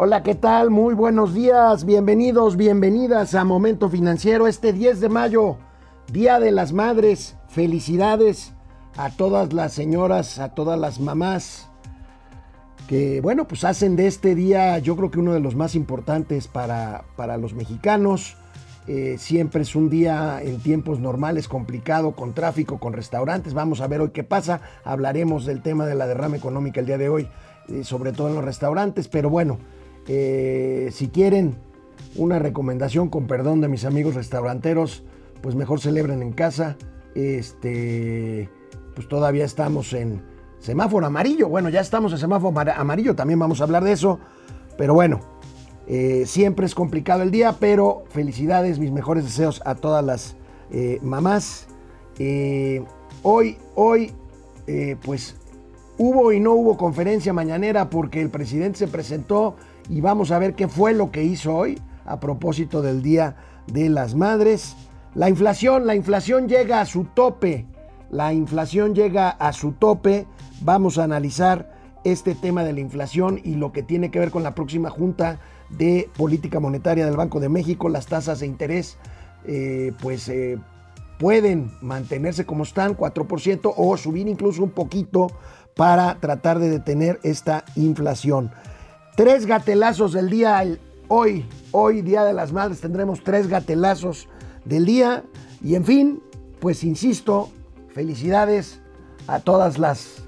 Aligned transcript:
Hola, 0.00 0.22
¿qué 0.22 0.36
tal? 0.36 0.70
Muy 0.70 0.94
buenos 0.94 1.34
días, 1.34 1.84
bienvenidos, 1.84 2.56
bienvenidas 2.56 3.34
a 3.34 3.42
Momento 3.42 3.88
Financiero 3.88 4.46
este 4.46 4.72
10 4.72 5.00
de 5.00 5.08
mayo, 5.08 5.56
Día 6.12 6.38
de 6.38 6.52
las 6.52 6.72
Madres. 6.72 7.34
Felicidades 7.48 8.54
a 8.96 9.10
todas 9.10 9.52
las 9.52 9.72
señoras, 9.72 10.38
a 10.38 10.54
todas 10.54 10.78
las 10.78 11.00
mamás 11.00 11.68
que, 12.86 13.20
bueno, 13.20 13.48
pues 13.48 13.64
hacen 13.64 13.96
de 13.96 14.06
este 14.06 14.36
día 14.36 14.78
yo 14.78 14.94
creo 14.94 15.10
que 15.10 15.18
uno 15.18 15.34
de 15.34 15.40
los 15.40 15.56
más 15.56 15.74
importantes 15.74 16.46
para, 16.46 17.02
para 17.16 17.36
los 17.36 17.52
mexicanos. 17.54 18.36
Eh, 18.86 19.16
siempre 19.18 19.62
es 19.62 19.74
un 19.74 19.90
día 19.90 20.40
en 20.40 20.60
tiempos 20.60 21.00
normales 21.00 21.48
complicado, 21.48 22.12
con 22.12 22.34
tráfico, 22.34 22.78
con 22.78 22.92
restaurantes. 22.92 23.52
Vamos 23.52 23.80
a 23.80 23.88
ver 23.88 24.00
hoy 24.00 24.10
qué 24.10 24.22
pasa. 24.22 24.60
Hablaremos 24.84 25.44
del 25.44 25.60
tema 25.60 25.86
de 25.86 25.96
la 25.96 26.06
derrama 26.06 26.36
económica 26.36 26.78
el 26.78 26.86
día 26.86 26.98
de 26.98 27.08
hoy, 27.08 27.28
eh, 27.68 27.82
sobre 27.82 28.12
todo 28.12 28.28
en 28.28 28.36
los 28.36 28.44
restaurantes. 28.44 29.08
Pero 29.08 29.28
bueno, 29.28 29.58
eh, 30.08 30.88
si 30.90 31.08
quieren 31.08 31.56
una 32.16 32.38
recomendación 32.38 33.10
con 33.10 33.26
perdón 33.26 33.60
de 33.60 33.68
mis 33.68 33.84
amigos 33.84 34.14
restauranteros, 34.14 35.04
pues 35.42 35.54
mejor 35.54 35.80
celebren 35.80 36.22
en 36.22 36.32
casa. 36.32 36.76
Este, 37.14 38.48
pues 38.94 39.06
todavía 39.06 39.44
estamos 39.44 39.92
en 39.92 40.22
semáforo 40.58 41.06
amarillo. 41.06 41.48
Bueno, 41.48 41.68
ya 41.68 41.80
estamos 41.80 42.12
en 42.12 42.18
semáforo 42.18 42.58
amarillo, 42.74 43.14
también 43.14 43.38
vamos 43.38 43.60
a 43.60 43.64
hablar 43.64 43.84
de 43.84 43.92
eso. 43.92 44.18
Pero 44.78 44.94
bueno, 44.94 45.20
eh, 45.86 46.24
siempre 46.26 46.64
es 46.64 46.74
complicado 46.74 47.22
el 47.22 47.30
día, 47.30 47.56
pero 47.60 48.04
felicidades, 48.08 48.78
mis 48.78 48.90
mejores 48.90 49.24
deseos 49.24 49.60
a 49.66 49.74
todas 49.74 50.04
las 50.04 50.36
eh, 50.70 50.98
mamás. 51.02 51.68
hoy, 53.22 53.58
hoy, 53.74 54.12
pues 55.04 55.36
hubo 55.98 56.32
y 56.32 56.40
no 56.40 56.52
hubo 56.52 56.76
conferencia 56.76 57.32
mañanera 57.32 57.90
porque 57.90 58.20
el 58.20 58.30
presidente 58.30 58.78
se 58.78 58.88
presentó 58.88 59.56
y 59.88 60.00
vamos 60.00 60.30
a 60.30 60.38
ver 60.38 60.54
qué 60.54 60.68
fue 60.68 60.92
lo 60.92 61.10
que 61.10 61.24
hizo 61.24 61.54
hoy 61.54 61.80
a 62.04 62.20
propósito 62.20 62.82
del 62.82 63.02
Día 63.02 63.36
de 63.66 63.88
las 63.88 64.14
Madres. 64.14 64.76
La 65.14 65.28
inflación, 65.28 65.86
la 65.86 65.94
inflación 65.94 66.48
llega 66.48 66.80
a 66.80 66.86
su 66.86 67.04
tope. 67.04 67.66
La 68.10 68.32
inflación 68.32 68.94
llega 68.94 69.30
a 69.30 69.52
su 69.52 69.72
tope. 69.72 70.26
Vamos 70.60 70.98
a 70.98 71.04
analizar 71.04 71.76
este 72.04 72.34
tema 72.34 72.64
de 72.64 72.72
la 72.72 72.80
inflación 72.80 73.40
y 73.44 73.54
lo 73.54 73.72
que 73.72 73.82
tiene 73.82 74.10
que 74.10 74.18
ver 74.18 74.30
con 74.30 74.42
la 74.42 74.54
próxima 74.54 74.90
Junta 74.90 75.40
de 75.70 76.08
Política 76.16 76.60
Monetaria 76.60 77.04
del 77.04 77.16
Banco 77.16 77.40
de 77.40 77.48
México. 77.48 77.88
Las 77.88 78.06
tasas 78.06 78.40
de 78.40 78.46
interés 78.46 78.96
eh, 79.44 79.92
pues 80.00 80.28
eh, 80.28 80.58
pueden 81.18 81.72
mantenerse 81.82 82.46
como 82.46 82.62
están, 82.62 82.96
4%, 82.96 83.72
o 83.76 83.96
subir 83.96 84.28
incluso 84.28 84.62
un 84.62 84.70
poquito 84.70 85.28
para 85.76 86.18
tratar 86.20 86.58
de 86.58 86.70
detener 86.70 87.20
esta 87.22 87.64
inflación. 87.76 88.50
Tres 89.18 89.46
gatelazos 89.46 90.12
del 90.12 90.30
día 90.30 90.64
hoy, 91.08 91.44
hoy 91.72 92.02
Día 92.02 92.22
de 92.22 92.32
las 92.32 92.52
Madres 92.52 92.80
tendremos 92.80 93.24
tres 93.24 93.48
gatelazos 93.48 94.28
del 94.64 94.86
día 94.86 95.24
y 95.60 95.74
en 95.74 95.84
fin, 95.84 96.22
pues 96.60 96.84
insisto, 96.84 97.50
felicidades 97.88 98.80
a 99.26 99.40
todas 99.40 99.76
las 99.76 100.22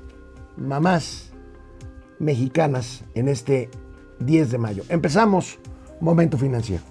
mamás 0.56 1.30
mexicanas 2.19 3.05
en 3.14 3.28
este 3.28 3.70
10 4.19 4.50
de 4.50 4.58
mayo. 4.58 4.82
Empezamos 4.88 5.60
Momento 6.00 6.36
Financiero. 6.36 6.89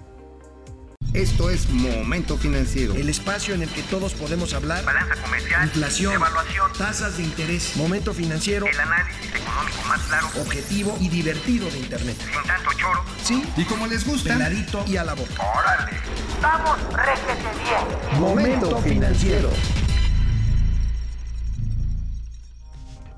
Esto 1.14 1.50
es 1.50 1.68
Momento 1.70 2.36
Financiero. 2.36 2.94
El 2.94 3.08
espacio 3.08 3.52
en 3.52 3.62
el 3.62 3.68
que 3.68 3.82
todos 3.82 4.14
podemos 4.14 4.54
hablar. 4.54 4.84
Balanza 4.84 5.20
comercial. 5.20 5.64
Inflación. 5.64 6.14
Evaluación. 6.14 6.72
Tasas 6.78 7.16
de 7.16 7.24
interés. 7.24 7.76
Momento 7.76 8.14
Financiero. 8.14 8.64
El 8.66 8.78
análisis 8.78 9.26
económico 9.34 9.88
más 9.88 10.00
claro. 10.02 10.28
Objetivo 10.40 10.96
y 11.00 11.08
divertido 11.08 11.68
de 11.68 11.78
Internet. 11.80 12.16
Sin 12.16 12.46
tanto 12.46 12.70
choro. 12.78 13.02
Sí. 13.24 13.42
Y 13.56 13.64
como 13.64 13.88
les 13.88 14.06
gusta. 14.06 14.36
Clarito 14.36 14.84
y 14.86 14.98
a 14.98 15.04
la 15.04 15.14
boca. 15.14 15.32
Órale. 15.58 15.96
Vamos, 16.40 16.78
réjete 16.94 17.58
bien. 17.58 18.20
Momento 18.20 18.78
Financiero. 18.78 19.50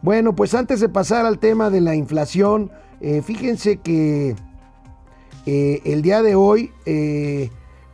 Bueno, 0.00 0.34
pues 0.34 0.54
antes 0.54 0.81
de 0.81 0.88
pasar 0.88 1.26
al 1.26 1.38
tema 1.38 1.69
de 1.69 1.82
la 1.82 1.94
inflación, 1.94 2.72
eh, 3.02 3.20
fíjense 3.20 3.76
que 3.81 4.34
eh, 5.44 5.82
el 5.84 6.00
día 6.00 6.22
de 6.22 6.36
hoy... 6.36 6.72
Eh, 6.86 7.50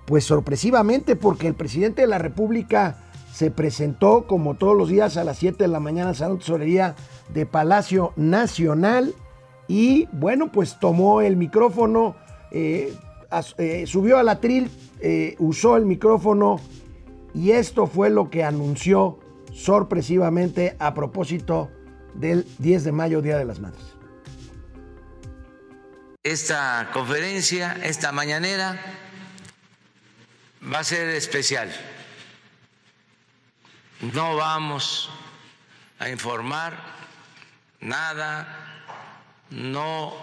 pues 0.09 0.25
sorpresivamente 0.25 1.17
porque 1.17 1.47
el 1.47 1.55
presidente 1.55 2.01
de 2.01 2.09
la 2.09 2.17
República 2.17 2.97
se 3.31 3.51
presentó 3.51 4.27
como 4.27 4.55
todos 4.55 4.75
los 4.75 4.89
días 4.89 5.19
a 5.19 5.23
las 5.23 5.37
7 5.37 5.59
de 5.59 5.69
la 5.69 5.81
mañana 5.81 6.09
al 6.09 6.17
Salón 6.17 6.39
Tesorería 6.39 6.97
de 7.29 7.45
Palacio 7.45 8.15
Nacional 8.17 9.15
y 9.69 10.07
bueno, 10.13 10.51
pues 10.51 10.81
tomó 10.81 11.21
el 11.21 11.37
micrófono, 11.37 12.17
eh, 12.51 12.97
eh, 13.59 13.85
subió 13.87 14.17
al 14.17 14.31
atril, 14.31 14.71
eh, 15.01 15.37
usó 15.39 15.77
el 15.77 15.85
micrófono 15.85 16.59
y 17.35 17.51
esto 17.51 17.87
fue 17.87 18.09
lo 18.09 18.31
que 18.31 18.45
anunció 18.45 19.19
sorpresivamente 19.53 20.75
a 20.79 20.95
propósito 20.95 21.69
del 22.15 22.47
10 22.61 22.85
de 22.85 22.93
mayo, 22.93 23.21
Día 23.21 23.37
de 23.37 23.45
las 23.45 23.61
Madres. 23.61 23.83
Esta 26.23 26.89
conferencia, 26.95 27.77
esta 27.85 28.11
mañanera, 28.11 28.81
va 30.63 30.81
a 30.81 30.85
ser 30.85 31.09
especial. 31.11 31.73
No 34.01 34.37
vamos 34.37 35.11
a 35.99 36.09
informar 36.09 36.81
nada, 37.81 38.85
no 39.51 40.15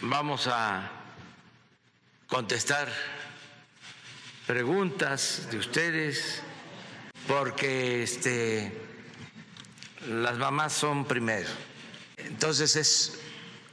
vamos 0.00 0.46
a 0.46 0.90
contestar 2.26 2.88
preguntas 4.46 5.48
de 5.50 5.58
ustedes 5.58 6.42
porque 7.26 8.02
este 8.02 8.72
las 10.08 10.38
mamás 10.38 10.72
son 10.72 11.04
primero. 11.04 11.48
Entonces 12.16 12.76
es 12.76 13.20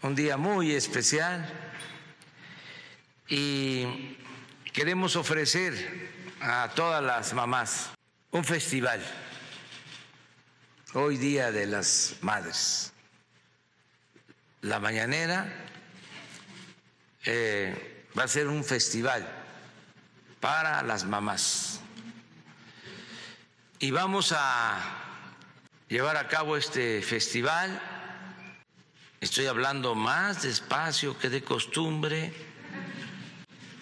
un 0.02 0.16
día 0.16 0.38
muy 0.38 0.74
especial 0.74 1.48
y 3.30 4.17
queremos 4.78 5.16
ofrecer 5.16 5.74
a 6.40 6.70
todas 6.76 7.04
las 7.04 7.34
mamás 7.34 7.90
un 8.30 8.44
festival, 8.44 9.02
hoy 10.94 11.18
día 11.18 11.52
de 11.52 11.66
las 11.66 12.18
madres. 12.22 12.94
La 14.62 14.80
mañanera 14.80 15.52
eh, 17.26 18.06
va 18.16 18.26
a 18.26 18.28
ser 18.28 18.48
un 18.48 18.64
festival 18.64 19.28
para 20.40 20.84
las 20.84 21.06
mamás. 21.06 21.82
Y 23.80 23.90
vamos 23.90 24.32
a 24.38 24.78
llevar 25.88 26.18
a 26.18 26.28
cabo 26.28 26.56
este 26.56 27.02
festival. 27.02 27.82
Estoy 29.22 29.48
hablando 29.48 29.96
más 29.96 30.44
despacio 30.44 31.18
que 31.18 31.30
de 31.30 31.44
costumbre 31.44 32.47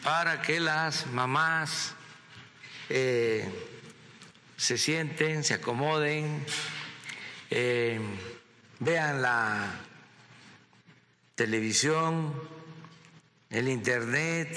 para 0.05 0.39
que 0.43 0.59
las 0.59 1.07
mamás 1.07 1.95
eh, 2.89 3.43
se 4.55 4.77
sienten, 4.77 5.43
se 5.43 5.55
acomoden, 5.55 6.45
eh, 7.49 7.99
vean 8.79 9.23
la 9.23 9.81
televisión, 11.33 12.31
el 13.49 13.67
internet. 13.67 14.55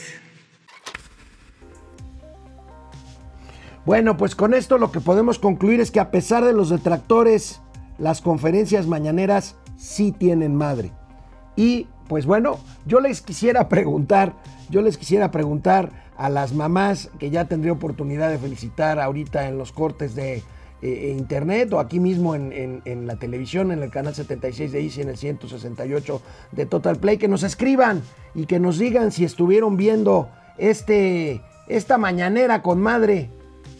Bueno, 3.87 4.19
pues 4.19 4.35
con 4.35 4.53
esto 4.53 4.77
lo 4.77 4.93
que 4.93 5.01
podemos 5.01 5.39
concluir 5.39 5.81
es 5.81 5.91
que 5.91 6.01
a 6.01 6.11
pesar 6.11 6.45
de 6.45 6.53
los 6.53 6.69
detractores, 6.69 7.63
las 7.97 8.21
conferencias 8.21 8.87
mañaneras 8.87 9.57
sí 9.79 10.13
tienen 10.13 10.55
madre. 10.55 10.93
Y 11.57 11.87
pues 12.09 12.27
bueno, 12.27 12.59
yo 12.87 13.01
les 13.01 13.21
quisiera 13.21 13.69
preguntar, 13.69 14.35
yo 14.71 14.83
les 14.83 14.97
quisiera 14.97 15.31
preguntar 15.31 16.09
a 16.17 16.29
las 16.29 16.53
mamás 16.53 17.11
que 17.19 17.31
ya 17.31 17.45
tendría 17.45 17.73
oportunidad 17.73 18.31
de 18.31 18.39
felicitar 18.39 18.99
ahorita 18.99 19.49
en 19.49 19.59
los 19.59 19.73
cortes 19.73 20.15
de 20.15 20.43
eh, 20.81 21.15
internet 21.17 21.73
o 21.73 21.81
aquí 21.81 22.01
mismo 22.01 22.35
en, 22.35 23.07
la 23.07 23.17
televisión, 23.17 23.73
en 23.73 23.83
el 23.83 23.91
canal 23.91 24.15
76 24.15 24.73
de 24.73 24.81
Easy, 24.81 25.03
en 25.03 25.09
el 25.09 25.17
168 25.17 26.23
de 26.53 26.67
Total 26.67 26.97
Play, 26.97 27.19
que 27.19 27.29
nos 27.29 27.43
escriban 27.43 28.03
y 28.35 28.47
que 28.47 28.59
nos 28.59 28.79
digan 28.79 29.13
si 29.13 29.25
estuvieron 29.25 29.77
viendo 29.77 30.29
este, 30.57 31.43
esta 31.69 31.99
mañanera 31.99 32.63
con 32.63 32.81
madre, 32.81 33.31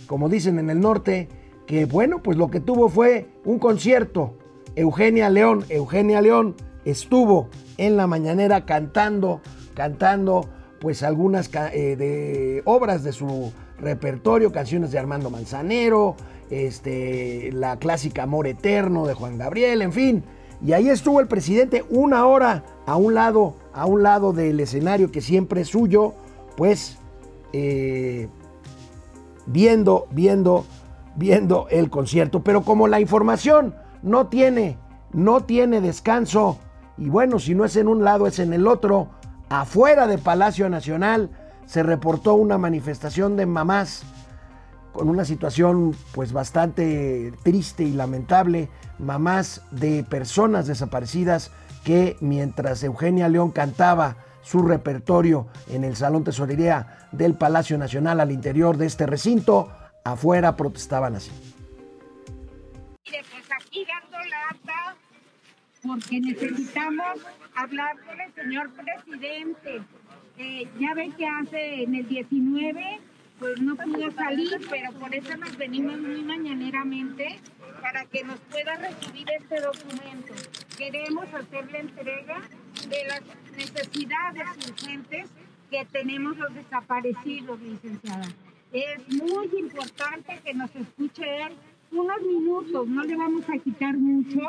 como 0.07 0.29
dicen 0.29 0.59
en 0.59 0.71
el 0.71 0.81
norte, 0.81 1.29
que 1.67 1.87
bueno, 1.87 2.23
pues 2.23 2.37
lo 2.37 2.51
que 2.51 2.61
tuvo 2.61 2.89
fue 2.89 3.29
un 3.45 3.59
concierto. 3.59 4.35
Eugenia 4.75 5.29
León, 5.29 5.65
Eugenia 5.69 6.21
León 6.21 6.55
estuvo 6.85 7.49
en 7.77 7.97
la 7.97 8.07
mañanera 8.07 8.65
cantando, 8.65 9.41
cantando 9.75 10.49
pues 10.81 11.03
algunas 11.03 11.51
eh, 11.55 11.97
de 11.97 12.63
obras 12.65 13.03
de 13.03 13.13
su 13.13 13.53
repertorio, 13.79 14.53
canciones 14.53 14.91
de 14.93 14.99
Armando 14.99 15.31
Manzanero, 15.31 16.17
este, 16.51 17.51
la 17.53 17.79
clásica 17.79 18.25
Amor 18.25 18.47
Eterno 18.47 19.07
de 19.07 19.15
Juan 19.15 19.39
Gabriel, 19.39 19.83
en 19.83 19.93
fin. 19.93 20.25
Y 20.65 20.73
ahí 20.73 20.89
estuvo 20.89 21.21
el 21.21 21.29
presidente 21.29 21.85
una 21.89 22.27
hora 22.27 22.65
a 22.87 22.97
un 22.97 23.15
lado, 23.15 23.55
a 23.73 23.87
un 23.87 24.03
lado 24.03 24.33
del 24.33 24.59
escenario 24.59 25.13
que 25.13 25.21
siempre 25.21 25.61
es 25.61 25.69
suyo, 25.69 26.15
pues 26.57 26.99
eh, 27.53 28.29
viendo, 29.47 30.09
viendo, 30.11 30.65
viendo 31.15 31.69
el 31.71 31.91
concierto. 31.91 32.43
Pero 32.43 32.63
como 32.63 32.89
la 32.89 33.01
información 33.01 33.75
no 34.03 34.27
tiene, 34.27 34.79
no 35.13 35.45
tiene 35.45 35.81
descanso, 35.81 36.59
y 36.99 37.09
bueno, 37.09 37.39
si 37.39 37.55
no 37.55 37.65
es 37.65 37.77
en 37.77 37.89
un 37.89 38.05
lado, 38.05 38.27
es 38.27 38.39
en 38.39 38.53
el 38.53 38.67
otro, 38.67 39.09
afuera 39.49 40.07
de 40.07 40.19
Palacio 40.19 40.69
Nacional 40.69 41.31
se 41.67 41.83
reportó 41.83 42.35
una 42.35 42.59
manifestación 42.59 43.37
de 43.37 43.47
mamás 43.47 44.03
con 44.93 45.09
una 45.09 45.25
situación 45.25 45.95
pues 46.13 46.33
bastante 46.33 47.33
triste 47.45 47.85
y 47.85 47.93
lamentable, 47.93 48.69
mamás 48.99 49.63
de 49.71 50.03
personas 50.03 50.67
desaparecidas 50.67 51.53
que 51.85 52.17
mientras 52.21 52.83
Eugenia 52.83 53.29
León 53.29 53.51
cantaba 53.51 54.17
su 54.43 54.63
repertorio 54.63 55.47
en 55.69 55.85
el 55.85 55.95
Salón 55.95 56.25
Tesorería 56.25 57.07
del 57.13 57.35
Palacio 57.35 57.79
Nacional 57.79 58.19
al 58.19 58.33
interior 58.33 58.77
de 58.77 58.87
este 58.87 59.07
recinto, 59.07 59.71
afuera 60.05 60.57
protestaban 60.57 61.15
así. 61.15 61.31
Mire, 63.05 63.23
pues 63.31 63.45
aquí 63.55 63.85
porque 65.89 66.21
necesitamos 66.21 67.19
hablar 67.55 67.97
con 68.07 68.21
el 68.21 68.33
señor 68.35 68.71
presidente. 68.75 69.81
Eh, 70.37 70.69
ya 70.79 70.95
ve 70.95 71.11
que 71.17 71.27
hace 71.27 71.83
en 71.83 71.95
el 71.95 72.07
19 72.07 73.01
pues 73.39 73.61
no 73.61 73.75
pudo 73.77 74.11
salir, 74.13 74.51
pero 74.69 74.93
por 74.99 75.15
eso 75.15 75.37
nos 75.37 75.57
venimos 75.57 75.99
muy 75.99 76.23
mañaneramente 76.23 77.41
para 77.81 78.05
que 78.05 78.23
nos 78.25 78.39
pueda 78.41 78.75
recibir 78.77 79.27
este 79.31 79.61
documento. 79.61 80.35
Queremos 80.77 81.33
hacer 81.33 81.71
la 81.71 81.79
entrega 81.79 82.41
de 82.89 83.05
las 83.07 83.23
necesidades 83.57 84.69
urgentes 84.69 85.31
que 85.71 85.85
tenemos 85.87 86.37
los 86.37 86.53
desaparecidos, 86.55 87.61
licenciada. 87.61 88.27
Es 88.73 89.09
muy 89.09 89.49
importante 89.59 90.41
que 90.45 90.55
nos 90.55 90.75
escuche 90.75 91.43
él 91.43 91.53
unos 91.93 92.21
minutos, 92.23 92.87
no 92.87 93.03
le 93.03 93.17
vamos 93.17 93.49
a 93.49 93.59
quitar 93.59 93.97
mucho, 93.97 94.41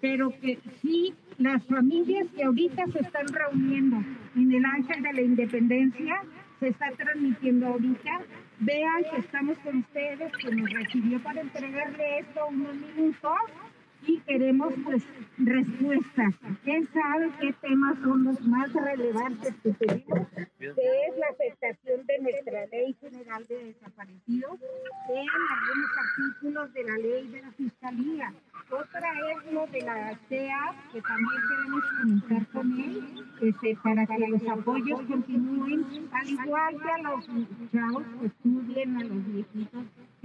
pero 0.00 0.30
que 0.40 0.58
sí 0.80 1.14
las 1.38 1.64
familias 1.66 2.26
que 2.34 2.44
ahorita 2.44 2.86
se 2.92 3.00
están 3.00 3.26
reuniendo 3.28 3.96
en 4.34 4.52
el 4.52 4.64
Ángel 4.64 5.02
de 5.02 5.12
la 5.12 5.20
Independencia 5.20 6.22
se 6.60 6.68
está 6.68 6.90
transmitiendo 6.92 7.66
ahorita. 7.66 8.22
Vean 8.60 9.02
que 9.10 9.20
estamos 9.20 9.58
con 9.58 9.78
ustedes, 9.78 10.32
que 10.40 10.54
nos 10.54 10.70
recibió 10.70 11.22
para 11.22 11.42
entregarle 11.42 12.18
esto 12.20 12.46
unos 12.48 12.74
minutos 12.76 13.36
y 14.06 14.18
queremos 14.20 14.72
pues 14.84 15.02
respuestas. 15.38 16.34
Él 16.64 16.88
sabe 16.92 17.30
qué 17.40 17.52
temas 17.60 17.98
son 18.02 18.24
los 18.24 18.40
más 18.42 18.72
relevantes 18.72 19.54
que 19.62 19.72
tenemos, 19.72 20.28
que 20.58 20.66
es 20.68 21.18
la 21.18 21.26
afectación 21.30 22.06
de 22.06 22.18
nuestra 22.20 22.66
ley 22.66 22.96
general 23.00 23.46
de 23.46 23.64
desaparecidos 23.64 24.60
en 25.08 25.26
algunos 25.28 25.90
artículos 26.04 26.72
de 26.72 26.84
la 26.84 26.96
ley 26.98 27.28
de 27.28 27.42
la 27.42 27.50
fiscalía. 27.52 28.32
Otra 28.68 29.08
es 29.30 29.52
lo 29.52 29.66
de 29.68 29.80
la 29.82 30.18
CEA, 30.28 30.74
que 30.92 31.00
también 31.00 31.40
queremos 31.48 31.84
comentar 32.00 32.46
con 32.48 32.80
él, 32.80 33.24
este, 33.40 33.76
para 33.76 34.06
que 34.06 34.18
los 34.26 34.48
apoyos 34.48 35.02
continúen, 35.02 35.86
al 36.10 36.28
igual 36.28 36.76
que 36.82 36.90
a 36.90 36.98
los 36.98 37.26
chavos 37.70 38.04
que 38.20 38.26
estudien, 38.26 38.95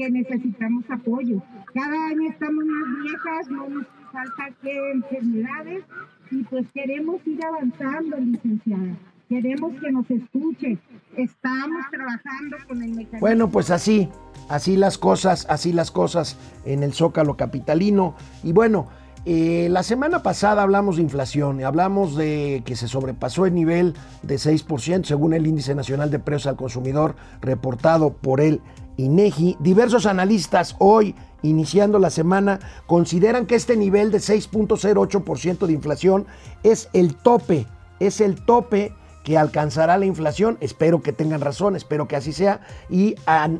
necesitamos 0.10 0.84
apoyo. 0.90 1.42
Cada 1.74 2.08
año 2.08 2.30
estamos 2.30 2.66
más 2.66 3.04
viejas, 3.04 3.50
no 3.50 3.70
nos 3.70 3.88
falta 4.12 4.50
que 4.62 4.92
enfermedades 4.92 5.84
y 6.32 6.44
pues 6.44 6.66
queremos 6.74 7.26
ir 7.26 7.40
avanzando, 7.46 8.18
licenciada. 8.18 8.98
Queremos 9.30 9.72
que 9.80 9.92
nos 9.92 10.10
escuche. 10.12 10.78
Estamos 11.16 11.86
trabajando 11.90 12.58
con 12.68 12.84
el 12.84 12.90
mecanismo. 12.90 13.20
Bueno, 13.20 13.50
pues 13.50 13.72
así, 13.72 14.10
así 14.50 14.76
las 14.76 14.98
cosas, 14.98 15.46
así 15.50 15.72
las 15.72 15.92
cosas 15.92 16.38
en 16.66 16.84
el 16.84 16.94
Zócalo 16.94 17.38
Capitalino. 17.38 18.16
Y 18.44 18.52
bueno, 18.52 18.90
eh, 19.24 19.68
la 19.70 19.84
semana 19.84 20.24
pasada 20.24 20.64
hablamos 20.64 20.96
de 20.96 21.04
inflación, 21.04 21.64
hablamos 21.64 22.18
de 22.18 22.64
que 22.66 22.76
se 22.76 22.88
sobrepasó 22.88 23.46
el 23.46 23.54
nivel 23.54 23.94
de 24.24 24.36
6% 24.36 25.06
según 25.06 25.34
el 25.34 25.46
Índice 25.46 25.76
Nacional 25.76 26.10
de 26.10 26.18
Precios 26.18 26.48
al 26.48 26.56
Consumidor 26.56 27.16
reportado 27.40 28.14
por 28.14 28.42
el 28.42 28.62
INEGI. 29.02 29.58
Diversos 29.60 30.06
analistas 30.06 30.76
hoy, 30.80 31.16
iniciando 31.42 32.00
la 32.00 32.10
semana, 32.10 32.60
consideran 32.88 33.46
que 33.46 33.56
este 33.56 33.76
nivel 33.76 34.12
de 34.12 34.20
6.08% 34.20 35.66
de 35.66 35.74
inflación 35.74 36.26
es 36.64 36.90
el 36.94 37.16
tope, 37.16 37.68
es 38.00 38.22
el 38.22 38.44
tope 38.44 38.94
que 39.24 39.38
alcanzará 39.38 39.98
la 39.98 40.06
inflación. 40.06 40.58
Espero 40.62 41.02
que 41.02 41.14
tengan 41.14 41.42
razón, 41.42 41.76
espero 41.76 42.08
que 42.08 42.16
así 42.16 42.34
sea. 42.34 42.62
Y 42.90 43.16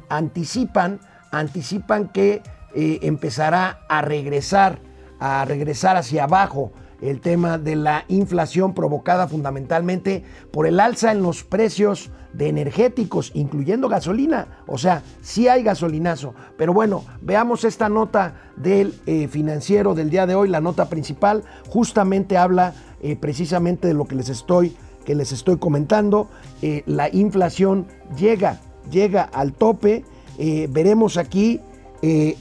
anticipan, 0.10 1.00
anticipan 1.32 2.10
que 2.10 2.42
eh, 2.74 3.00
empezará 3.02 3.82
a 3.90 4.02
regresar, 4.02 4.80
a 5.20 5.46
regresar 5.46 5.98
hacia 5.98 6.24
abajo 6.24 6.72
el 7.02 7.20
tema 7.20 7.58
de 7.58 7.76
la 7.76 8.06
inflación 8.08 8.74
provocada 8.74 9.28
fundamentalmente 9.28 10.24
por 10.52 10.68
el 10.68 10.80
alza 10.80 11.12
en 11.12 11.24
los 11.24 11.44
precios 11.44 12.12
de 12.34 12.48
energéticos, 12.48 13.32
incluyendo 13.34 13.90
gasolina. 13.90 14.48
O 14.68 14.78
sea, 14.78 15.04
sí 15.22 15.48
hay 15.48 15.64
gasolinazo. 15.64 16.34
Pero 16.58 16.74
bueno, 16.74 17.04
veamos 17.22 17.64
esta 17.64 17.90
nota 17.90 18.36
del 18.56 18.94
eh, 19.06 19.28
financiero 19.28 19.94
del 19.94 20.10
día 20.10 20.26
de 20.26 20.36
hoy, 20.36 20.50
la 20.50 20.62
nota 20.62 20.90
principal, 20.90 21.44
justamente 21.70 22.38
habla 22.38 22.74
eh, 23.02 23.16
precisamente 23.16 23.88
de 23.88 23.94
lo 23.94 24.06
que 24.06 24.16
les 24.16 24.30
estoy, 24.30 24.76
que 25.06 25.16
les 25.16 25.32
estoy 25.32 25.58
comentando. 25.58 26.30
Eh, 26.62 26.84
la 26.86 27.14
inflación 27.14 27.88
llega, 28.18 28.60
llega 28.90 29.24
al 29.24 29.54
tope. 29.54 30.06
veremos 30.70 31.18
aquí, 31.18 31.60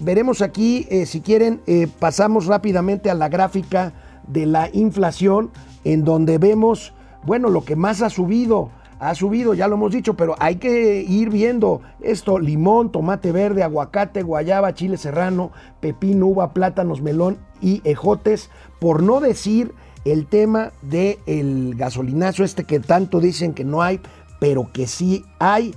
veremos 0.01 0.41
aquí, 0.41 0.87
si 1.05 1.21
quieren, 1.21 1.61
pasamos 1.99 2.47
rápidamente 2.47 3.11
a 3.11 3.15
la 3.15 3.29
gráfica 3.29 3.93
de 4.27 4.47
la 4.47 4.71
inflación, 4.73 5.51
en 5.85 6.05
donde 6.05 6.39
vemos, 6.39 6.95
bueno, 7.25 7.51
lo 7.51 7.63
que 7.63 7.77
más 7.77 8.01
ha 8.01 8.09
subido, 8.09 8.71
ha 9.01 9.15
subido, 9.15 9.55
ya 9.55 9.67
lo 9.67 9.77
hemos 9.77 9.93
dicho, 9.93 10.15
pero 10.15 10.37
hay 10.39 10.57
que 10.57 11.01
ir 11.01 11.31
viendo 11.31 11.81
esto, 12.01 12.39
limón, 12.39 12.93
tomate 12.93 13.33
verde, 13.33 13.63
aguacate, 13.63 14.23
guayaba, 14.23 14.75
chile 14.75 14.99
serrano, 14.99 15.53
pepino, 15.81 16.27
uva, 16.27 16.53
plátanos, 16.53 17.01
melón 17.01 17.39
y 17.63 17.81
ejotes, 17.85 18.51
por 18.79 19.03
no 19.03 19.21
decir 19.21 19.73
el 20.05 20.27
tema 20.27 20.73
del 20.83 21.19
el 21.27 21.75
gasolinazo 21.77 22.45
este 22.45 22.65
que 22.65 22.79
tanto 22.79 23.21
dicen 23.21 23.55
que 23.55 23.65
no 23.65 23.83
hay, 23.83 24.01
pero 24.39 24.71
que 24.71 24.87
sí 24.87 25.25
hay. 25.39 25.75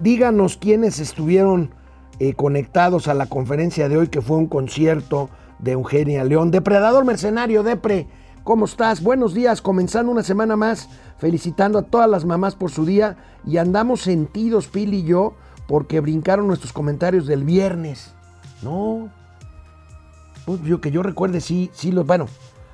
Díganos 0.00 0.58
quiénes 0.58 0.98
estuvieron 0.98 1.70
eh, 2.18 2.34
conectados 2.34 3.08
a 3.08 3.14
la 3.14 3.26
conferencia 3.26 3.88
de 3.88 3.96
hoy, 3.96 4.08
que 4.08 4.20
fue 4.20 4.36
un 4.36 4.46
concierto 4.46 5.30
de 5.58 5.72
Eugenia 5.72 6.22
León. 6.24 6.50
Depredador 6.50 7.06
Mercenario, 7.06 7.62
Depre, 7.62 8.06
¿cómo 8.44 8.66
estás? 8.66 9.02
Buenos 9.02 9.32
días, 9.32 9.62
comenzando 9.62 10.12
una 10.12 10.22
semana 10.22 10.54
más, 10.54 10.90
felicitando 11.16 11.78
a 11.78 11.82
todas 11.82 12.10
las 12.10 12.26
mamás 12.26 12.54
por 12.54 12.70
su 12.70 12.84
día. 12.84 13.16
Y 13.46 13.56
andamos 13.56 14.02
sentidos, 14.02 14.68
Pili 14.68 14.98
y 14.98 15.04
yo, 15.04 15.34
porque 15.66 16.00
brincaron 16.00 16.46
nuestros 16.46 16.74
comentarios 16.74 17.26
del 17.26 17.44
viernes. 17.44 18.12
No, 18.62 19.08
pues 20.44 20.60
yo 20.62 20.80
que 20.82 20.90
yo 20.90 21.02
recuerde, 21.02 21.40
sí, 21.40 21.70
sí 21.72 21.90
los, 21.90 22.06
bueno, 22.06 22.26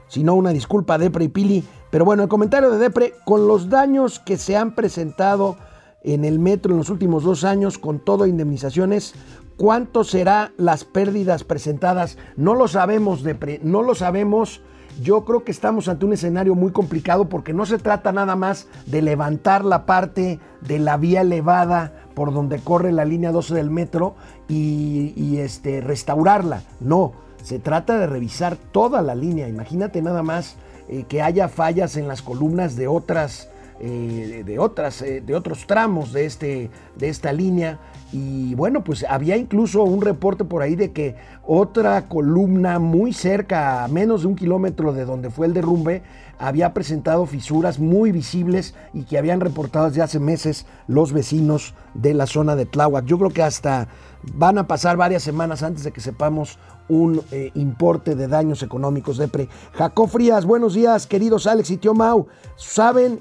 si 0.09 0.25
no, 0.25 0.35
una 0.35 0.51
disculpa, 0.51 0.99
Depre 0.99 1.25
y 1.25 1.29
Pili. 1.29 1.65
Pero 1.91 2.05
bueno, 2.05 2.25
el 2.25 2.29
comentario 2.29 2.71
de 2.71 2.79
Depre, 2.79 3.15
con 3.25 3.47
los 3.47 3.69
daños 3.69 4.19
que 4.19 4.37
se 4.39 4.57
han 4.57 4.75
presentado 4.75 5.57
en 6.05 6.25
el 6.25 6.39
metro 6.39 6.73
en 6.73 6.79
los 6.79 6.91
últimos 6.91 7.23
dos 7.23 7.45
años, 7.45 7.79
con 7.79 7.99
todo 8.01 8.27
indemnizaciones, 8.27 9.15
¿cuánto 9.57 10.05
serán 10.05 10.53
las 10.57 10.85
pérdidas 10.85 11.45
presentadas? 11.45 12.19
No 12.37 12.55
lo 12.55 12.69
sabemos, 12.69 13.23
Depre, 13.23 13.61
no 13.63 13.83
lo 13.83 13.95
sabemos. 13.95 14.63
Yo 15.01 15.25
creo 15.25 15.43
que 15.43 15.53
estamos 15.53 15.89
ante 15.89 16.05
un 16.05 16.13
escenario 16.13 16.55
muy 16.55 16.71
complicado 16.71 17.29
porque 17.29 17.55
no 17.55 17.65
se 17.65 17.79
trata 17.79 18.13
nada 18.13 18.37
más 18.37 18.69
de 18.87 19.01
levantar 19.01 19.65
la 19.65 19.87
parte 19.87 20.39
de 20.61 20.79
la 20.79 20.99
vía 20.99 21.23
elevada 21.23 21.95
por 22.15 22.35
donde 22.35 22.59
corre 22.59 22.93
la 22.93 23.07
línea 23.07 23.33
12 23.33 23.55
del 23.55 23.71
metro 23.71 24.17
y, 24.49 25.15
y, 25.17 25.39
este, 25.39 25.81
restaurarla. 25.81 26.63
No, 26.81 27.13
se 27.43 27.59
trata 27.59 27.99
de 27.99 28.07
revisar 28.07 28.57
toda 28.57 29.01
la 29.01 29.15
línea. 29.15 29.49
Imagínate 29.49 30.03
nada 30.03 30.23
más 30.23 30.57
eh, 30.89 31.05
que 31.09 31.23
haya 31.23 31.49
fallas 31.49 31.97
en 31.97 32.09
las 32.09 32.23
columnas 32.23 32.77
de 32.77 32.89
otras, 32.89 33.49
eh, 33.85 34.45
de, 34.47 34.59
otras, 34.61 35.03
eh, 35.03 35.21
de 35.21 35.35
otros 35.35 35.67
tramos 35.67 36.13
de, 36.13 36.25
este, 36.25 36.71
de 36.97 37.09
esta 37.09 37.33
línea. 37.33 37.81
Y 38.13 38.55
bueno, 38.55 38.85
pues 38.85 39.05
había 39.09 39.37
incluso 39.37 39.83
un 39.83 40.03
reporte 40.03 40.45
por 40.45 40.63
ahí 40.63 40.77
de 40.77 40.93
que 40.93 41.17
otra 41.45 42.09
columna 42.09 42.79
muy 42.79 43.13
cerca, 43.13 43.83
a 43.83 43.89
menos 43.89 44.23
de 44.23 44.29
un 44.29 44.37
kilómetro 44.37 44.93
de 44.93 45.05
donde 45.05 45.31
fue 45.31 45.47
el 45.47 45.53
derrumbe, 45.53 46.03
había 46.39 46.73
presentado 46.73 47.27
fisuras 47.27 47.81
muy 47.81 48.13
visibles 48.13 48.75
y 48.93 49.03
que 49.03 49.19
habían 49.19 49.41
reportado 49.41 49.89
desde 49.89 50.03
hace 50.03 50.21
meses 50.21 50.67
los 50.87 51.13
vecinos 51.13 51.75
de 51.95 52.15
la 52.15 52.27
zona 52.27 52.55
de 52.55 52.67
Tláhuac. 52.67 53.05
Yo 53.07 53.19
creo 53.19 53.31
que 53.31 53.43
hasta 53.43 53.89
van 54.35 54.59
a 54.59 54.69
pasar 54.69 54.97
varias 54.97 55.25
semanas 55.25 55.65
antes 55.65 55.83
de 55.83 55.91
que 55.91 56.01
sepamos 56.01 56.59
un 56.89 57.21
eh, 57.31 57.51
importe 57.55 58.15
de 58.15 58.29
daños 58.29 58.63
económicos 58.63 59.17
de 59.17 59.29
pre. 59.29 59.49
Jacob 59.73 60.09
Frías, 60.09 60.45
buenos 60.45 60.75
días, 60.75 61.07
queridos 61.07 61.47
Alex 61.47 61.71
y 61.71 61.77
Tío 61.79 61.95
Mau. 61.95 62.27
¿Saben, 62.57 63.21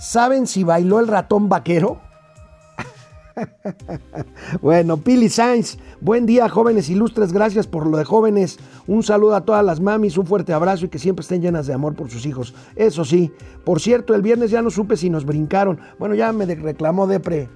¿Saben 0.00 0.46
si 0.46 0.64
bailó 0.64 0.98
el 0.98 1.08
ratón 1.08 1.50
vaquero? 1.50 2.00
bueno, 4.62 4.96
Pili 4.96 5.28
Sainz, 5.28 5.76
buen 6.00 6.24
día, 6.24 6.48
jóvenes 6.48 6.88
ilustres, 6.88 7.34
gracias 7.34 7.66
por 7.66 7.86
lo 7.86 7.98
de 7.98 8.04
jóvenes. 8.04 8.58
Un 8.86 9.02
saludo 9.02 9.34
a 9.34 9.44
todas 9.44 9.62
las 9.62 9.78
mamis, 9.78 10.16
un 10.16 10.24
fuerte 10.24 10.54
abrazo 10.54 10.86
y 10.86 10.88
que 10.88 10.98
siempre 10.98 11.20
estén 11.20 11.42
llenas 11.42 11.66
de 11.66 11.74
amor 11.74 11.96
por 11.96 12.08
sus 12.08 12.24
hijos. 12.24 12.54
Eso 12.76 13.04
sí, 13.04 13.30
por 13.62 13.78
cierto, 13.78 14.14
el 14.14 14.22
viernes 14.22 14.50
ya 14.50 14.62
no 14.62 14.70
supe 14.70 14.96
si 14.96 15.10
nos 15.10 15.26
brincaron. 15.26 15.78
Bueno, 15.98 16.14
ya 16.14 16.32
me 16.32 16.46
reclamó 16.46 17.06
Depre. 17.06 17.50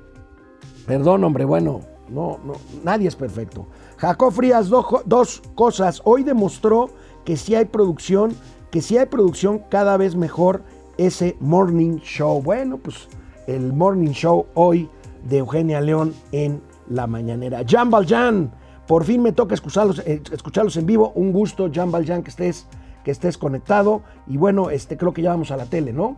Perdón, 0.86 1.24
hombre, 1.24 1.46
bueno, 1.46 1.80
no, 2.10 2.40
no, 2.44 2.56
nadie 2.82 3.08
es 3.08 3.16
perfecto. 3.16 3.68
Jacob 3.96 4.34
Frías, 4.34 4.68
dos 4.68 5.42
cosas. 5.54 6.02
Hoy 6.04 6.24
demostró 6.24 6.90
que 7.24 7.38
si 7.38 7.54
hay 7.54 7.64
producción, 7.64 8.36
que 8.70 8.82
si 8.82 8.98
hay 8.98 9.06
producción 9.06 9.62
cada 9.70 9.96
vez 9.96 10.14
mejor 10.14 10.62
ese 10.98 11.36
morning 11.40 11.98
show. 11.98 12.42
Bueno, 12.42 12.78
pues 12.78 13.08
el 13.46 13.72
morning 13.72 14.12
show 14.12 14.46
hoy 14.54 14.88
de 15.28 15.38
Eugenia 15.38 15.80
León 15.80 16.14
en 16.32 16.62
la 16.88 17.06
mañanera. 17.06 17.62
Jan 17.66 17.90
Valjean, 17.90 18.52
por 18.86 19.04
fin 19.04 19.22
me 19.22 19.32
toca 19.32 19.54
escucharlos, 19.54 20.00
eh, 20.00 20.22
escucharlos 20.32 20.76
en 20.76 20.86
vivo. 20.86 21.12
Un 21.14 21.32
gusto, 21.32 21.70
Jan 21.72 21.90
Valjean, 21.90 22.22
que 22.22 22.30
estés, 22.30 22.66
que 23.04 23.10
estés 23.10 23.38
conectado. 23.38 24.02
Y 24.26 24.36
bueno, 24.36 24.70
este, 24.70 24.96
creo 24.96 25.12
que 25.12 25.22
ya 25.22 25.30
vamos 25.30 25.50
a 25.50 25.56
la 25.56 25.66
tele, 25.66 25.92
¿no? 25.92 26.16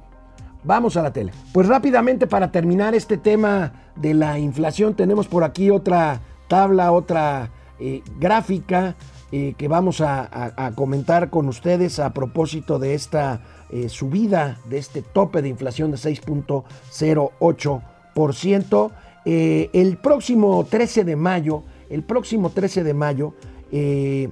Vamos 0.64 0.96
a 0.96 1.02
la 1.02 1.12
tele. 1.12 1.32
Pues 1.52 1.68
rápidamente 1.68 2.26
para 2.26 2.50
terminar 2.50 2.94
este 2.94 3.16
tema 3.16 3.72
de 3.94 4.14
la 4.14 4.38
inflación, 4.38 4.94
tenemos 4.94 5.28
por 5.28 5.44
aquí 5.44 5.70
otra 5.70 6.20
tabla, 6.48 6.92
otra 6.92 7.50
eh, 7.78 8.02
gráfica 8.18 8.96
eh, 9.32 9.54
que 9.56 9.68
vamos 9.68 10.00
a, 10.00 10.54
a, 10.56 10.70
comentar 10.72 11.30
con 11.30 11.48
ustedes 11.48 11.98
a 11.98 12.14
propósito 12.14 12.78
de 12.78 12.94
esta 12.94 13.40
eh, 13.70 13.88
subida, 13.88 14.58
de 14.68 14.78
este 14.78 15.02
tope 15.02 15.42
de 15.42 15.48
inflación 15.48 15.90
de 15.90 15.96
6.08%. 15.96 18.90
Eh, 19.24 19.70
el 19.72 19.96
próximo 19.96 20.64
13 20.70 21.02
de 21.02 21.16
mayo, 21.16 21.64
el 21.90 22.04
próximo 22.04 22.50
13 22.50 22.84
de 22.84 22.94
mayo, 22.94 23.34
eh, 23.72 24.30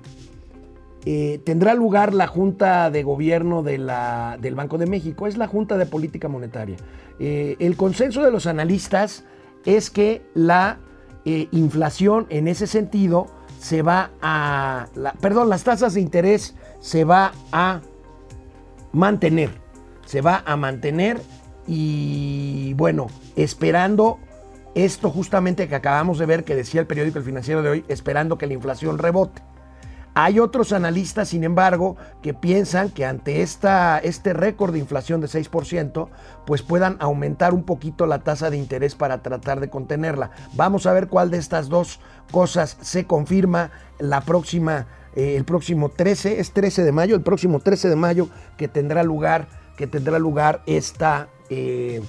tendrá 1.45 1.75
lugar 1.75 2.15
la 2.15 2.29
Junta 2.29 2.89
de 2.91 3.03
Gobierno 3.03 3.65
de 3.65 3.79
la, 3.79 4.39
del 4.41 4.55
Banco 4.55 4.79
de 4.79 4.87
México, 4.87 5.27
es 5.27 5.37
la 5.37 5.49
Junta 5.49 5.77
de 5.77 5.87
Política 5.87 6.29
Monetaria. 6.29 6.77
el 7.19 7.77
consenso 7.77 8.23
de 8.23 8.31
los 8.31 8.47
analistas 8.47 9.25
es 9.67 9.91
que 9.91 10.23
la 10.35 10.79
inflación 11.25 12.27
en 12.31 12.49
ese 12.49 12.67
sentido 12.67 13.27
se 13.59 13.83
va 13.83 14.11
a, 14.23 14.87
perdón, 15.21 15.49
las 15.49 15.65
tasas 15.65 15.95
de 15.95 16.01
interés 16.01 16.55
se 16.81 17.05
va 17.05 17.33
a 17.51 17.81
mantener, 18.95 19.51
se 20.07 20.21
va 20.21 20.43
a 20.47 20.57
mantener 20.57 21.21
y 21.67 22.75
bueno, 22.75 23.09
esperando 23.37 24.19
esto 24.75 25.11
justamente 25.11 25.69
que 25.69 25.75
acabamos 25.75 26.19
de 26.19 26.27
ver 26.27 26.45
que 26.45 26.55
decía 26.55 26.81
el 26.81 26.87
periódico 26.87 27.19
El 27.19 27.25
Financiero 27.25 27.63
de 27.63 27.71
hoy, 27.71 27.85
esperando 27.89 28.39
que 28.39 28.47
la 28.47 28.55
inflación 28.55 28.99
rebote. 28.99 29.43
Hay 30.17 30.39
otros 30.39 30.73
analistas, 30.73 31.29
sin 31.31 31.43
embargo, 31.43 31.97
que 32.23 32.35
piensan 32.35 32.91
que 32.91 33.05
ante 33.05 33.43
esta, 33.43 33.99
este 33.99 34.33
récord 34.33 34.73
de 34.73 34.79
inflación 34.79 35.21
de 35.21 35.27
6%, 35.27 36.09
pues 36.47 36.63
puedan 36.63 36.97
aumentar 37.01 37.53
un 37.53 37.65
poquito 37.65 38.07
la 38.07 38.21
tasa 38.21 38.49
de 38.49 38.57
interés 38.57 38.95
para 38.95 39.23
tratar 39.23 39.59
de 39.59 39.71
contenerla. 39.71 40.31
Vamos 40.53 40.87
a 40.87 40.93
ver 40.93 41.09
cuál 41.09 41.33
de 41.33 41.39
estas 41.39 41.69
dos 41.69 41.99
cosas 42.31 42.77
se 42.81 43.07
confirma 43.07 43.73
la 43.99 44.21
próxima, 44.21 44.87
eh, 45.15 45.37
el 45.37 45.45
próximo 45.45 45.89
13, 45.89 46.41
es 46.41 46.53
13 46.53 46.85
de 46.85 46.93
mayo, 46.93 47.15
el 47.15 47.23
próximo 47.23 47.61
13 47.61 47.89
de 47.89 47.97
mayo 47.97 48.29
que 48.57 48.69
tendrá 48.69 49.03
lugar, 49.03 49.49
que 49.77 49.87
tendrá 49.87 50.19
lugar 50.19 50.63
esta 50.67 51.29
eh, 51.51 52.01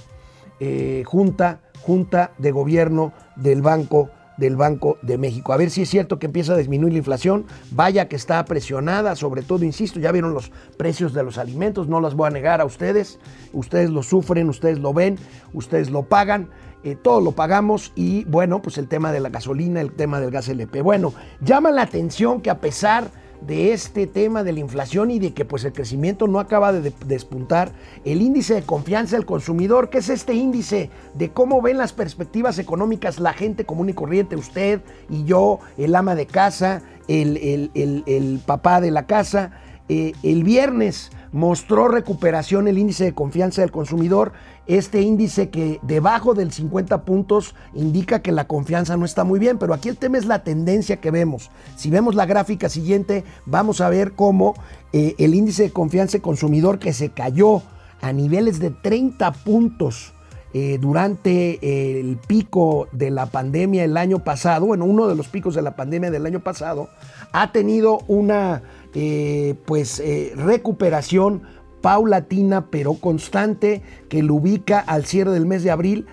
eh, 0.60 1.02
junta, 1.06 1.60
junta 1.82 2.32
de 2.38 2.50
gobierno 2.50 3.12
del 3.36 3.62
Banco 3.62 4.10
del 4.36 4.56
Banco 4.56 4.98
de 5.02 5.18
México. 5.18 5.52
A 5.52 5.56
ver 5.56 5.70
si 5.70 5.82
es 5.82 5.88
cierto 5.88 6.18
que 6.18 6.26
empieza 6.26 6.52
a 6.52 6.56
disminuir 6.56 6.92
la 6.92 6.98
inflación. 6.98 7.46
Vaya 7.70 8.08
que 8.08 8.16
está 8.16 8.44
presionada, 8.44 9.16
sobre 9.16 9.42
todo, 9.42 9.64
insisto, 9.64 9.98
ya 9.98 10.12
vieron 10.12 10.34
los 10.34 10.50
precios 10.76 11.14
de 11.14 11.22
los 11.22 11.38
alimentos, 11.38 11.88
no 11.88 12.00
las 12.00 12.14
voy 12.14 12.26
a 12.28 12.30
negar 12.30 12.60
a 12.60 12.64
ustedes. 12.64 13.18
Ustedes 13.52 13.90
lo 13.90 14.02
sufren, 14.02 14.48
ustedes 14.48 14.78
lo 14.78 14.92
ven, 14.92 15.18
ustedes 15.52 15.90
lo 15.90 16.02
pagan. 16.02 16.50
Eh, 16.86 16.94
todo 16.94 17.20
lo 17.20 17.32
pagamos 17.32 17.90
y 17.96 18.22
bueno, 18.26 18.62
pues 18.62 18.78
el 18.78 18.86
tema 18.86 19.10
de 19.10 19.18
la 19.18 19.28
gasolina, 19.28 19.80
el 19.80 19.90
tema 19.90 20.20
del 20.20 20.30
gas 20.30 20.48
LP. 20.48 20.82
Bueno, 20.82 21.14
llama 21.40 21.72
la 21.72 21.82
atención 21.82 22.40
que 22.40 22.48
a 22.48 22.60
pesar 22.60 23.10
de 23.40 23.72
este 23.72 24.06
tema 24.06 24.44
de 24.44 24.52
la 24.52 24.60
inflación 24.60 25.10
y 25.10 25.18
de 25.18 25.34
que 25.34 25.44
pues 25.44 25.64
el 25.64 25.72
crecimiento 25.72 26.28
no 26.28 26.38
acaba 26.38 26.72
de 26.72 26.92
despuntar, 27.06 27.72
el 28.04 28.22
índice 28.22 28.54
de 28.54 28.62
confianza 28.62 29.16
del 29.16 29.26
consumidor, 29.26 29.90
que 29.90 29.98
es 29.98 30.08
este 30.08 30.34
índice 30.34 30.90
de 31.14 31.30
cómo 31.30 31.60
ven 31.60 31.76
las 31.76 31.92
perspectivas 31.92 32.56
económicas 32.60 33.18
la 33.18 33.32
gente 33.32 33.64
común 33.64 33.88
y 33.88 33.92
corriente, 33.92 34.36
usted 34.36 34.80
y 35.10 35.24
yo, 35.24 35.58
el 35.78 35.92
ama 35.92 36.14
de 36.14 36.26
casa, 36.26 36.82
el, 37.08 37.72
el 37.74 38.40
papá 38.46 38.80
de 38.80 38.92
la 38.92 39.08
casa, 39.08 39.50
eh, 39.88 40.14
el 40.24 40.42
viernes 40.42 41.12
mostró 41.36 41.88
recuperación 41.88 42.66
el 42.66 42.78
índice 42.78 43.04
de 43.04 43.12
confianza 43.12 43.60
del 43.60 43.70
consumidor. 43.70 44.32
Este 44.66 45.02
índice 45.02 45.50
que 45.50 45.80
debajo 45.82 46.32
del 46.32 46.50
50 46.50 47.04
puntos 47.04 47.54
indica 47.74 48.22
que 48.22 48.32
la 48.32 48.46
confianza 48.46 48.96
no 48.96 49.04
está 49.04 49.22
muy 49.22 49.38
bien, 49.38 49.58
pero 49.58 49.74
aquí 49.74 49.90
el 49.90 49.98
tema 49.98 50.16
es 50.16 50.24
la 50.24 50.44
tendencia 50.44 50.96
que 50.96 51.10
vemos. 51.10 51.50
Si 51.76 51.90
vemos 51.90 52.14
la 52.14 52.24
gráfica 52.24 52.70
siguiente, 52.70 53.22
vamos 53.44 53.82
a 53.82 53.90
ver 53.90 54.12
cómo 54.12 54.54
eh, 54.94 55.14
el 55.18 55.34
índice 55.34 55.64
de 55.64 55.72
confianza 55.72 56.12
del 56.12 56.22
consumidor 56.22 56.78
que 56.78 56.94
se 56.94 57.10
cayó 57.10 57.60
a 58.00 58.14
niveles 58.14 58.58
de 58.58 58.70
30 58.70 59.30
puntos 59.32 60.14
eh, 60.54 60.78
durante 60.80 62.00
el 62.00 62.16
pico 62.16 62.88
de 62.92 63.10
la 63.10 63.26
pandemia 63.26 63.84
el 63.84 63.98
año 63.98 64.20
pasado, 64.20 64.64
bueno, 64.64 64.86
uno 64.86 65.06
de 65.06 65.14
los 65.14 65.28
picos 65.28 65.54
de 65.54 65.60
la 65.60 65.76
pandemia 65.76 66.10
del 66.10 66.24
año 66.24 66.40
pasado, 66.40 66.88
ha 67.32 67.52
tenido 67.52 67.98
una 68.08 68.62
eh, 68.98 69.56
pues 69.66 70.00
eh, 70.00 70.32
recuperación 70.36 71.42
paulatina 71.82 72.70
pero 72.70 72.94
constante 72.94 73.82
que 74.08 74.22
lo 74.22 74.36
ubica 74.36 74.80
al 74.80 75.04
cierre 75.04 75.32
del 75.32 75.44
mes 75.44 75.62
de 75.62 75.70
abril 75.70 76.06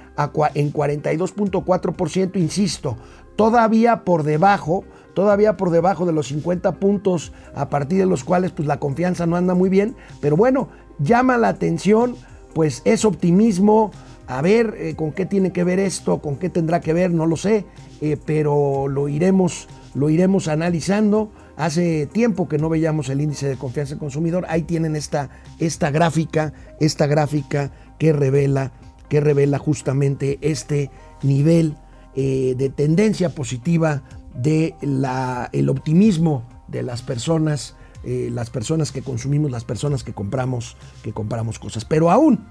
en 0.54 0.74
42.4%, 0.74 2.36
insisto, 2.36 2.98
todavía 3.38 4.04
por 4.04 4.24
debajo, 4.24 4.84
todavía 5.14 5.56
por 5.56 5.70
debajo 5.70 6.06
de 6.06 6.12
los 6.12 6.28
50 6.28 6.74
puntos 6.74 7.32
a 7.56 7.70
partir 7.70 8.00
de 8.00 8.06
los 8.06 8.26
cuales 8.26 8.52
pues 8.52 8.68
la 8.68 8.82
confianza 8.82 9.26
no 9.28 9.38
anda 9.38 9.54
muy 9.54 9.70
bien, 9.70 9.96
pero 10.20 10.36
bueno, 10.36 10.68
llama 11.00 11.38
la 11.38 11.48
atención, 11.48 12.18
pues 12.54 12.82
es 12.84 13.06
optimismo, 13.06 13.92
a 14.28 14.42
ver 14.42 14.76
eh, 14.78 14.96
con 14.98 15.14
qué 15.14 15.26
tiene 15.26 15.54
que 15.54 15.64
ver 15.64 15.80
esto, 15.80 16.22
con 16.22 16.36
qué 16.36 16.50
tendrá 16.50 16.82
que 16.82 16.92
ver, 16.92 17.12
no 17.12 17.28
lo 17.28 17.38
sé, 17.38 17.66
pero 18.26 18.90
lo 18.90 19.08
iremos, 19.08 19.70
lo 19.96 20.10
iremos 20.10 20.50
analizando. 20.50 21.32
Hace 21.56 22.08
tiempo 22.08 22.48
que 22.48 22.58
no 22.58 22.68
veíamos 22.68 23.10
el 23.10 23.22
índice 23.22 23.48
de 23.48 23.58
confianza 23.58 23.92
del 23.92 24.00
consumidor. 24.00 24.46
Ahí 24.50 24.64
tienen 24.64 24.96
esta, 24.96 25.30
esta 25.60 25.92
gráfica, 25.92 26.54
esta 26.80 27.06
gráfica 27.06 27.72
que 28.00 28.12
revela, 28.12 28.72
que 29.08 29.20
revela 29.22 29.60
justamente 29.60 30.40
este 30.42 30.90
nivel 31.22 31.78
eh, 32.16 32.56
de 32.58 32.70
tendencia 32.70 33.30
positiva 33.30 34.04
de 34.34 34.76
la, 34.82 35.50
el 35.54 35.70
optimismo 35.70 36.44
de 36.68 36.82
las 36.82 37.04
personas, 37.04 37.76
eh, 38.04 38.30
las 38.32 38.50
personas 38.50 38.92
que 38.92 39.04
consumimos, 39.04 39.52
las 39.52 39.64
personas 39.64 40.04
que 40.04 40.14
compramos, 40.14 40.76
que 41.04 41.14
compramos 41.14 41.60
cosas. 41.60 41.86
Pero 41.86 42.10
aún, 42.10 42.46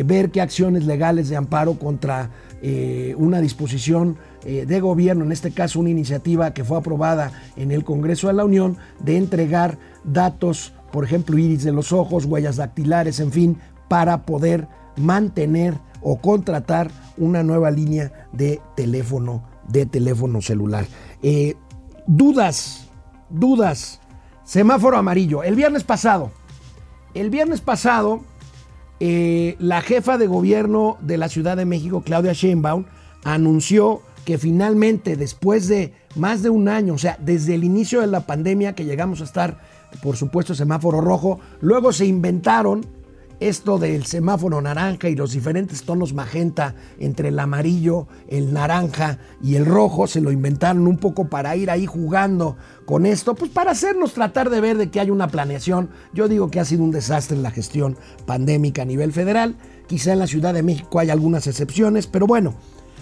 ver 0.03 0.29
qué 0.29 0.41
acciones 0.41 0.85
legales 0.85 1.29
de 1.29 1.35
amparo 1.35 1.79
contra 1.79 2.29
una 3.17 3.41
disposición 3.41 4.17
de 4.43 4.79
gobierno, 4.81 5.23
en 5.23 5.31
este 5.31 5.51
caso 5.51 5.79
una 5.79 5.89
iniciativa 5.89 6.53
que 6.53 6.63
fue 6.63 6.77
aprobada 6.77 7.31
en 7.55 7.71
el 7.71 7.83
Congreso 7.83 8.27
de 8.27 8.33
la 8.33 8.45
Unión 8.45 8.77
de 8.99 9.17
entregar 9.17 9.79
datos 10.03 10.73
por 10.91 11.03
ejemplo, 11.03 11.37
iris 11.37 11.63
de 11.63 11.71
los 11.71 11.91
ojos, 11.91 12.25
huellas 12.25 12.55
dactilares, 12.57 13.19
en 13.19 13.31
fin, 13.31 13.57
para 13.89 14.25
poder 14.25 14.67
mantener 14.95 15.77
o 16.01 16.21
contratar 16.21 16.91
una 17.17 17.43
nueva 17.43 17.71
línea 17.71 18.27
de 18.31 18.61
teléfono, 18.75 19.43
de 19.67 19.85
teléfono 19.85 20.41
celular. 20.41 20.85
Eh, 21.21 21.55
dudas, 22.07 22.87
dudas. 23.29 23.99
Semáforo 24.43 24.97
amarillo. 24.97 25.43
El 25.43 25.55
viernes 25.55 25.83
pasado, 25.83 26.31
el 27.13 27.29
viernes 27.29 27.61
pasado, 27.61 28.21
eh, 28.99 29.55
la 29.59 29.81
jefa 29.81 30.17
de 30.17 30.27
gobierno 30.27 30.97
de 31.01 31.17
la 31.17 31.29
Ciudad 31.29 31.55
de 31.55 31.65
México, 31.65 32.01
Claudia 32.01 32.33
Sheinbaum, 32.33 32.85
anunció 33.23 34.01
que 34.25 34.37
finalmente, 34.37 35.15
después 35.15 35.67
de 35.67 35.93
más 36.15 36.41
de 36.41 36.49
un 36.49 36.67
año, 36.67 36.95
o 36.95 36.97
sea, 36.97 37.17
desde 37.19 37.55
el 37.55 37.63
inicio 37.63 38.01
de 38.01 38.07
la 38.07 38.21
pandemia 38.21 38.73
que 38.73 38.85
llegamos 38.85 39.21
a 39.21 39.23
estar, 39.23 39.59
por 40.01 40.17
supuesto, 40.17 40.55
semáforo 40.55 41.01
rojo, 41.01 41.39
luego 41.61 41.93
se 41.93 42.05
inventaron 42.05 42.85
esto 43.39 43.79
del 43.79 44.05
semáforo 44.05 44.61
naranja 44.61 45.09
y 45.09 45.15
los 45.15 45.31
diferentes 45.31 45.83
tonos 45.83 46.13
magenta 46.13 46.75
entre 46.99 47.29
el 47.29 47.39
amarillo, 47.39 48.07
el 48.27 48.53
naranja 48.53 49.19
y 49.41 49.55
el 49.55 49.65
rojo, 49.65 50.07
se 50.07 50.21
lo 50.21 50.31
inventaron 50.31 50.87
un 50.87 50.97
poco 50.97 51.29
para 51.29 51.55
ir 51.55 51.71
ahí 51.71 51.85
jugando 51.85 52.57
con 52.85 53.05
esto, 53.05 53.35
pues 53.35 53.51
para 53.51 53.71
hacernos 53.71 54.13
tratar 54.13 54.49
de 54.49 54.61
ver 54.61 54.77
de 54.77 54.89
que 54.89 54.99
hay 54.99 55.09
una 55.09 55.27
planeación. 55.27 55.89
Yo 56.13 56.27
digo 56.27 56.51
que 56.51 56.59
ha 56.59 56.65
sido 56.65 56.83
un 56.83 56.91
desastre 56.91 57.37
la 57.37 57.51
gestión 57.51 57.97
pandémica 58.25 58.81
a 58.81 58.85
nivel 58.85 59.13
federal, 59.13 59.55
quizá 59.87 60.13
en 60.13 60.19
la 60.19 60.27
Ciudad 60.27 60.53
de 60.53 60.63
México 60.63 60.99
hay 60.99 61.09
algunas 61.09 61.47
excepciones, 61.47 62.07
pero 62.07 62.27
bueno, 62.27 62.55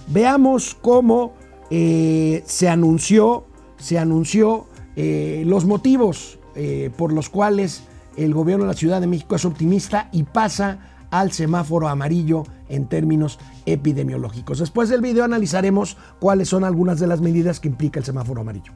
veamos 0.07 0.75
cómo 0.79 1.33
eh, 1.69 2.43
se 2.45 2.69
anunció, 2.69 3.45
se 3.77 3.97
anunció 3.97 4.67
eh, 4.95 5.43
los 5.45 5.65
motivos 5.65 6.39
eh, 6.55 6.91
por 6.97 7.13
los 7.13 7.29
cuales 7.29 7.83
el 8.17 8.33
gobierno 8.33 8.65
de 8.65 8.71
la 8.71 8.77
Ciudad 8.77 8.99
de 8.99 9.07
México 9.07 9.35
es 9.35 9.45
optimista 9.45 10.09
y 10.11 10.23
pasa 10.23 11.07
al 11.11 11.31
semáforo 11.31 11.87
amarillo 11.87 12.43
en 12.69 12.89
términos 12.89 13.39
epidemiológicos. 13.65 14.59
Después 14.59 14.89
del 14.89 15.01
video 15.01 15.23
analizaremos 15.23 15.97
cuáles 16.19 16.49
son 16.49 16.63
algunas 16.63 16.99
de 16.99 17.07
las 17.07 17.21
medidas 17.21 17.59
que 17.59 17.69
implica 17.69 17.99
el 17.99 18.05
semáforo 18.05 18.41
amarillo. 18.41 18.73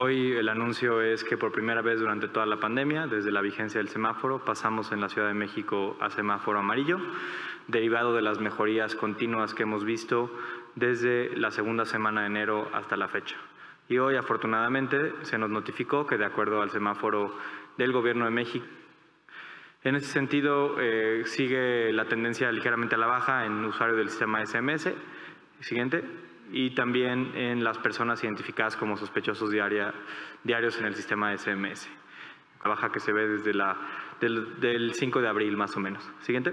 Hoy 0.00 0.32
el 0.32 0.48
anuncio 0.48 1.02
es 1.02 1.24
que 1.24 1.36
por 1.36 1.50
primera 1.50 1.82
vez 1.82 1.98
durante 1.98 2.28
toda 2.28 2.46
la 2.46 2.60
pandemia, 2.60 3.08
desde 3.08 3.32
la 3.32 3.40
vigencia 3.40 3.78
del 3.78 3.88
semáforo, 3.88 4.44
pasamos 4.44 4.92
en 4.92 5.00
la 5.00 5.08
Ciudad 5.08 5.26
de 5.26 5.34
México 5.34 5.96
a 6.00 6.10
semáforo 6.10 6.60
amarillo, 6.60 6.98
derivado 7.66 8.14
de 8.14 8.22
las 8.22 8.38
mejorías 8.38 8.94
continuas 8.94 9.54
que 9.54 9.64
hemos 9.64 9.84
visto 9.84 10.30
desde 10.76 11.36
la 11.36 11.50
segunda 11.50 11.84
semana 11.84 12.20
de 12.20 12.28
enero 12.28 12.68
hasta 12.72 12.96
la 12.96 13.08
fecha. 13.08 13.36
Y 13.88 13.98
hoy, 13.98 14.16
afortunadamente, 14.16 15.14
se 15.22 15.38
nos 15.38 15.48
notificó 15.48 16.06
que, 16.06 16.18
de 16.18 16.26
acuerdo 16.26 16.60
al 16.60 16.70
semáforo 16.70 17.34
del 17.76 17.92
Gobierno 17.92 18.26
de 18.26 18.30
México, 18.30 18.66
en 19.84 19.94
ese 19.94 20.08
sentido, 20.08 20.76
eh, 20.80 21.22
sigue 21.24 21.92
la 21.92 22.04
tendencia 22.06 22.50
ligeramente 22.50 22.96
a 22.96 22.98
la 22.98 23.06
baja 23.06 23.46
en 23.46 23.64
usuario 23.64 23.96
del 23.96 24.10
sistema 24.10 24.44
SMS, 24.44 24.92
siguiente, 25.60 26.04
y 26.50 26.74
también 26.74 27.32
en 27.34 27.62
las 27.62 27.78
personas 27.78 28.22
identificadas 28.24 28.76
como 28.76 28.96
sospechosos 28.96 29.50
diaria, 29.50 29.94
diarios 30.42 30.78
en 30.80 30.86
el 30.86 30.94
sistema 30.94 31.36
SMS. 31.36 31.88
La 32.64 32.70
baja 32.70 32.90
que 32.90 33.00
se 33.00 33.12
ve 33.12 33.28
desde 33.28 33.54
la, 33.54 33.76
del, 34.20 34.58
del 34.58 34.94
5 34.94 35.20
de 35.20 35.28
abril, 35.28 35.56
más 35.56 35.76
o 35.76 35.80
menos. 35.80 36.10
Siguiente. 36.20 36.52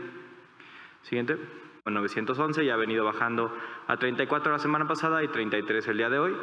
Siguiente. 1.02 1.38
911 1.86 2.64
y 2.64 2.70
ha 2.72 2.76
venido 2.78 3.06
bajando 3.06 3.56
a 3.88 3.98
34 3.98 4.52
la 4.52 4.58
semana 4.58 4.88
pasada 4.88 5.24
y 5.24 5.28
33 5.28 5.88
el 5.88 5.98
día 5.98 6.10
de 6.10 6.18
hoy. 6.18 6.36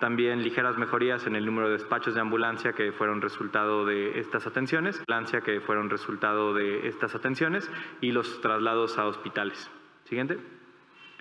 También 0.00 0.42
ligeras 0.42 0.78
mejorías 0.78 1.26
en 1.26 1.36
el 1.36 1.44
número 1.44 1.68
de 1.68 1.74
despachos 1.74 2.14
de 2.14 2.20
ambulancia 2.20 2.72
que 2.72 2.90
fueron 2.90 3.20
resultado 3.20 3.84
de 3.84 4.18
estas 4.18 4.46
atenciones, 4.46 4.98
ambulancia 4.98 5.42
que 5.42 5.60
fueron 5.60 5.90
resultado 5.90 6.54
de 6.54 6.88
estas 6.88 7.14
atenciones 7.14 7.70
y 8.00 8.10
los 8.10 8.40
traslados 8.40 8.96
a 8.98 9.04
hospitales. 9.06 9.70
Siguiente. 10.08 10.38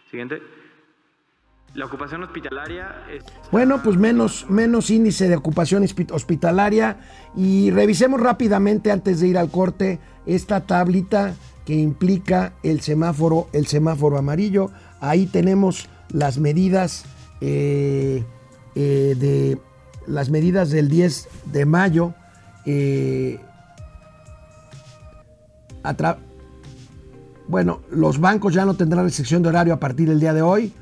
Siguiente. 0.09 0.41
La 1.75 1.85
ocupación 1.85 2.23
hospitalaria. 2.23 3.03
Bueno, 3.51 3.81
pues 3.83 3.97
menos, 3.97 4.49
menos 4.49 4.89
índice 4.89 5.27
de 5.27 5.35
ocupación 5.35 5.85
hospitalaria 6.11 6.97
y 7.35 7.71
revisemos 7.71 8.21
rápidamente 8.21 8.91
antes 8.91 9.19
de 9.19 9.27
ir 9.27 9.37
al 9.37 9.51
corte 9.51 9.99
esta 10.25 10.65
tablita 10.65 11.35
que 11.65 11.75
implica 11.75 12.53
el 12.63 12.79
semáforo, 12.79 13.49
el 13.51 13.67
semáforo 13.67 14.17
amarillo. 14.17 14.71
Ahí 15.01 15.27
tenemos 15.27 15.89
las 16.11 16.39
medidas 16.39 17.05
eh, 17.41 18.23
eh, 18.75 19.15
de 19.19 19.57
las 20.07 20.29
medidas 20.29 20.69
del 20.69 20.89
10 20.89 21.27
de 21.51 21.65
mayo 21.65 22.13
eh, 22.65 23.39
bueno, 27.47 27.81
los 27.89 28.19
bancos 28.19 28.53
ya 28.53 28.65
no 28.65 28.75
tendrán 28.75 29.05
restricción 29.05 29.41
de 29.41 29.49
horario 29.49 29.73
a 29.73 29.79
partir 29.79 30.07
del 30.07 30.19
día 30.19 30.33
de 30.33 30.41
hoy. 30.41 30.73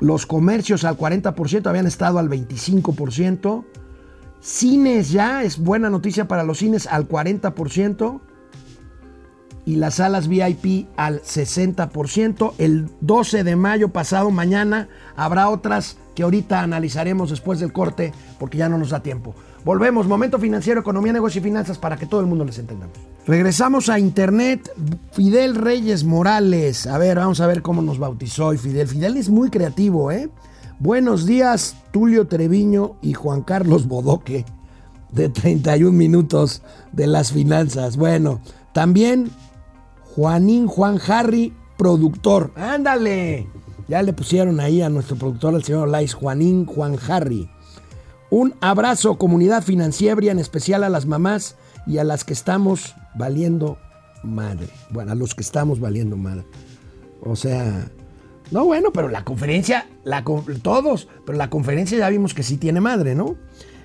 Los 0.00 0.26
comercios 0.26 0.84
al 0.84 0.98
40% 0.98 1.66
habían 1.66 1.86
estado 1.86 2.18
al 2.18 2.28
25%. 2.28 3.64
Cines 4.40 5.10
ya 5.10 5.44
es 5.44 5.58
buena 5.58 5.90
noticia 5.90 6.26
para 6.26 6.42
los 6.42 6.58
cines 6.58 6.86
al 6.86 7.08
40% 7.08 8.20
y 9.66 9.76
las 9.76 9.94
salas 9.94 10.28
VIP 10.28 10.88
al 10.96 11.22
60%. 11.22 12.52
El 12.58 12.88
12 13.00 13.44
de 13.44 13.56
mayo 13.56 13.88
pasado, 13.90 14.30
mañana, 14.30 14.88
habrá 15.16 15.48
otras 15.48 15.96
que 16.14 16.22
ahorita 16.22 16.60
analizaremos 16.60 17.30
después 17.30 17.60
del 17.60 17.72
corte 17.72 18.12
porque 18.38 18.58
ya 18.58 18.68
no 18.68 18.78
nos 18.78 18.90
da 18.90 19.02
tiempo. 19.02 19.34
Volvemos, 19.64 20.06
momento 20.06 20.38
financiero, 20.38 20.80
economía, 20.80 21.12
negocio 21.12 21.40
y 21.40 21.44
finanzas 21.44 21.78
para 21.78 21.96
que 21.96 22.06
todo 22.06 22.20
el 22.20 22.26
mundo 22.26 22.44
les 22.44 22.58
entendamos. 22.58 22.96
Regresamos 23.26 23.88
a 23.88 23.98
internet. 23.98 24.70
Fidel 25.12 25.54
Reyes 25.54 26.04
Morales. 26.04 26.86
A 26.86 26.98
ver, 26.98 27.16
vamos 27.16 27.40
a 27.40 27.46
ver 27.46 27.62
cómo 27.62 27.80
nos 27.80 27.98
bautizó 27.98 28.48
hoy 28.48 28.58
Fidel. 28.58 28.88
Fidel 28.88 29.16
es 29.16 29.30
muy 29.30 29.48
creativo, 29.48 30.10
¿eh? 30.10 30.28
Buenos 30.78 31.24
días, 31.24 31.76
Tulio 31.92 32.26
Treviño 32.26 32.96
y 33.00 33.14
Juan 33.14 33.42
Carlos 33.42 33.86
Bodoque, 33.86 34.44
de 35.12 35.30
31 35.30 35.96
minutos 35.96 36.62
de 36.92 37.06
las 37.06 37.32
finanzas. 37.32 37.96
Bueno, 37.96 38.40
también 38.74 39.30
Juanín 40.14 40.68
Juan 40.68 41.00
Harry, 41.08 41.52
productor. 41.76 42.52
Ándale. 42.54 43.48
Ya 43.88 44.00
le 44.02 44.12
pusieron 44.12 44.60
ahí 44.60 44.80
a 44.80 44.88
nuestro 44.88 45.16
productor, 45.16 45.54
el 45.54 45.64
señor 45.64 45.88
Lais, 45.88 46.14
Juanín 46.14 46.66
Juan 46.66 46.96
Harry. 47.08 47.50
Un 48.30 48.54
abrazo, 48.60 49.18
comunidad 49.18 49.64
financiera, 49.64 50.30
en 50.30 50.38
especial 50.38 50.84
a 50.84 50.88
las 50.88 51.06
mamás 51.06 51.56
y 51.86 51.98
a 51.98 52.04
las 52.04 52.22
que 52.22 52.32
estamos 52.32 52.94
valiendo 53.16 53.76
madre. 54.22 54.68
Bueno, 54.90 55.12
a 55.12 55.14
los 55.16 55.34
que 55.34 55.42
estamos 55.42 55.80
valiendo 55.80 56.16
madre. 56.16 56.46
O 57.20 57.34
sea, 57.34 57.90
no, 58.52 58.64
bueno, 58.64 58.92
pero 58.92 59.08
la 59.08 59.24
conferencia, 59.24 59.88
la, 60.04 60.24
todos, 60.62 61.08
pero 61.26 61.36
la 61.36 61.50
conferencia 61.50 61.98
ya 61.98 62.08
vimos 62.08 62.34
que 62.34 62.44
sí 62.44 62.56
tiene 62.56 62.80
madre, 62.80 63.16
¿no? 63.16 63.34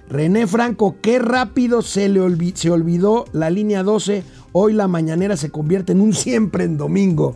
René 0.09 0.47
Franco, 0.47 0.97
qué 1.01 1.19
rápido 1.19 1.83
se 1.83 2.09
le 2.09 2.21
se 2.55 2.71
olvidó 2.71 3.25
la 3.31 3.51
línea 3.51 3.83
12 3.83 4.23
Hoy 4.51 4.73
la 4.73 4.87
mañanera 4.87 5.37
se 5.37 5.51
convierte 5.51 5.91
en 5.91 6.01
un 6.01 6.13
siempre 6.13 6.63
en 6.63 6.77
domingo. 6.77 7.35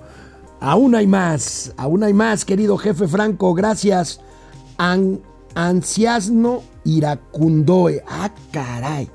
Aún 0.59 0.95
hay 0.95 1.07
más, 1.07 1.73
aún 1.77 2.03
hay 2.03 2.13
más, 2.13 2.45
querido 2.45 2.77
jefe 2.77 3.07
Franco. 3.07 3.53
Gracias. 3.53 4.21
An 4.77 5.19
Anciasno 5.55 6.63
Iracundoe. 6.83 8.03
Ah, 8.07 8.31
caray. 8.51 9.09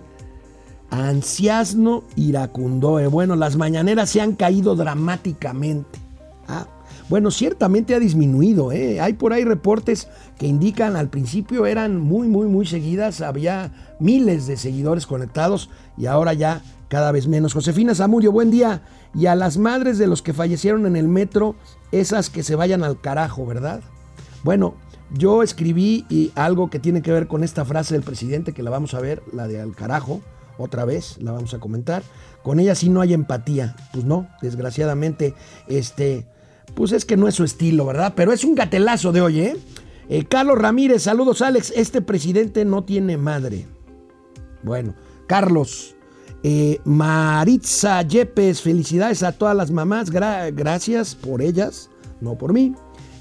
Anciasno 0.91 2.05
Iracundoe. 2.17 3.09
Bueno, 3.09 3.35
las 3.35 3.57
mañaneras 3.57 4.11
se 4.11 4.21
han 4.21 4.35
caído 4.35 4.77
dramáticamente. 4.77 5.99
Ah, 6.47 6.67
bueno, 7.09 7.31
ciertamente 7.31 7.95
ha 7.95 7.99
disminuido. 7.99 8.71
¿eh? 8.71 9.01
Hay 9.01 9.15
por 9.15 9.33
ahí 9.33 9.45
reportes 9.45 10.09
que 10.39 10.47
indican 10.47 10.97
al 10.97 11.09
principio 11.09 11.67
eran 11.67 11.99
muy, 11.99 12.29
muy, 12.29 12.47
muy 12.47 12.67
seguidas. 12.67 13.21
Había 13.21 13.97
miles 13.99 14.47
de 14.47 14.57
seguidores 14.57 15.07
conectados 15.07 15.71
y 15.97 16.07
ahora 16.07 16.35
ya 16.35 16.63
cada 16.88 17.12
vez 17.12 17.27
menos. 17.29 17.53
Josefina 17.53 17.94
Zamudio, 17.94 18.33
buen 18.33 18.51
día. 18.51 18.83
Y 19.14 19.27
a 19.27 19.35
las 19.35 19.59
madres 19.59 19.98
de 19.98 20.07
los 20.07 20.22
que 20.22 20.33
fallecieron 20.33 20.87
en 20.87 20.96
el 20.96 21.09
metro, 21.09 21.55
esas 21.92 22.31
que 22.31 22.42
se 22.42 22.57
vayan 22.57 22.83
al 22.83 23.01
carajo, 23.01 23.46
¿verdad? 23.46 23.81
Bueno, 24.42 24.74
yo 25.12 25.42
escribí 25.42 26.05
y 26.09 26.33
algo 26.35 26.70
que 26.70 26.79
tiene 26.79 27.03
que 27.03 27.12
ver 27.12 27.29
con 27.29 27.44
esta 27.44 27.64
frase 27.64 27.94
del 27.94 28.03
presidente, 28.03 28.53
que 28.53 28.62
la 28.62 28.70
vamos 28.70 28.94
a 28.94 29.01
ver, 29.01 29.22
la 29.33 29.48
de 29.48 29.61
al 29.61 29.74
carajo, 29.74 30.20
otra 30.59 30.85
vez, 30.85 31.16
la 31.20 31.33
vamos 31.33 31.55
a 31.55 31.61
comentar. 31.61 32.03
Con 32.42 32.61
ella 32.61 32.74
sí 32.74 32.88
no 32.88 33.01
hay 33.01 33.14
empatía. 33.14 33.77
Pues 33.92 34.05
no, 34.05 34.29
desgraciadamente, 34.42 35.35
este, 35.66 36.27
pues 36.74 36.92
es 36.92 37.05
que 37.05 37.16
no 37.16 37.29
es 37.29 37.35
su 37.35 37.44
estilo, 37.44 37.87
¿verdad? 37.87 38.12
Pero 38.16 38.33
es 38.33 38.44
un 38.44 38.55
gatelazo 38.55 39.12
de 39.12 39.20
hoy, 39.20 39.40
¿eh? 39.40 39.57
eh 40.09 40.24
Carlos 40.24 40.59
Ramírez, 40.59 41.03
saludos 41.03 41.42
Alex, 41.42 41.72
este 41.74 42.03
presidente 42.03 42.64
no 42.64 42.85
tiene 42.85 43.16
madre. 43.16 43.66
Bueno, 44.62 44.94
Carlos, 45.27 45.94
eh, 46.42 46.81
Maritza 46.85 48.03
Yepes, 48.03 48.62
felicidades 48.62 49.22
a 49.22 49.33
todas 49.33 49.57
las 49.57 49.70
mamás, 49.70 50.11
gracias 50.11 51.14
por 51.14 51.42
ellas, 51.42 51.90
no 52.20 52.37
por 52.37 52.53
mí. 52.53 52.74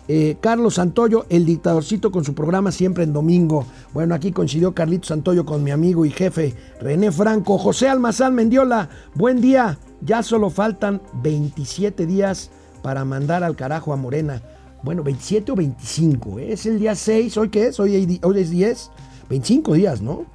Eh, 0.09 0.37
Carlos 0.39 0.75
Santoyo, 0.75 1.25
el 1.29 1.45
dictadorcito 1.45 2.11
con 2.11 2.23
su 2.23 2.33
programa 2.33 2.71
siempre 2.71 3.03
en 3.03 3.11
domingo. 3.11 3.65
Bueno, 3.93 4.15
aquí 4.15 4.31
coincidió 4.31 4.73
Carlito 4.73 5.07
Santoyo 5.07 5.45
con 5.45 5.63
mi 5.63 5.71
amigo 5.71 6.05
y 6.05 6.11
jefe 6.11 6.55
René 6.79 7.11
Franco. 7.11 7.57
José 7.57 7.89
Almazán 7.89 8.33
Mendiola, 8.33 8.89
buen 9.15 9.41
día. 9.41 9.77
Ya 10.01 10.23
solo 10.23 10.49
faltan 10.49 11.01
27 11.23 12.05
días 12.05 12.51
para 12.81 13.03
mandar 13.03 13.43
al 13.43 13.57
carajo 13.57 13.91
a 13.91 13.97
Morena. 13.97 14.41
Bueno, 14.83 15.03
27 15.03 15.51
o 15.51 15.55
25, 15.55 16.39
¿eh? 16.39 16.53
es 16.53 16.65
el 16.67 16.79
día 16.79 16.95
6, 16.95 17.35
¿hoy 17.37 17.49
qué 17.49 17.67
es? 17.67 17.79
Hoy, 17.79 18.19
hoy 18.23 18.39
es 18.39 18.49
10, 18.49 18.91
25 19.27 19.73
días, 19.73 20.01
¿no? 20.01 20.25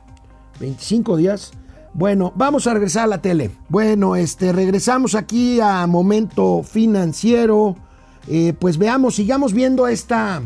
25 0.60 1.16
días 1.16 1.52
bueno, 1.94 2.32
vamos 2.36 2.66
a 2.66 2.74
regresar 2.74 3.04
a 3.04 3.08
la 3.08 3.22
tele. 3.22 3.50
Bueno, 3.68 4.16
este, 4.16 4.52
regresamos 4.52 5.14
aquí 5.14 5.60
a 5.60 5.86
momento 5.86 6.62
financiero. 6.62 7.76
Eh, 8.28 8.54
pues 8.58 8.78
veamos, 8.78 9.16
sigamos 9.16 9.52
viendo 9.52 9.86
esta, 9.88 10.42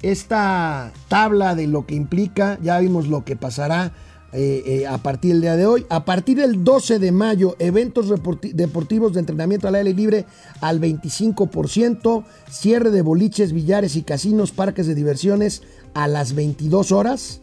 esta 0.00 0.92
tabla 1.08 1.54
de 1.54 1.66
lo 1.66 1.84
que 1.84 1.94
implica. 1.94 2.58
Ya 2.62 2.78
vimos 2.78 3.08
lo 3.08 3.24
que 3.24 3.36
pasará 3.36 3.92
eh, 4.32 4.62
eh, 4.64 4.86
a 4.86 4.96
partir 4.98 5.32
del 5.32 5.42
día 5.42 5.56
de 5.56 5.66
hoy. 5.66 5.86
A 5.90 6.06
partir 6.06 6.38
del 6.38 6.64
12 6.64 6.98
de 6.98 7.12
mayo, 7.12 7.56
eventos 7.58 8.08
deportivos 8.54 9.12
de 9.12 9.20
entrenamiento 9.20 9.68
al 9.68 9.74
aire 9.74 9.92
libre 9.92 10.24
al 10.62 10.80
25%, 10.80 12.24
cierre 12.48 12.90
de 12.90 13.02
boliches, 13.02 13.52
billares 13.52 13.96
y 13.96 14.02
casinos, 14.02 14.52
parques 14.52 14.86
de 14.86 14.94
diversiones 14.94 15.62
a 15.92 16.08
las 16.08 16.34
22 16.34 16.90
horas 16.90 17.42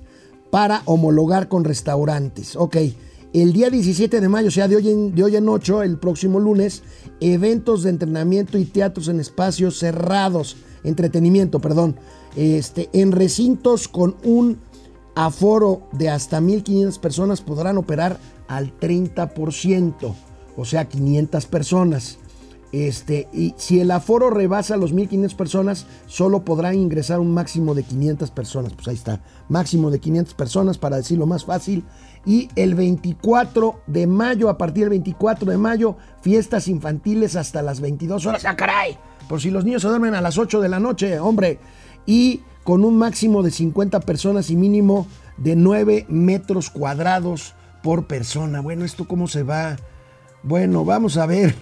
para 0.49 0.81
homologar 0.85 1.49
con 1.49 1.65
restaurantes. 1.65 2.55
Ok. 2.55 2.77
El 3.41 3.53
día 3.53 3.69
17 3.69 4.19
de 4.19 4.29
mayo, 4.29 4.47
o 4.47 4.51
sea, 4.51 4.67
de 4.67 4.77
hoy, 4.77 4.89
en, 4.89 5.13
de 5.13 5.23
hoy 5.23 5.35
en 5.35 5.47
8, 5.47 5.83
el 5.83 5.99
próximo 5.99 6.39
lunes, 6.39 6.81
eventos 7.19 7.83
de 7.83 7.91
entrenamiento 7.91 8.57
y 8.57 8.65
teatros 8.65 9.09
en 9.09 9.19
espacios 9.19 9.77
cerrados, 9.77 10.57
entretenimiento, 10.83 11.59
perdón, 11.59 11.97
este, 12.35 12.89
en 12.93 13.11
recintos 13.11 13.87
con 13.87 14.15
un 14.23 14.57
aforo 15.13 15.83
de 15.91 16.09
hasta 16.09 16.41
1.500 16.41 16.99
personas 16.99 17.41
podrán 17.41 17.77
operar 17.77 18.17
al 18.47 18.75
30%, 18.79 20.15
o 20.55 20.65
sea, 20.65 20.89
500 20.89 21.45
personas. 21.45 22.17
Este, 22.71 23.29
y 23.31 23.53
si 23.57 23.79
el 23.79 23.91
aforo 23.91 24.31
rebasa 24.31 24.77
los 24.77 24.95
1.500 24.95 25.35
personas, 25.35 25.85
solo 26.07 26.43
podrán 26.43 26.75
ingresar 26.75 27.19
un 27.19 27.33
máximo 27.35 27.75
de 27.75 27.83
500 27.83 28.31
personas. 28.31 28.73
Pues 28.73 28.87
ahí 28.87 28.95
está, 28.95 29.21
máximo 29.47 29.91
de 29.91 29.99
500 29.99 30.33
personas 30.33 30.77
para 30.79 30.97
decirlo 30.97 31.27
más 31.27 31.45
fácil. 31.45 31.85
Y 32.27 32.49
el 32.57 32.75
24 32.75 33.83
de 33.87 34.05
mayo, 34.05 34.49
a 34.49 34.57
partir 34.57 34.83
del 34.83 34.89
24 34.89 35.49
de 35.49 35.57
mayo, 35.57 35.95
fiestas 36.21 36.67
infantiles 36.67 37.37
hasta 37.37 37.61
las 37.61 37.79
22 37.79 38.25
horas. 38.25 38.43
¡Ah, 38.43 38.57
caray! 38.57 38.97
Por 39.29 39.39
si 39.41 39.49
los 39.49 39.63
niños 39.63 39.81
se 39.81 39.87
duermen 39.87 40.13
a 40.13 40.19
las 40.19 40.37
8 40.37 40.59
de 40.59 40.67
la 40.67 40.81
noche, 40.81 41.19
hombre. 41.19 41.57
Y 42.05 42.41
con 42.65 42.83
un 42.83 42.97
máximo 42.97 43.43
de 43.43 43.51
50 43.51 44.01
personas 44.01 44.49
y 44.49 44.57
mínimo 44.57 45.07
de 45.37 45.55
9 45.55 46.05
metros 46.09 46.69
cuadrados 46.69 47.53
por 47.81 48.07
persona. 48.07 48.59
Bueno, 48.59 48.83
¿esto 48.83 49.07
cómo 49.07 49.29
se 49.29 49.43
va? 49.43 49.77
Bueno, 50.43 50.83
vamos 50.83 51.15
a 51.15 51.25
ver. 51.25 51.55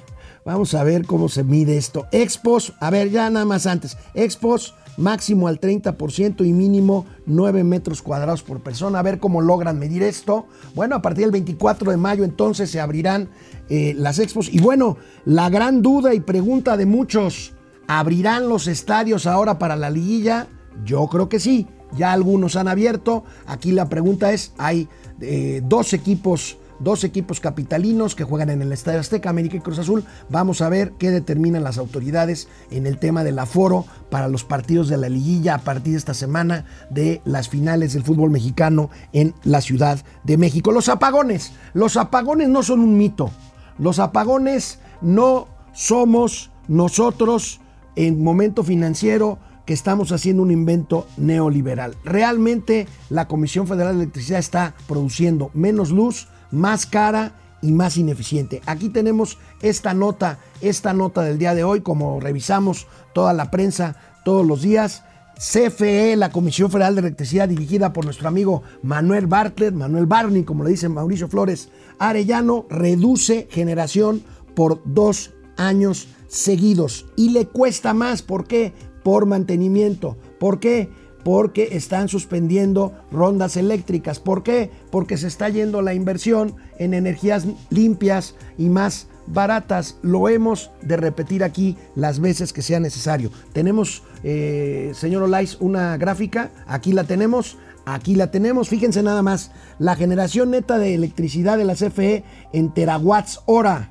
Vamos 0.46 0.74
a 0.74 0.84
ver 0.84 1.06
cómo 1.06 1.30
se 1.30 1.44
mide 1.44 1.78
esto. 1.78 2.08
Expos, 2.12 2.74
a 2.80 2.90
ver, 2.90 3.12
ya 3.12 3.30
nada 3.30 3.46
más 3.46 3.68
antes. 3.68 3.98
Expos 4.16 4.74
máximo 4.98 5.48
al 5.48 5.60
30% 5.60 6.46
y 6.46 6.54
mínimo 6.54 7.06
9 7.26 7.64
metros 7.64 8.02
cuadrados 8.02 8.44
por 8.44 8.62
persona. 8.62 9.00
A 9.00 9.04
ver 9.04 9.20
cómo 9.20 9.42
logran 9.42 9.80
medir 9.80 10.04
esto. 10.04 10.48
Bueno, 10.74 10.96
a 10.96 11.02
partir 11.02 11.24
del 11.24 11.32
24 11.32 11.92
de 11.92 11.98
mayo 11.98 12.24
entonces 12.24 12.70
se 12.70 12.80
abrirán 12.80 13.30
eh, 13.70 13.94
las 13.98 14.20
expos. 14.20 14.54
Y 14.54 14.60
bueno, 14.60 14.98
la 15.26 15.50
gran 15.50 15.82
duda 15.82 16.14
y 16.14 16.20
pregunta 16.20 16.78
de 16.78 16.86
muchos, 16.86 17.54
¿abrirán 17.88 18.50
los 18.50 18.68
estadios 18.68 19.28
ahora 19.28 19.60
para 19.60 19.76
la 19.76 19.90
liguilla? 19.90 20.48
Yo 20.86 21.08
creo 21.08 21.30
que 21.30 21.40
sí. 21.40 21.68
Ya 21.96 22.12
algunos 22.12 22.56
han 22.56 22.68
abierto. 22.68 23.24
Aquí 23.46 23.72
la 23.72 23.88
pregunta 23.88 24.34
es, 24.34 24.54
hay 24.58 24.88
eh, 25.22 25.62
dos 25.64 25.94
equipos 25.94 26.58
dos 26.80 27.04
equipos 27.04 27.40
capitalinos 27.40 28.16
que 28.16 28.24
juegan 28.24 28.50
en 28.50 28.62
el 28.62 28.72
Estadio 28.72 29.00
Azteca, 29.00 29.30
América 29.30 29.58
y 29.58 29.62
Cruz 29.62 29.80
Azul. 29.80 30.04
Vamos 30.30 30.62
a 30.62 30.70
ver 30.70 30.94
qué 30.94 31.12
determinan 31.12 31.64
las 31.64 31.78
autoridades 31.78 32.48
en 32.72 32.88
el 32.88 32.98
tema 32.98 33.24
del 33.24 33.40
aforo 33.40 33.86
para 34.10 34.28
los 34.28 34.44
partidos 34.44 34.88
de 34.88 34.98
la 34.98 35.10
liguilla 35.10 35.56
a 35.56 35.60
partir 35.60 35.94
de 35.94 36.00
esta 36.00 36.14
semana 36.14 36.66
de 36.90 37.22
las 37.26 37.50
finales 37.50 37.94
del 37.94 38.04
fútbol 38.04 38.32
mexicano 38.32 38.90
en 39.14 39.34
la 39.44 39.62
Ciudad 39.62 40.04
de 40.24 40.38
México. 40.38 40.72
Los 40.72 40.90
apagones, 40.90 41.54
los 41.74 41.98
apagones 41.98 42.50
no 42.50 42.64
son 42.64 42.80
un 42.82 42.98
mito. 42.98 43.32
Los 43.78 44.00
apagones 44.00 44.80
no 45.02 45.48
somos 45.74 46.52
nosotros 46.68 47.60
en 47.96 48.24
momento 48.24 48.64
financiero 48.64 49.40
que 49.66 49.74
estamos 49.74 50.12
haciendo 50.12 50.44
un 50.44 50.52
invento 50.52 51.08
neoliberal. 51.18 51.96
Realmente 52.04 52.88
la 53.10 53.28
Comisión 53.28 53.68
Federal 53.68 53.98
de 53.98 54.04
Electricidad 54.04 54.40
está 54.40 54.76
produciendo 54.88 55.50
menos 55.54 55.90
luz 55.90 56.28
más 56.56 56.86
cara 56.86 57.34
y 57.62 57.72
más 57.72 57.98
ineficiente. 57.98 58.62
Aquí 58.66 58.90
tenemos 58.90 59.38
esta 59.62 59.94
nota, 59.94 60.40
esta 60.62 60.94
nota 60.94 61.22
del 61.22 61.38
día 61.38 61.54
de 61.56 61.64
hoy, 61.64 61.82
como 61.82 62.20
revisamos 62.20 62.88
toda 63.14 63.34
la 63.34 63.52
prensa 63.52 63.96
todos 64.24 64.46
los 64.46 64.62
días. 64.62 65.04
CFE, 65.38 66.16
la 66.16 66.32
Comisión 66.32 66.72
Federal 66.72 66.96
de 66.96 67.02
Electricidad, 67.02 67.50
dirigida 67.50 67.92
por 67.92 68.06
nuestro 68.06 68.28
amigo 68.30 68.64
Manuel 68.84 69.28
Bartlett, 69.28 69.74
Manuel 69.74 70.06
Barney, 70.06 70.44
como 70.44 70.64
le 70.64 70.70
dice 70.70 70.88
Mauricio 70.88 71.28
Flores 71.28 71.70
Arellano, 72.00 72.66
reduce 72.70 73.48
generación 73.52 74.24
por 74.56 74.82
dos 74.86 75.34
años 75.58 76.08
seguidos 76.28 77.06
y 77.18 77.32
le 77.32 77.48
cuesta 77.48 77.94
más. 77.94 78.22
¿Por 78.22 78.48
qué? 78.48 78.74
Por 79.04 79.26
mantenimiento. 79.26 80.18
¿Por 80.40 80.60
qué? 80.60 80.90
Porque 81.26 81.70
están 81.72 82.08
suspendiendo 82.08 82.94
rondas 83.12 83.58
eléctricas. 83.58 84.20
¿Por 84.20 84.44
qué? 84.44 84.70
Porque 84.92 85.18
se 85.18 85.26
está 85.26 85.50
yendo 85.50 85.82
la 85.82 85.96
inversión 85.96 86.56
en 86.78 86.94
energías 86.94 87.48
limpias 87.72 88.36
y 88.60 88.70
más 88.70 89.08
baratas. 89.26 89.98
Lo 90.04 90.30
hemos 90.30 90.70
de 90.84 90.98
repetir 90.98 91.44
aquí 91.44 91.78
las 91.96 92.20
veces 92.20 92.54
que 92.54 92.62
sea 92.62 92.80
necesario. 92.80 93.32
Tenemos, 93.54 94.04
eh, 94.24 94.92
señor 94.94 95.24
Olais, 95.24 95.58
una 95.60 95.98
gráfica. 95.98 96.52
Aquí 96.68 96.94
la 96.94 97.06
tenemos. 97.06 97.58
Aquí 97.88 98.14
la 98.14 98.30
tenemos. 98.30 98.70
Fíjense 98.70 99.02
nada 99.02 99.24
más. 99.24 99.50
La 99.80 99.96
generación 99.96 100.52
neta 100.52 100.78
de 100.78 100.94
electricidad 100.94 101.58
de 101.58 101.66
la 101.66 101.74
CFE 101.74 102.24
en 102.54 102.72
terawatts 102.72 103.40
hora. 103.48 103.90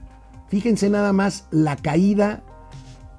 Fíjense 0.49 0.88
nada 0.88 1.12
más 1.12 1.49
la 1.51 1.75
caída 1.75 2.44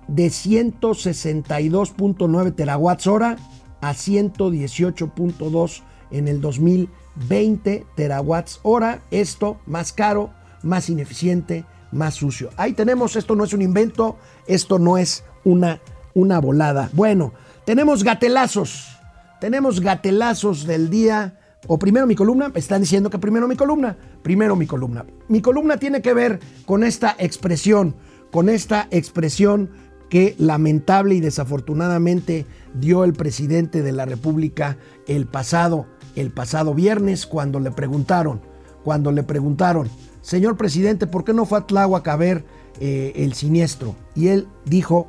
de 0.08 0.28
162.9 0.28 2.56
terawatts 2.56 3.08
hora 3.08 3.36
a 3.86 3.94
118.2 3.94 5.82
en 6.10 6.28
el 6.28 6.42
2020 6.42 7.86
terawatts 7.96 8.60
hora. 8.64 9.04
Esto 9.12 9.60
más 9.68 9.94
caro, 9.94 10.32
más 10.64 10.90
ineficiente, 10.90 11.66
más 11.92 12.16
sucio. 12.16 12.50
Ahí 12.58 12.74
tenemos, 12.74 13.16
esto 13.16 13.36
no 13.36 13.44
es 13.44 13.54
un 13.54 13.62
invento, 13.62 14.18
esto 14.48 14.80
no 14.80 14.98
es 14.98 15.24
una, 15.44 15.82
una 16.16 16.40
volada. 16.40 16.90
Bueno, 16.94 17.34
tenemos 17.64 18.04
gatelazos, 18.04 18.98
tenemos 19.40 19.80
gatelazos 19.80 20.66
del 20.66 20.90
día. 20.90 21.40
O 21.68 21.80
primero 21.80 22.06
mi 22.06 22.16
columna, 22.16 22.52
están 22.54 22.82
diciendo 22.82 23.10
que 23.10 23.18
primero 23.18 23.48
mi 23.48 23.56
columna, 23.56 23.98
primero 24.22 24.56
mi 24.56 24.68
columna. 24.68 25.06
Mi 25.28 25.42
columna 25.42 25.78
tiene 25.78 26.02
que 26.02 26.14
ver 26.14 26.40
con 26.66 26.84
esta 26.84 27.16
expresión, 27.18 27.96
con 28.32 28.50
esta 28.50 28.88
expresión 28.92 29.72
que 30.10 30.36
lamentable 30.38 31.16
y 31.16 31.20
desafortunadamente 31.20 32.46
dio 32.74 33.04
el 33.04 33.14
presidente 33.14 33.82
de 33.82 33.92
la 33.92 34.06
República 34.06 34.78
el 35.08 35.26
pasado, 35.26 35.88
el 36.16 36.32
pasado 36.32 36.74
viernes 36.74 37.26
cuando 37.26 37.60
le 37.60 37.72
preguntaron, 37.72 38.42
cuando 38.84 39.12
le 39.12 39.24
preguntaron, 39.24 39.90
señor 40.22 40.58
presidente, 40.58 41.08
¿por 41.08 41.24
qué 41.24 41.34
no 41.34 41.46
fue 41.46 41.60
a 41.60 41.68
Tláhuac 41.68 42.08
a 42.08 42.16
ver 42.16 42.46
eh, 42.80 43.14
el 43.16 43.34
siniestro? 43.34 43.96
Y 44.16 44.28
él 44.28 44.48
dijo, 44.66 45.08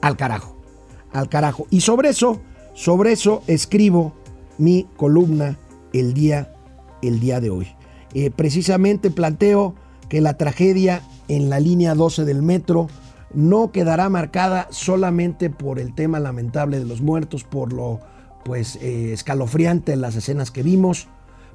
al 0.00 0.16
carajo, 0.16 0.56
al 1.12 1.28
carajo. 1.28 1.66
Y 1.70 1.80
sobre 1.80 2.10
eso, 2.10 2.40
sobre 2.74 3.12
eso 3.12 3.42
escribo 3.46 4.14
mi 4.58 4.86
columna 4.96 5.58
el 5.92 6.14
día, 6.14 6.52
el 7.02 7.20
día 7.20 7.40
de 7.40 7.50
hoy. 7.50 7.68
Eh, 8.14 8.30
precisamente 8.30 9.10
planteo 9.10 9.74
que 10.08 10.20
la 10.20 10.36
tragedia 10.36 11.02
en 11.28 11.50
la 11.50 11.60
línea 11.60 11.94
12 11.94 12.24
del 12.24 12.42
metro 12.42 12.88
no 13.34 13.72
quedará 13.72 14.08
marcada 14.08 14.68
solamente 14.70 15.50
por 15.50 15.78
el 15.78 15.94
tema 15.94 16.18
lamentable 16.18 16.78
de 16.78 16.84
los 16.84 17.00
muertos, 17.00 17.44
por 17.44 17.72
lo 17.72 18.00
pues 18.44 18.76
eh, 18.76 19.12
escalofriante 19.12 19.94
las 19.96 20.16
escenas 20.16 20.50
que 20.50 20.62
vimos, 20.62 21.08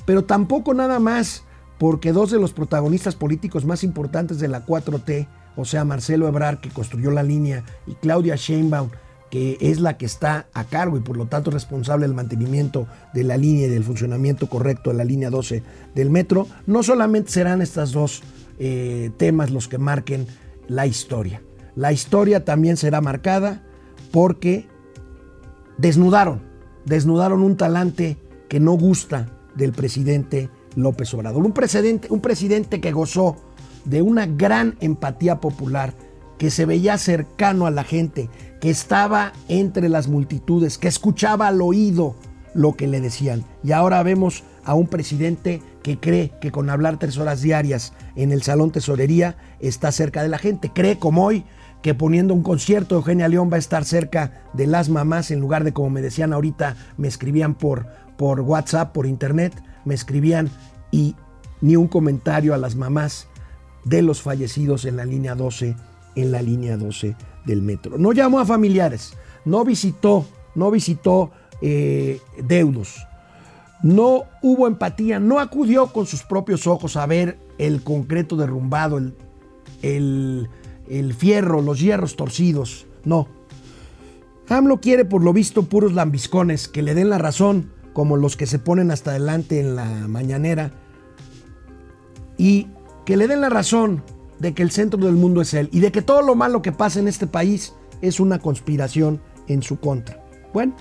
pero 0.05 0.25
tampoco 0.25 0.73
nada 0.73 0.99
más 0.99 1.43
porque 1.79 2.11
dos 2.11 2.31
de 2.31 2.39
los 2.39 2.53
protagonistas 2.53 3.15
políticos 3.15 3.65
más 3.65 3.83
importantes 3.83 4.39
de 4.39 4.47
la 4.47 4.65
4T, 4.65 5.27
o 5.55 5.65
sea, 5.65 5.85
Marcelo 5.85 6.27
Ebrard, 6.27 6.59
que 6.59 6.69
construyó 6.69 7.11
la 7.11 7.23
línea, 7.23 7.63
y 7.87 7.95
Claudia 7.95 8.35
Sheinbaum, 8.35 8.89
que 9.29 9.57
es 9.59 9.79
la 9.79 9.97
que 9.97 10.05
está 10.05 10.47
a 10.53 10.65
cargo 10.65 10.97
y 10.97 11.01
por 11.01 11.17
lo 11.17 11.25
tanto 11.25 11.49
responsable 11.49 12.05
del 12.05 12.15
mantenimiento 12.15 12.87
de 13.13 13.23
la 13.23 13.35
línea 13.35 13.65
y 13.65 13.69
del 13.69 13.83
funcionamiento 13.83 14.47
correcto 14.47 14.91
de 14.91 14.97
la 14.97 15.03
línea 15.03 15.31
12 15.31 15.63
del 15.95 16.11
metro, 16.11 16.47
no 16.67 16.83
solamente 16.83 17.31
serán 17.31 17.61
estos 17.61 17.91
dos 17.91 18.21
eh, 18.59 19.09
temas 19.17 19.49
los 19.49 19.67
que 19.67 19.79
marquen 19.79 20.27
la 20.67 20.85
historia. 20.85 21.41
La 21.75 21.91
historia 21.91 22.45
también 22.45 22.77
será 22.77 23.01
marcada 23.01 23.63
porque 24.11 24.67
desnudaron, 25.77 26.41
desnudaron 26.85 27.41
un 27.41 27.57
talante 27.57 28.17
que 28.47 28.59
no 28.59 28.73
gusta 28.73 29.27
del 29.55 29.71
presidente 29.71 30.49
López 30.75 31.13
Obrador. 31.13 31.43
Un, 31.43 31.53
precedente, 31.53 32.07
un 32.11 32.21
presidente 32.21 32.79
que 32.79 32.91
gozó 32.91 33.37
de 33.85 34.01
una 34.01 34.25
gran 34.25 34.75
empatía 34.79 35.39
popular, 35.39 35.93
que 36.37 36.51
se 36.51 36.65
veía 36.65 36.97
cercano 36.97 37.65
a 37.65 37.71
la 37.71 37.83
gente, 37.83 38.29
que 38.61 38.69
estaba 38.69 39.33
entre 39.47 39.89
las 39.89 40.07
multitudes, 40.07 40.77
que 40.77 40.87
escuchaba 40.87 41.47
al 41.47 41.61
oído 41.61 42.15
lo 42.53 42.75
que 42.75 42.87
le 42.87 43.01
decían. 43.01 43.43
Y 43.63 43.71
ahora 43.71 44.03
vemos 44.03 44.43
a 44.63 44.75
un 44.75 44.87
presidente 44.87 45.61
que 45.81 45.99
cree 45.99 46.31
que 46.39 46.51
con 46.51 46.69
hablar 46.69 46.97
tres 46.97 47.17
horas 47.17 47.41
diarias 47.41 47.93
en 48.15 48.31
el 48.31 48.43
salón 48.43 48.71
tesorería 48.71 49.37
está 49.59 49.91
cerca 49.91 50.21
de 50.23 50.29
la 50.29 50.37
gente. 50.37 50.71
Cree 50.73 50.97
como 50.97 51.25
hoy 51.25 51.45
que 51.83 51.93
poniendo 51.93 52.33
un 52.33 52.41
concierto 52.41 52.95
Eugenia 52.95 53.27
León 53.27 53.49
va 53.51 53.57
a 53.57 53.59
estar 53.59 53.83
cerca 53.83 54.41
de 54.53 54.65
las 54.65 54.89
mamás 54.89 55.29
en 55.29 55.41
lugar 55.41 55.65
de 55.65 55.73
como 55.73 55.89
me 55.89 56.01
decían 56.01 56.33
ahorita, 56.33 56.77
me 56.97 57.09
escribían 57.09 57.53
por, 57.53 57.87
por 58.17 58.39
WhatsApp, 58.39 58.93
por 58.93 59.05
internet, 59.05 59.53
me 59.83 59.93
escribían 59.93 60.49
y 60.91 61.15
ni 61.59 61.75
un 61.75 61.89
comentario 61.89 62.53
a 62.53 62.57
las 62.57 62.75
mamás 62.75 63.27
de 63.83 64.01
los 64.01 64.21
fallecidos 64.21 64.85
en 64.85 64.95
la 64.95 65.03
línea 65.03 65.35
12, 65.35 65.75
en 66.15 66.31
la 66.31 66.41
línea 66.41 66.77
12 66.77 67.15
del 67.45 67.61
metro. 67.61 67.97
No 67.97 68.13
llamó 68.13 68.39
a 68.39 68.45
familiares, 68.45 69.13
no 69.43 69.65
visitó, 69.65 70.25
no 70.55 70.71
visitó 70.71 71.31
eh, 71.61 72.21
deudos, 72.41 73.05
no 73.81 74.23
hubo 74.41 74.67
empatía, 74.67 75.19
no 75.19 75.39
acudió 75.39 75.87
con 75.87 76.05
sus 76.05 76.23
propios 76.23 76.65
ojos 76.65 76.95
a 76.95 77.05
ver 77.05 77.37
el 77.57 77.83
concreto 77.83 78.37
derrumbado, 78.37 79.01
el, 79.81 80.49
el 80.99 81.13
fierro, 81.13 81.61
los 81.61 81.79
hierros 81.79 82.15
torcidos, 82.15 82.85
no. 83.03 83.27
AMLO 84.49 84.81
quiere 84.81 85.05
por 85.05 85.23
lo 85.23 85.33
visto 85.33 85.63
puros 85.63 85.93
lambiscones 85.93 86.67
que 86.67 86.81
le 86.81 86.93
den 86.93 87.09
la 87.09 87.17
razón, 87.17 87.71
como 87.93 88.17
los 88.17 88.37
que 88.37 88.45
se 88.45 88.59
ponen 88.59 88.91
hasta 88.91 89.11
adelante 89.11 89.59
en 89.59 89.75
la 89.75 89.85
mañanera, 90.07 90.71
y 92.37 92.67
que 93.05 93.17
le 93.17 93.27
den 93.27 93.41
la 93.41 93.49
razón 93.49 94.03
de 94.39 94.53
que 94.53 94.63
el 94.63 94.71
centro 94.71 94.99
del 94.99 95.15
mundo 95.15 95.41
es 95.41 95.53
él 95.53 95.69
y 95.71 95.79
de 95.79 95.91
que 95.91 96.01
todo 96.01 96.21
lo 96.21 96.35
malo 96.35 96.61
que 96.61 96.71
pasa 96.71 96.99
en 96.99 97.07
este 97.07 97.27
país 97.27 97.73
es 98.01 98.19
una 98.19 98.39
conspiración 98.39 99.21
en 99.47 99.63
su 99.63 99.79
contra. 99.79 100.23
Bueno, 100.53 100.75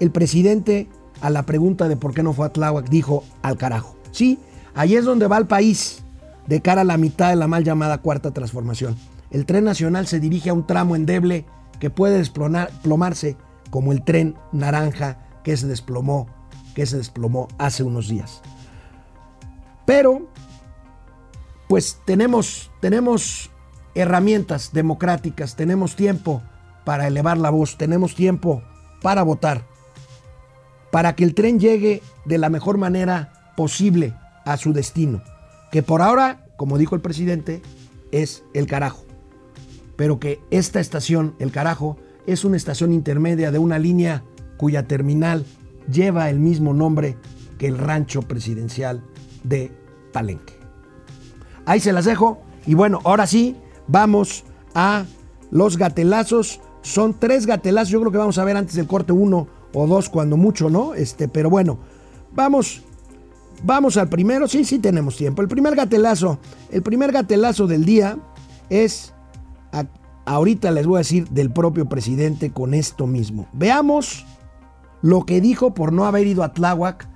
el 0.00 0.10
presidente 0.10 0.88
a 1.20 1.30
la 1.30 1.44
pregunta 1.44 1.88
de 1.88 1.96
por 1.96 2.14
qué 2.14 2.22
no 2.22 2.32
fue 2.32 2.46
a 2.46 2.52
Tláhuac 2.52 2.88
dijo 2.88 3.24
al 3.42 3.58
carajo. 3.58 3.96
Sí, 4.12 4.38
ahí 4.74 4.96
es 4.96 5.04
donde 5.04 5.26
va 5.26 5.38
el 5.38 5.46
país 5.46 6.02
de 6.46 6.62
cara 6.62 6.80
a 6.80 6.84
la 6.84 6.96
mitad 6.96 7.30
de 7.30 7.36
la 7.36 7.46
mal 7.46 7.64
llamada 7.64 7.98
cuarta 7.98 8.32
transformación. 8.32 8.96
El 9.30 9.46
tren 9.46 9.64
nacional 9.64 10.06
se 10.06 10.20
dirige 10.20 10.50
a 10.50 10.54
un 10.54 10.66
tramo 10.66 10.96
endeble 10.96 11.44
que 11.80 11.90
puede 11.90 12.18
desplomarse 12.18 13.36
como 13.70 13.92
el 13.92 14.02
tren 14.02 14.36
naranja 14.52 15.18
que 15.44 15.56
se 15.56 15.66
desplomó, 15.66 16.26
que 16.74 16.86
se 16.86 16.96
desplomó 16.96 17.48
hace 17.58 17.82
unos 17.82 18.08
días. 18.08 18.40
Pero 19.84 20.28
pues 21.68 22.00
tenemos, 22.04 22.70
tenemos 22.80 23.50
herramientas 23.94 24.72
democráticas, 24.72 25.56
tenemos 25.56 25.96
tiempo 25.96 26.42
para 26.84 27.06
elevar 27.06 27.36
la 27.36 27.50
voz, 27.50 27.76
tenemos 27.76 28.14
tiempo 28.14 28.62
para 29.02 29.22
votar, 29.22 29.66
para 30.90 31.14
que 31.14 31.24
el 31.24 31.34
tren 31.34 31.60
llegue 31.60 32.02
de 32.24 32.38
la 32.38 32.48
mejor 32.48 32.78
manera 32.78 33.52
posible 33.56 34.14
a 34.46 34.56
su 34.56 34.72
destino, 34.72 35.22
que 35.70 35.82
por 35.82 36.00
ahora, 36.00 36.46
como 36.56 36.78
dijo 36.78 36.94
el 36.94 37.02
presidente, 37.02 37.60
es 38.12 38.42
el 38.54 38.66
carajo, 38.66 39.04
pero 39.98 40.20
que 40.20 40.40
esta 40.52 40.78
estación, 40.78 41.34
el 41.40 41.50
carajo, 41.50 41.96
es 42.24 42.44
una 42.44 42.56
estación 42.56 42.92
intermedia 42.92 43.50
de 43.50 43.58
una 43.58 43.80
línea 43.80 44.22
cuya 44.56 44.86
terminal 44.86 45.44
lleva 45.90 46.30
el 46.30 46.38
mismo 46.38 46.72
nombre 46.72 47.16
que 47.58 47.66
el 47.66 47.76
rancho 47.76 48.22
presidencial 48.22 49.02
de 49.42 49.72
Palenque. 50.12 50.52
Ahí 51.66 51.80
se 51.80 51.92
las 51.92 52.04
dejo. 52.04 52.38
Y 52.64 52.74
bueno, 52.74 53.00
ahora 53.02 53.26
sí, 53.26 53.56
vamos 53.88 54.44
a 54.72 55.04
los 55.50 55.76
gatelazos. 55.76 56.60
Son 56.82 57.18
tres 57.18 57.44
gatelazos. 57.44 57.88
Yo 57.88 57.98
creo 57.98 58.12
que 58.12 58.18
vamos 58.18 58.38
a 58.38 58.44
ver 58.44 58.56
antes 58.56 58.76
del 58.76 58.86
corte 58.86 59.10
uno 59.10 59.48
o 59.74 59.88
dos, 59.88 60.08
cuando 60.08 60.36
mucho, 60.36 60.70
¿no? 60.70 60.94
Este, 60.94 61.26
pero 61.26 61.50
bueno, 61.50 61.80
vamos. 62.32 62.84
Vamos 63.64 63.96
al 63.96 64.08
primero. 64.08 64.46
Sí, 64.46 64.64
sí 64.64 64.78
tenemos 64.78 65.16
tiempo. 65.16 65.42
El 65.42 65.48
primer 65.48 65.74
gatelazo. 65.74 66.38
El 66.70 66.82
primer 66.82 67.10
gatelazo 67.10 67.66
del 67.66 67.84
día 67.84 68.16
es. 68.70 69.12
Ahorita 70.24 70.70
les 70.70 70.86
voy 70.86 70.96
a 70.96 70.98
decir 70.98 71.28
del 71.28 71.50
propio 71.50 71.88
presidente 71.88 72.52
con 72.52 72.74
esto 72.74 73.06
mismo. 73.06 73.48
Veamos 73.52 74.26
lo 75.02 75.24
que 75.24 75.40
dijo 75.40 75.74
por 75.74 75.92
no 75.92 76.04
haber 76.04 76.26
ido 76.26 76.42
a 76.42 76.52
Tláhuac 76.52 77.08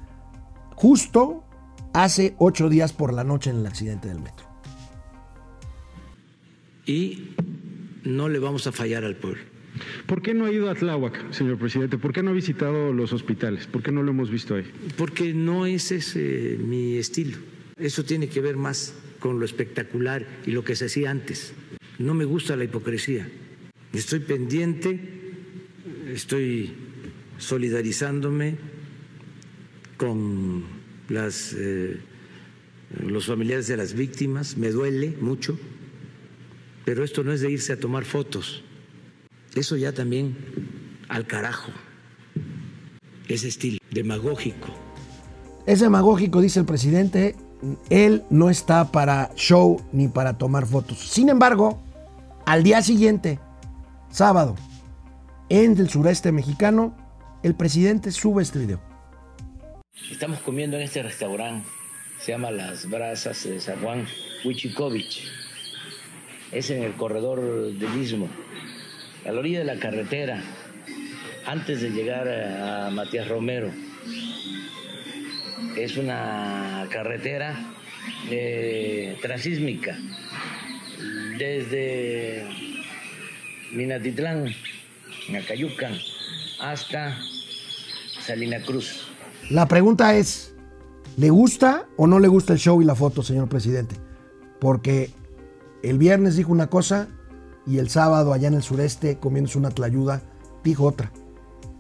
justo 0.75 1.45
hace 1.93 2.35
ocho 2.39 2.69
días 2.69 2.93
por 2.93 3.13
la 3.13 3.25
noche 3.25 3.51
en 3.51 3.57
el 3.57 3.67
accidente 3.67 4.09
del 4.09 4.21
metro. 4.21 4.47
Y 6.87 7.35
no 8.05 8.29
le 8.29 8.39
vamos 8.39 8.67
a 8.67 8.73
fallar 8.73 9.05
al 9.05 9.17
pueblo. 9.17 9.43
¿Por 10.07 10.21
qué 10.21 10.35
no 10.35 10.47
ha 10.47 10.53
ido 10.53 10.69
a 10.69 10.75
Tláhuac, 10.75 11.33
señor 11.33 11.59
presidente? 11.59 11.97
¿Por 11.99 12.13
qué 12.13 12.23
no 12.23 12.31
ha 12.31 12.35
visitado 12.35 12.93
los 12.93 13.13
hospitales? 13.13 13.67
¿Por 13.67 13.83
qué 13.83 13.93
no 13.93 14.03
lo 14.03 14.11
hemos 14.11 14.31
visto 14.31 14.55
ahí? 14.55 14.71
Porque 14.97 15.33
no 15.33 15.67
ese 15.67 15.97
es 15.97 16.17
ese 16.17 16.59
mi 16.59 16.97
estilo. 16.97 17.39
Eso 17.79 18.05
tiene 18.05 18.29
que 18.29 18.41
ver 18.41 18.57
más 18.57 18.95
con 19.19 19.39
lo 19.39 19.45
espectacular 19.45 20.27
y 20.45 20.51
lo 20.51 20.65
que 20.65 20.77
se 20.77 20.87
hacía 20.87 21.11
antes. 21.11 21.55
No 22.03 22.15
me 22.15 22.25
gusta 22.25 22.57
la 22.57 22.65
hipocresía. 22.65 23.29
Estoy 23.93 24.19
pendiente, 24.19 24.99
estoy 26.09 26.73
solidarizándome 27.39 28.57
con 29.97 30.65
las, 31.09 31.55
eh, 31.57 32.01
los 33.07 33.27
familiares 33.27 33.69
de 33.69 33.77
las 33.77 33.95
víctimas, 33.95 34.57
me 34.57 34.71
duele 34.71 35.17
mucho, 35.21 35.57
pero 36.85 37.05
esto 37.05 37.23
no 37.23 37.31
es 37.33 37.41
de 37.41 37.53
irse 37.53 37.73
a 37.73 37.79
tomar 37.79 38.05
fotos. 38.05 38.65
Eso 39.55 39.77
ya 39.77 39.93
también 39.93 40.37
al 41.09 41.29
carajo. 41.29 41.71
Ese 43.29 43.47
estilo 43.47 43.79
demagógico. 43.93 44.75
Es 45.67 45.79
demagógico, 45.79 46.41
dice 46.41 46.59
el 46.59 46.67
presidente. 46.67 47.37
Él 47.91 48.25
no 48.29 48.51
está 48.51 48.91
para 48.91 49.31
show 49.37 49.81
ni 49.93 50.09
para 50.09 50.37
tomar 50.37 50.67
fotos. 50.67 50.99
Sin 50.99 51.29
embargo, 51.29 51.81
al 52.47 52.63
día 52.63 52.83
siguiente, 52.83 53.39
sábado, 54.11 54.57
en 55.49 55.77
el 55.79 55.89
sureste 55.89 56.33
mexicano, 56.33 56.97
el 57.43 57.55
presidente 57.55 58.11
sube 58.11 58.43
este 58.43 58.59
video. 58.59 58.81
Estamos 60.11 60.41
comiendo 60.41 60.77
en 60.77 60.83
este 60.83 61.03
restaurante, 61.03 61.67
se 62.21 62.33
llama 62.33 62.51
Las 62.51 62.89
Brasas 62.89 63.45
de 63.45 63.61
San 63.61 63.81
Juan 63.81 64.07
Huichikovich. 64.45 65.29
Es 66.51 66.71
en 66.71 66.83
el 66.83 66.95
corredor 66.95 67.41
del 67.73 68.03
Istmo, 68.03 68.29
a 69.27 69.33
la 69.33 69.39
orilla 69.39 69.61
de 69.61 69.65
la 69.65 69.79
carretera, 69.79 70.43
antes 71.47 71.81
de 71.81 71.91
llegar 71.91 72.29
a 72.29 72.91
Matías 72.91 73.29
Romero. 73.29 73.71
Es 75.77 75.97
una 75.97 76.87
carretera 76.91 77.59
eh, 78.31 79.17
transísmica 79.23 79.97
desde 81.47 82.45
Minatitlán, 83.73 84.47
Nacayucan, 85.31 85.93
hasta 86.61 87.19
Salina 88.21 88.63
Cruz. 88.63 89.09
La 89.51 89.67
pregunta 89.67 90.15
es, 90.15 90.55
¿le 91.17 91.31
gusta 91.31 91.87
o 91.97 92.07
no 92.07 92.19
le 92.21 92.29
gusta 92.29 92.53
el 92.53 92.59
show 92.59 92.81
y 92.81 92.85
la 92.85 92.95
foto, 92.95 93.23
señor 93.23 93.49
presidente? 93.49 93.97
Porque 94.61 95.11
el 95.83 95.99
viernes 95.99 96.37
dijo 96.37 96.53
una 96.53 96.69
cosa 96.69 97.09
y 97.67 97.79
el 97.79 97.89
sábado 97.91 98.33
allá 98.33 98.49
en 98.49 98.55
el 98.55 98.63
sureste, 98.63 99.19
comiéndose 99.19 99.59
una 99.59 99.71
tlayuda, 99.71 100.23
dijo 100.63 100.85
otra. 100.85 101.13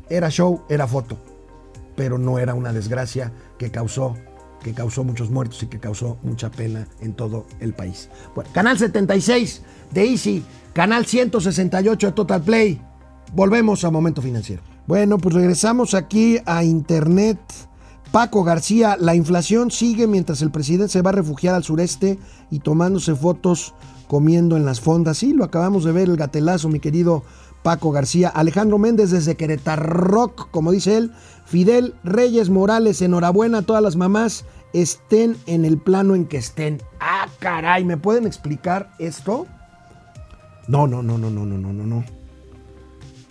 Era 0.08 0.28
show, 0.28 0.64
era 0.68 0.86
foto, 0.86 1.18
pero 1.96 2.18
no 2.18 2.38
era 2.38 2.54
una 2.54 2.72
desgracia 2.72 3.32
que 3.58 3.70
causó 3.70 4.16
que 4.62 4.72
causó 4.72 5.04
muchos 5.04 5.30
muertos 5.30 5.62
y 5.62 5.66
que 5.66 5.80
causó 5.80 6.18
mucha 6.22 6.50
pena 6.50 6.86
en 7.00 7.14
todo 7.14 7.46
el 7.60 7.74
país. 7.74 8.08
Bueno, 8.34 8.50
canal 8.52 8.78
76 8.78 9.62
de 9.92 10.04
Easy, 10.04 10.44
canal 10.72 11.04
168 11.04 12.06
de 12.06 12.12
Total 12.12 12.42
Play. 12.42 12.80
Volvemos 13.34 13.84
a 13.84 13.90
Momento 13.90 14.22
Financiero. 14.22 14.62
Bueno, 14.86 15.18
pues 15.18 15.34
regresamos 15.34 15.94
aquí 15.94 16.38
a 16.46 16.64
Internet. 16.64 17.38
Paco 18.10 18.44
García, 18.44 18.96
la 19.00 19.14
inflación 19.14 19.70
sigue 19.70 20.06
mientras 20.06 20.42
el 20.42 20.50
presidente 20.50 20.92
se 20.92 21.02
va 21.02 21.10
a 21.10 21.14
refugiar 21.14 21.54
al 21.54 21.64
sureste 21.64 22.18
y 22.50 22.58
tomándose 22.58 23.14
fotos 23.14 23.74
comiendo 24.06 24.58
en 24.58 24.66
las 24.66 24.80
fondas. 24.80 25.16
Sí, 25.16 25.32
lo 25.32 25.44
acabamos 25.44 25.84
de 25.84 25.92
ver, 25.92 26.10
el 26.10 26.18
gatelazo, 26.18 26.68
mi 26.68 26.78
querido 26.78 27.22
Paco 27.62 27.92
García. 27.92 28.28
Alejandro 28.28 28.78
Méndez 28.78 29.10
desde 29.10 29.36
Querétaro 29.36 30.34
como 30.50 30.72
dice 30.72 30.96
él. 30.96 31.12
Fidel 31.46 31.94
Reyes 32.02 32.50
Morales, 32.50 33.02
enhorabuena 33.02 33.58
a 33.58 33.62
todas 33.62 33.82
las 33.82 33.96
mamás, 33.96 34.44
estén 34.72 35.36
en 35.46 35.64
el 35.64 35.78
plano 35.78 36.14
en 36.14 36.26
que 36.26 36.38
estén. 36.38 36.80
Ah, 37.00 37.28
caray, 37.40 37.84
¿me 37.84 37.96
pueden 37.96 38.26
explicar 38.26 38.92
esto? 38.98 39.46
No, 40.68 40.86
no, 40.86 41.02
no, 41.02 41.18
no, 41.18 41.30
no, 41.30 41.44
no, 41.44 41.58
no, 41.58 41.72
no, 41.72 41.86
no. 41.86 42.04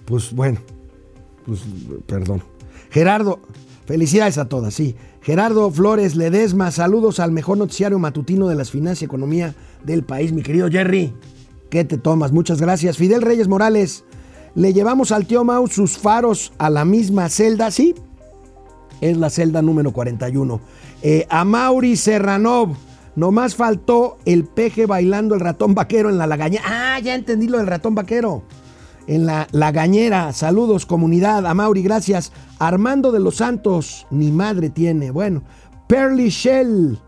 Pues 0.06 0.34
bueno, 0.34 0.60
pues 1.46 1.62
perdón. 2.06 2.44
Gerardo, 2.90 3.40
felicidades 3.86 4.38
a 4.38 4.50
todas, 4.50 4.74
sí. 4.74 4.96
Gerardo 5.22 5.72
Flores 5.72 6.16
Ledesma, 6.16 6.72
saludos 6.72 7.20
al 7.20 7.32
mejor 7.32 7.58
noticiario 7.58 8.00
matutino 8.00 8.48
de 8.48 8.56
las 8.56 8.72
finanzas 8.72 9.04
y 9.04 9.06
economía 9.06 9.56
del 9.84 10.04
país, 10.04 10.34
mi 10.34 10.44
querido 10.44 10.70
Jerry. 10.70 11.14
¿Qué 11.70 11.86
te 11.86 11.98
tomas? 11.98 12.34
Muchas 12.34 12.60
gracias. 12.60 12.98
Fidel 12.98 13.22
Reyes 13.22 13.48
Morales, 13.48 14.04
le 14.56 14.74
llevamos 14.74 15.12
al 15.12 15.26
tío 15.26 15.44
Mau 15.44 15.68
sus 15.68 15.98
faros 15.98 16.54
a 16.58 16.70
la 16.70 16.86
misma 16.86 17.30
celda, 17.30 17.72
¿sí? 17.72 17.96
Es 19.00 19.18
la 19.18 19.30
celda 19.30 19.62
número 19.62 19.92
41. 19.92 20.60
Eh, 21.02 21.26
a 21.30 21.44
Mauri 21.46 21.96
Serranov, 21.96 22.76
nomás 23.16 23.56
faltó 23.56 24.18
el 24.26 24.46
peje 24.46 24.86
bailando 24.86 25.36
el 25.36 25.42
ratón 25.42 25.74
vaquero 25.74 26.10
en 26.10 26.18
la 26.18 26.28
lagañera. 26.28 26.64
Ah, 26.66 27.00
ya 27.00 27.16
entendí 27.16 27.48
lo 27.48 27.58
del 27.58 27.68
ratón 27.68 27.96
vaquero. 27.96 28.44
En 29.08 29.26
la 29.26 29.48
lagañera, 29.52 30.32
saludos 30.34 30.86
comunidad. 30.86 31.46
A 31.48 31.54
Mauri, 31.54 31.82
gracias. 31.82 32.32
Armando 32.60 33.12
de 33.12 33.20
los 33.20 33.38
Santos, 33.38 34.06
ni 34.12 34.32
madre 34.32 34.70
tiene. 34.70 35.10
Bueno, 35.10 35.42
Perly 35.88 36.30
Shell, 36.30 37.00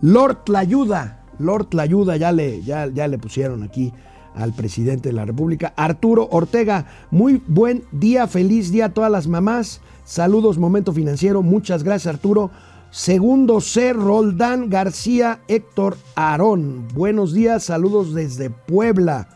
Lord 0.00 0.48
la 0.48 0.60
ayuda. 0.60 1.22
Lord 1.38 1.68
la 1.74 1.82
ayuda, 1.82 2.16
ya 2.16 2.32
le, 2.32 2.62
ya, 2.62 2.88
ya 2.88 3.06
le 3.06 3.18
pusieron 3.18 3.62
aquí 3.62 3.92
al 4.36 4.52
presidente 4.52 5.08
de 5.08 5.14
la 5.14 5.24
República. 5.24 5.72
Arturo 5.76 6.28
Ortega, 6.30 6.86
muy 7.10 7.42
buen 7.48 7.82
día, 7.90 8.28
feliz 8.28 8.70
día 8.70 8.86
a 8.86 8.94
todas 8.94 9.10
las 9.10 9.26
mamás. 9.26 9.80
Saludos, 10.04 10.58
Momento 10.58 10.92
Financiero. 10.92 11.42
Muchas 11.42 11.82
gracias, 11.82 12.14
Arturo. 12.14 12.50
Segundo 12.90 13.60
C, 13.60 13.92
Roldán 13.92 14.70
García 14.70 15.40
Héctor 15.48 15.98
Aarón. 16.14 16.86
Buenos 16.94 17.32
días, 17.34 17.64
saludos 17.64 18.14
desde 18.14 18.50
Puebla. 18.50 19.28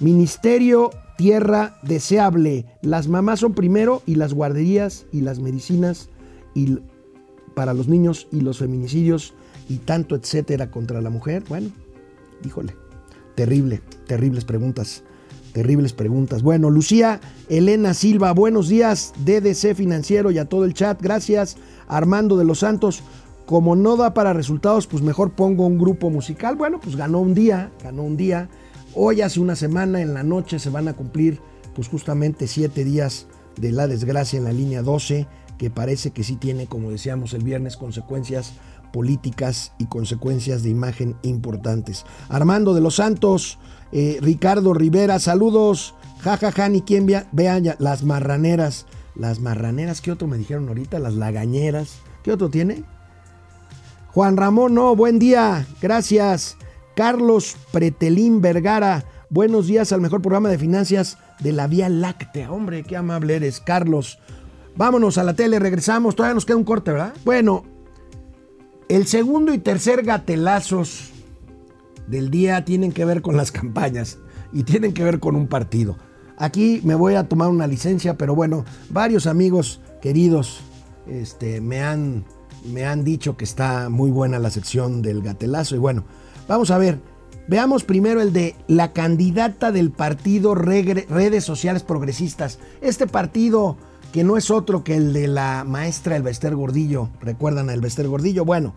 Ministerio 0.00 0.90
Tierra 1.16 1.76
Deseable. 1.82 2.64
Las 2.82 3.08
mamás 3.08 3.40
son 3.40 3.54
primero 3.54 4.02
y 4.06 4.14
las 4.14 4.34
guarderías 4.34 5.06
y 5.12 5.20
las 5.20 5.38
medicinas 5.38 6.08
y 6.54 6.78
para 7.54 7.74
los 7.74 7.88
niños 7.88 8.26
y 8.32 8.40
los 8.40 8.58
feminicidios 8.58 9.34
y 9.68 9.78
tanto 9.78 10.16
etcétera 10.16 10.70
contra 10.70 11.00
la 11.00 11.10
mujer. 11.10 11.44
Bueno, 11.48 11.70
híjole, 12.44 12.74
terrible, 13.34 13.80
terribles 14.06 14.44
preguntas. 14.44 15.02
Terribles 15.52 15.92
preguntas. 15.92 16.42
Bueno, 16.42 16.68
Lucía 16.68 17.20
Elena 17.48 17.94
Silva, 17.94 18.32
buenos 18.32 18.68
días, 18.68 19.12
DDC 19.24 19.76
Financiero 19.76 20.32
y 20.32 20.38
a 20.38 20.46
todo 20.46 20.64
el 20.64 20.74
chat. 20.74 21.00
Gracias, 21.00 21.56
Armando 21.86 22.36
de 22.36 22.44
los 22.44 22.60
Santos. 22.60 23.02
Como 23.46 23.76
no 23.76 23.96
da 23.96 24.14
para 24.14 24.32
resultados, 24.32 24.86
pues 24.86 25.02
mejor 25.02 25.32
pongo 25.32 25.66
un 25.66 25.78
grupo 25.78 26.10
musical. 26.10 26.56
Bueno, 26.56 26.80
pues 26.80 26.96
ganó 26.96 27.20
un 27.20 27.34
día, 27.34 27.70
ganó 27.82 28.02
un 28.02 28.16
día. 28.16 28.48
Hoy 28.94 29.20
hace 29.20 29.38
una 29.38 29.54
semana, 29.54 30.00
en 30.00 30.14
la 30.14 30.22
noche, 30.22 30.58
se 30.58 30.70
van 30.70 30.88
a 30.88 30.94
cumplir 30.94 31.40
pues 31.74 31.88
justamente 31.88 32.46
siete 32.46 32.84
días 32.84 33.26
de 33.56 33.70
la 33.70 33.86
desgracia 33.86 34.38
en 34.38 34.44
la 34.44 34.52
línea 34.52 34.82
12, 34.82 35.26
que 35.58 35.70
parece 35.70 36.10
que 36.10 36.24
sí 36.24 36.36
tiene, 36.36 36.66
como 36.66 36.90
decíamos 36.90 37.34
el 37.34 37.44
viernes, 37.44 37.76
consecuencias 37.76 38.54
políticas 38.94 39.72
y 39.76 39.86
consecuencias 39.86 40.62
de 40.62 40.70
imagen 40.70 41.16
importantes. 41.22 42.06
Armando 42.28 42.74
de 42.74 42.80
los 42.80 42.94
Santos, 42.94 43.58
eh, 43.90 44.18
Ricardo 44.22 44.72
Rivera, 44.72 45.18
saludos. 45.18 45.96
Jajaja, 46.20 46.52
ja, 46.52 46.62
ja, 46.62 46.68
ni 46.68 46.82
quien 46.82 47.04
vea, 47.04 47.26
vea 47.32 47.58
ya, 47.58 47.74
las 47.80 48.04
marraneras. 48.04 48.86
Las 49.16 49.40
marraneras, 49.40 50.00
¿qué 50.00 50.12
otro 50.12 50.28
me 50.28 50.38
dijeron 50.38 50.68
ahorita? 50.68 51.00
Las 51.00 51.14
lagañeras. 51.14 51.96
¿Qué 52.22 52.30
otro 52.30 52.50
tiene? 52.50 52.84
Juan 54.12 54.36
Ramón, 54.36 54.74
no, 54.74 54.94
buen 54.94 55.18
día. 55.18 55.66
Gracias. 55.82 56.56
Carlos 56.94 57.56
Pretelín 57.72 58.40
Vergara, 58.40 59.04
buenos 59.28 59.66
días 59.66 59.92
al 59.92 60.02
mejor 60.02 60.22
programa 60.22 60.50
de 60.50 60.58
finanzas 60.58 61.18
de 61.40 61.50
la 61.50 61.66
Vía 61.66 61.88
Láctea. 61.88 62.52
Hombre, 62.52 62.84
qué 62.84 62.96
amable 62.96 63.34
eres, 63.34 63.58
Carlos. 63.58 64.20
Vámonos 64.76 65.18
a 65.18 65.24
la 65.24 65.34
tele, 65.34 65.58
regresamos. 65.58 66.14
Todavía 66.14 66.34
nos 66.34 66.46
queda 66.46 66.58
un 66.58 66.64
corte, 66.64 66.92
¿verdad? 66.92 67.12
Bueno, 67.24 67.73
el 68.88 69.06
segundo 69.06 69.54
y 69.54 69.58
tercer 69.58 70.02
gatelazos 70.04 71.10
del 72.06 72.30
día 72.30 72.64
tienen 72.64 72.92
que 72.92 73.04
ver 73.04 73.22
con 73.22 73.36
las 73.36 73.50
campañas 73.52 74.18
y 74.52 74.64
tienen 74.64 74.92
que 74.92 75.04
ver 75.04 75.20
con 75.20 75.36
un 75.36 75.48
partido. 75.48 75.96
Aquí 76.36 76.80
me 76.84 76.94
voy 76.94 77.14
a 77.14 77.28
tomar 77.28 77.48
una 77.48 77.66
licencia, 77.66 78.18
pero 78.18 78.34
bueno, 78.34 78.64
varios 78.90 79.26
amigos 79.26 79.80
queridos 80.02 80.60
este, 81.06 81.60
me, 81.60 81.82
han, 81.82 82.24
me 82.64 82.84
han 82.84 83.04
dicho 83.04 83.36
que 83.36 83.44
está 83.44 83.88
muy 83.88 84.10
buena 84.10 84.38
la 84.38 84.50
sección 84.50 85.00
del 85.00 85.22
gatelazo. 85.22 85.76
Y 85.76 85.78
bueno, 85.78 86.04
vamos 86.48 86.70
a 86.70 86.78
ver, 86.78 86.98
veamos 87.48 87.84
primero 87.84 88.20
el 88.20 88.32
de 88.32 88.56
la 88.66 88.92
candidata 88.92 89.70
del 89.70 89.92
partido 89.92 90.54
Redes 90.54 91.44
Sociales 91.44 91.82
Progresistas. 91.82 92.58
Este 92.80 93.06
partido 93.06 93.76
que 94.14 94.22
no 94.22 94.36
es 94.36 94.48
otro 94.52 94.84
que 94.84 94.94
el 94.94 95.12
de 95.12 95.26
la 95.26 95.64
maestra 95.64 96.14
Elvester 96.14 96.54
Gordillo. 96.54 97.10
¿Recuerdan 97.20 97.68
a 97.68 97.74
Elvester 97.74 98.06
Gordillo? 98.06 98.44
Bueno, 98.44 98.72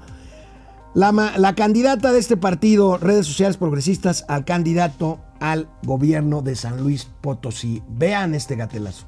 La, 0.96 1.12
la 1.12 1.54
candidata 1.54 2.12
de 2.12 2.18
este 2.18 2.38
partido, 2.38 2.98
redes 2.98 3.28
sociales 3.28 3.56
progresistas, 3.56 4.26
al 4.30 4.46
candidato 4.46 5.20
al 5.40 5.70
gobierno 5.84 6.42
de 6.42 6.56
San 6.56 6.82
Luis 6.82 7.06
Potosí. 7.22 7.84
Vean 7.88 8.34
este 8.34 8.56
gatelazo. 8.56 9.08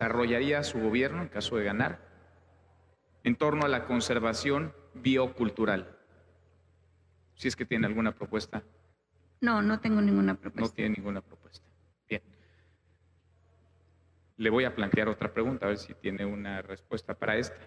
desarrollaría 0.00 0.64
su 0.64 0.80
gobierno 0.80 1.22
en 1.22 1.28
caso 1.28 1.54
de 1.56 1.62
ganar 1.64 2.00
en 3.22 3.36
torno 3.36 3.66
a 3.66 3.68
la 3.68 3.84
conservación 3.86 4.72
biocultural. 4.94 5.96
Si 7.36 7.46
es 7.46 7.54
que 7.54 7.64
tiene 7.66 7.86
alguna 7.86 8.16
propuesta, 8.16 8.64
No, 9.40 9.62
no 9.62 9.78
tengo 9.78 10.00
ninguna 10.00 10.32
no 10.32 10.40
propuesta. 10.40 10.74
tiene 10.74 10.96
ninguna 10.96 11.20
propuesta. 11.20 11.67
Le 14.38 14.50
voy 14.50 14.64
a 14.64 14.74
plantear 14.74 15.08
otra 15.08 15.32
pregunta, 15.32 15.66
a 15.66 15.68
ver 15.68 15.78
si 15.78 15.92
tiene 15.94 16.24
una 16.24 16.62
respuesta 16.62 17.12
para 17.14 17.36
esta. 17.36 17.58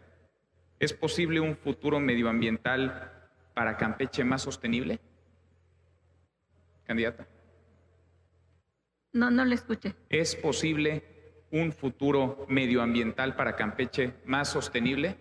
¿Es 0.79 0.93
posible 0.93 1.39
un 1.39 1.55
futuro 1.55 1.99
medioambiental 1.99 3.29
para 3.53 3.77
Campeche 3.77 4.23
más 4.23 4.41
sostenible? 4.41 4.99
Candidata. 6.85 7.27
No, 9.13 9.29
no 9.29 9.45
le 9.45 9.55
escuché. 9.55 9.93
¿Es 10.09 10.35
posible 10.35 11.03
un 11.51 11.71
futuro 11.71 12.45
medioambiental 12.49 13.35
para 13.35 13.55
Campeche 13.55 14.13
más 14.25 14.49
sostenible? 14.49 15.17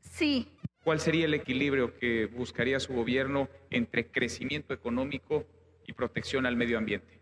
Sí, 0.00 0.48
¿Cuál 0.84 1.00
sería 1.00 1.24
el 1.24 1.32
equilibrio 1.32 1.96
que 1.98 2.26
buscaría 2.26 2.78
su 2.78 2.92
gobierno 2.92 3.48
entre 3.70 4.06
crecimiento 4.06 4.74
económico 4.74 5.46
y 5.86 5.94
protección 5.94 6.44
al 6.44 6.56
medio 6.56 6.76
ambiente? 6.76 7.13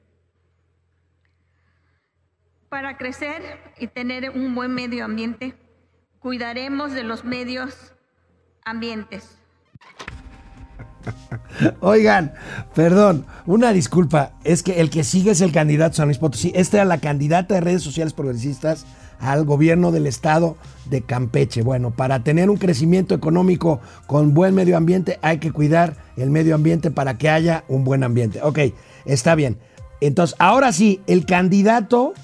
Para 2.73 2.97
crecer 2.97 3.43
y 3.79 3.87
tener 3.87 4.31
un 4.31 4.55
buen 4.55 4.73
medio 4.73 5.05
ambiente, 5.05 5.53
cuidaremos 6.21 6.93
de 6.93 7.03
los 7.03 7.23
medios 7.23 7.93
ambientes. 8.65 9.37
Oigan, 11.81 12.33
perdón, 12.75 13.27
una 13.45 13.75
disculpa. 13.75 14.33
Es 14.43 14.63
que 14.63 14.81
el 14.81 14.89
que 14.89 15.05
sigue 15.05 15.33
es 15.33 15.43
el 15.43 15.53
candidato 15.53 15.97
San 15.97 16.07
Luis 16.07 16.17
Potosí. 16.17 16.51
Esta 16.55 16.79
era 16.79 16.87
la 16.87 16.97
candidata 16.97 17.57
de 17.57 17.61
redes 17.61 17.83
sociales 17.83 18.15
progresistas 18.15 18.87
al 19.21 19.45
gobierno 19.45 19.93
del 19.93 20.07
estado 20.07 20.57
de 20.87 21.03
Campeche. 21.03 21.61
Bueno, 21.61 21.91
para 21.91 22.25
tener 22.25 22.49
un 22.49 22.57
crecimiento 22.57 23.15
económico 23.15 23.83
con 24.07 24.33
buen 24.33 24.55
medio 24.55 24.79
ambiente 24.79 25.19
hay 25.21 25.41
que 25.41 25.53
cuidar 25.53 25.97
el 26.17 26.31
medio 26.31 26.55
ambiente 26.55 26.91
para 26.91 27.19
que 27.19 27.29
haya 27.29 27.65
un 27.69 27.85
buen 27.85 28.03
ambiente. 28.03 28.41
Ok, 28.43 28.61
está 29.05 29.35
bien. 29.35 29.59
Entonces, 30.01 30.35
ahora 30.39 30.73
sí, 30.73 31.03
el 31.07 31.27
candidato 31.27 32.15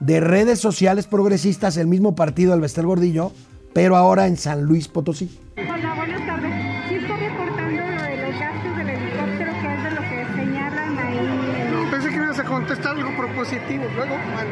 de 0.00 0.20
redes 0.20 0.60
sociales 0.60 1.06
progresistas, 1.06 1.76
el 1.76 1.86
mismo 1.86 2.14
partido 2.14 2.52
del 2.52 2.60
Bester 2.60 2.84
Gordillo, 2.84 3.32
pero 3.72 3.96
ahora 3.96 4.26
en 4.26 4.36
San 4.36 4.62
Luis 4.62 4.88
Potosí. 4.88 5.38
Hola, 5.56 5.94
buenas 5.94 6.26
tardes. 6.26 6.52
Sí 6.88 6.94
está 6.96 7.16
reportando 7.16 7.80
lo 7.80 8.02
de 8.02 8.16
los 8.16 8.40
gastos 8.40 8.76
del 8.76 8.88
helicóptero, 8.88 9.52
que 9.60 9.74
es 9.74 9.84
de 9.84 9.90
lo 9.90 10.00
que 10.00 10.26
señalan 10.36 10.98
ahí. 10.98 11.70
No, 11.72 11.90
pensé 11.90 12.08
que 12.10 12.16
ibas 12.16 12.38
a 12.38 12.44
contestar 12.44 12.96
algo 12.96 13.16
propositivo. 13.16 13.84
Luego, 13.96 14.16
bueno, 14.34 14.50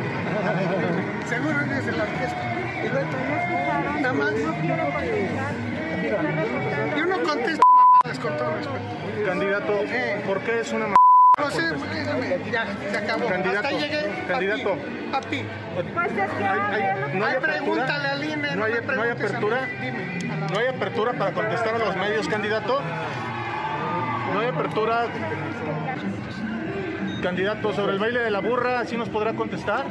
seguro 1.29 1.61
eres 1.61 1.87
de 1.87 1.93
la 1.93 2.05
fiesta. 2.07 2.55
Y 2.85 2.89
luego, 2.89 3.11
nada 4.01 4.13
más. 4.13 4.33
No 4.33 4.53
contestar. 4.93 5.73
Yo 6.97 7.07
no 7.07 7.23
contesto 7.23 7.63
mamadas 7.75 8.19
con 8.19 8.37
todo 8.37 8.55
respeto. 8.57 9.25
Candidato, 9.25 9.73
¿por 10.27 10.41
qué 10.41 10.61
es 10.61 10.73
una 10.73 10.89
No 11.39 11.51
sé, 11.51 11.63
dígame, 11.63 12.51
ya, 12.53 12.67
se 12.91 12.95
acabó. 12.99 13.27
Candidato, 13.27 13.67
Hasta 13.69 13.71
llegué. 13.81 14.25
candidato. 14.29 14.77
Papi, 15.11 15.45
Pues 15.95 16.13
es 16.13 16.13
que 16.13 16.45
Hay- 16.45 16.45
a 16.45 16.69
hay- 16.69 16.83
ver, 16.83 17.15
no 17.15 17.25
hay 17.25 17.31
Ay, 17.33 17.37
apertura. 17.39 17.53
pregúntale 17.57 18.09
al 18.09 18.25
INE, 18.25 18.37
No 18.37 18.43
no 18.57 18.65
hay, 18.65 18.73
me 18.73 18.81
no 18.81 18.93
hay 18.93 18.99
preguntes 18.99 19.01
a 19.01 19.15
mí. 19.15 19.47
apertura. 19.47 19.67
Dime, 19.81 20.19
a 20.31 20.37
la- 20.37 20.47
No 20.49 20.59
hay 20.59 20.67
apertura 20.67 21.13
para 21.15 21.33
contestar 21.33 21.75
a 21.75 21.79
los 21.79 21.97
medios, 21.97 22.29
candidato. 22.29 22.81
No 24.35 24.41
hay 24.41 24.47
apertura. 24.49 25.07
Candidato, 27.23 27.73
sobre 27.73 27.93
el 27.95 27.99
baile 27.99 28.21
de 28.21 28.31
la 28.31 28.41
burra, 28.41 28.85
¿sí 28.85 28.99
nos 28.99 29.09
podrá 29.09 29.33
contestar? 29.33 29.85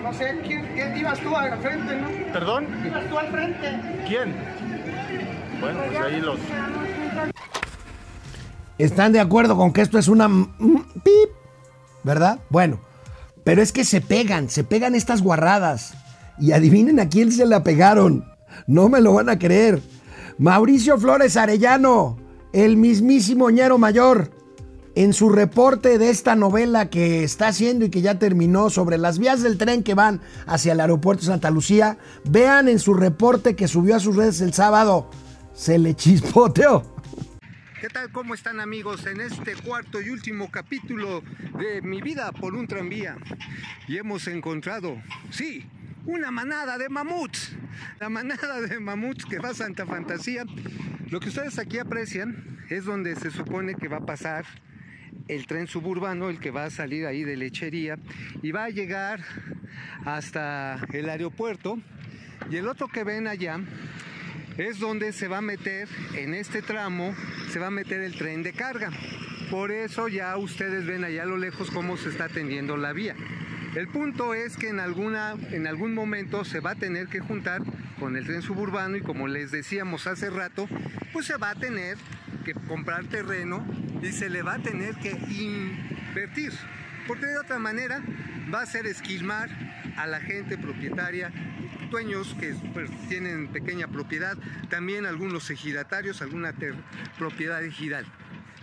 no 0.00 0.12
sé, 0.12 0.38
¿quién, 0.46 0.64
quién- 0.74 0.96
ibas 0.96 1.18
tú 1.18 1.34
al 1.34 1.58
frente, 1.58 1.96
no? 1.96 2.08
¿Perdón? 2.32 2.68
Ibas 2.86 3.04
tú 3.08 3.18
al 3.18 3.26
frente. 3.32 3.80
¿Quién? 4.06 4.34
Bueno, 5.60 5.80
pues 5.90 6.00
ahí 6.04 6.20
los... 6.20 6.38
¿Están 8.78 9.12
de 9.12 9.20
acuerdo 9.20 9.56
con 9.56 9.72
que 9.72 9.82
esto 9.82 9.98
es 9.98 10.08
una 10.08 10.28
pip? 10.28 11.30
¿Verdad? 12.02 12.40
Bueno, 12.50 12.80
pero 13.44 13.62
es 13.62 13.72
que 13.72 13.84
se 13.84 14.00
pegan, 14.00 14.50
se 14.50 14.64
pegan 14.64 14.94
estas 14.94 15.22
guarradas. 15.22 15.94
Y 16.38 16.52
adivinen 16.52 16.98
a 16.98 17.08
quién 17.08 17.30
se 17.30 17.46
la 17.46 17.62
pegaron. 17.62 18.24
No 18.66 18.88
me 18.88 19.00
lo 19.00 19.14
van 19.14 19.28
a 19.28 19.38
creer. 19.38 19.80
Mauricio 20.38 20.98
Flores 20.98 21.36
Arellano, 21.36 22.18
el 22.52 22.76
mismísimo 22.76 23.50
ñero 23.50 23.78
mayor, 23.78 24.32
en 24.96 25.12
su 25.12 25.28
reporte 25.28 25.98
de 25.98 26.10
esta 26.10 26.34
novela 26.34 26.90
que 26.90 27.22
está 27.22 27.48
haciendo 27.48 27.84
y 27.84 27.90
que 27.90 28.00
ya 28.00 28.18
terminó 28.18 28.70
sobre 28.70 28.98
las 28.98 29.18
vías 29.18 29.42
del 29.42 29.58
tren 29.58 29.84
que 29.84 29.94
van 29.94 30.20
hacia 30.46 30.72
el 30.72 30.80
aeropuerto 30.80 31.22
de 31.22 31.28
Santa 31.28 31.50
Lucía, 31.50 31.98
vean 32.24 32.68
en 32.68 32.80
su 32.80 32.94
reporte 32.94 33.54
que 33.54 33.68
subió 33.68 33.94
a 33.94 34.00
sus 34.00 34.16
redes 34.16 34.40
el 34.40 34.52
sábado, 34.52 35.08
se 35.52 35.78
le 35.78 35.94
chispoteó. 35.94 36.93
¿Qué 37.84 37.90
tal? 37.90 38.10
¿Cómo 38.10 38.32
están 38.32 38.60
amigos? 38.60 39.04
En 39.04 39.20
este 39.20 39.56
cuarto 39.56 40.00
y 40.00 40.08
último 40.08 40.50
capítulo 40.50 41.22
de 41.58 41.82
Mi 41.82 42.00
vida 42.00 42.32
por 42.32 42.54
un 42.54 42.66
tranvía. 42.66 43.18
Y 43.86 43.98
hemos 43.98 44.26
encontrado, 44.26 45.02
sí, 45.28 45.66
una 46.06 46.30
manada 46.30 46.78
de 46.78 46.88
mamuts. 46.88 47.54
La 48.00 48.08
manada 48.08 48.62
de 48.62 48.80
mamuts 48.80 49.26
que 49.26 49.38
va 49.38 49.50
a 49.50 49.54
Santa 49.54 49.84
Fantasía. 49.84 50.46
Lo 51.10 51.20
que 51.20 51.28
ustedes 51.28 51.58
aquí 51.58 51.76
aprecian 51.76 52.64
es 52.70 52.86
donde 52.86 53.16
se 53.16 53.30
supone 53.30 53.74
que 53.74 53.88
va 53.88 53.98
a 53.98 54.06
pasar 54.06 54.46
el 55.28 55.46
tren 55.46 55.66
suburbano, 55.66 56.30
el 56.30 56.40
que 56.40 56.50
va 56.50 56.64
a 56.64 56.70
salir 56.70 57.04
ahí 57.04 57.22
de 57.22 57.36
lechería 57.36 57.98
y 58.40 58.50
va 58.50 58.64
a 58.64 58.70
llegar 58.70 59.20
hasta 60.06 60.80
el 60.90 61.10
aeropuerto. 61.10 61.78
Y 62.50 62.56
el 62.56 62.66
otro 62.66 62.88
que 62.88 63.04
ven 63.04 63.26
allá 63.26 63.60
es 64.58 64.78
donde 64.78 65.12
se 65.12 65.28
va 65.28 65.38
a 65.38 65.42
meter, 65.42 65.88
en 66.14 66.34
este 66.34 66.62
tramo, 66.62 67.14
se 67.50 67.58
va 67.58 67.68
a 67.68 67.70
meter 67.70 68.00
el 68.00 68.16
tren 68.16 68.42
de 68.42 68.52
carga. 68.52 68.90
Por 69.50 69.72
eso 69.72 70.08
ya 70.08 70.36
ustedes 70.36 70.86
ven 70.86 71.04
allá 71.04 71.24
a 71.24 71.26
lo 71.26 71.36
lejos 71.36 71.70
cómo 71.70 71.96
se 71.96 72.08
está 72.08 72.24
atendiendo 72.24 72.76
la 72.76 72.92
vía. 72.92 73.14
El 73.74 73.88
punto 73.88 74.34
es 74.34 74.56
que 74.56 74.68
en, 74.68 74.78
alguna, 74.78 75.34
en 75.50 75.66
algún 75.66 75.94
momento 75.94 76.44
se 76.44 76.60
va 76.60 76.72
a 76.72 76.74
tener 76.76 77.08
que 77.08 77.20
juntar 77.20 77.62
con 77.98 78.16
el 78.16 78.24
tren 78.24 78.42
suburbano 78.42 78.96
y 78.96 79.00
como 79.00 79.26
les 79.26 79.50
decíamos 79.50 80.06
hace 80.06 80.30
rato, 80.30 80.68
pues 81.12 81.26
se 81.26 81.36
va 81.36 81.50
a 81.50 81.54
tener 81.54 81.96
que 82.44 82.54
comprar 82.54 83.04
terreno 83.06 83.66
y 84.02 84.12
se 84.12 84.30
le 84.30 84.42
va 84.42 84.54
a 84.54 84.62
tener 84.62 84.94
que 84.96 85.10
invertir. 85.10 86.52
Porque 87.08 87.26
de 87.26 87.38
otra 87.38 87.58
manera 87.58 88.02
va 88.52 88.62
a 88.62 88.66
ser 88.66 88.86
esquilmar 88.86 89.50
a 89.96 90.06
la 90.06 90.20
gente 90.20 90.56
propietaria, 90.56 91.32
dueños 91.94 92.34
que 92.40 92.52
pues, 92.72 92.90
tienen 93.08 93.46
pequeña 93.52 93.86
propiedad, 93.86 94.36
también 94.68 95.06
algunos 95.06 95.48
ejidatarios, 95.48 96.22
alguna 96.22 96.52
propiedad 97.16 97.62
ejidal 97.62 98.04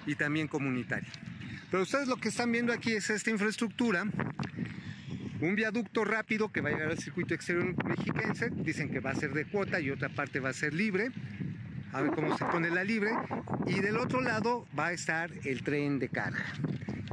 y 0.06 0.16
también 0.16 0.50
comunitaria. 0.50 1.10
Pero 1.70 1.84
ustedes 1.84 2.10
lo 2.10 2.18
que 2.18 2.28
están 2.28 2.52
viendo 2.52 2.74
aquí 2.74 2.92
es 2.92 3.10
esta 3.10 3.30
infraestructura, 3.30 4.04
un 5.40 5.56
viaducto 5.56 6.04
rápido 6.04 6.52
que 6.52 6.60
va 6.60 6.68
a 6.68 6.72
llegar 6.74 6.90
al 6.90 7.00
circuito 7.00 7.34
exterior 7.34 7.74
mexiquense, 7.86 8.50
dicen 8.50 8.92
que 8.92 9.00
va 9.00 9.12
a 9.12 9.16
ser 9.16 9.32
de 9.34 9.46
cuota 9.46 9.80
y 9.80 9.92
otra 9.92 10.10
parte 10.10 10.42
va 10.42 10.50
a 10.50 10.54
ser 10.54 10.74
libre, 10.74 11.12
a 11.94 12.02
ver 12.02 12.12
cómo 12.12 12.38
se 12.38 12.44
pone 12.44 12.70
la 12.70 12.84
libre, 12.84 13.12
y 13.66 13.80
del 13.80 13.96
otro 13.96 14.20
lado 14.20 14.68
va 14.78 14.88
a 14.88 14.92
estar 14.92 15.32
el 15.46 15.64
tren 15.64 16.00
de 16.00 16.10
carga, 16.10 16.44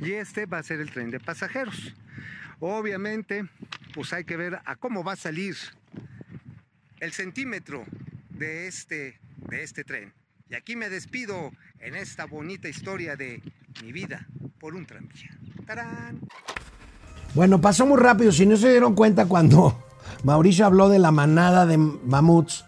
y 0.02 0.14
este 0.14 0.46
va 0.46 0.58
a 0.58 0.64
ser 0.64 0.80
el 0.80 0.90
tren 0.90 1.12
de 1.12 1.20
pasajeros. 1.20 1.94
Obviamente, 2.58 3.48
pues 3.94 4.12
hay 4.12 4.24
que 4.24 4.36
ver 4.36 4.58
a 4.64 4.74
cómo 4.74 5.04
va 5.04 5.12
a 5.12 5.16
salir 5.16 5.54
el 7.00 7.12
centímetro 7.12 7.84
de 8.30 8.66
este, 8.66 9.18
de 9.48 9.62
este 9.62 9.84
tren. 9.84 10.12
Y 10.50 10.54
aquí 10.54 10.76
me 10.76 10.88
despido 10.88 11.50
en 11.80 11.94
esta 11.94 12.24
bonita 12.26 12.68
historia 12.68 13.16
de 13.16 13.42
mi 13.82 13.92
vida 13.92 14.26
por 14.58 14.74
un 14.74 14.86
tranvía. 14.86 15.30
¡Tarán! 15.66 16.20
Bueno, 17.34 17.60
pasó 17.60 17.86
muy 17.86 17.98
rápido. 18.00 18.32
Si 18.32 18.46
no 18.46 18.56
se 18.56 18.70
dieron 18.70 18.94
cuenta 18.94 19.26
cuando 19.26 19.84
Mauricio 20.24 20.64
habló 20.66 20.88
de 20.88 20.98
la 20.98 21.10
manada 21.10 21.66
de 21.66 21.76
mamuts, 21.76 22.64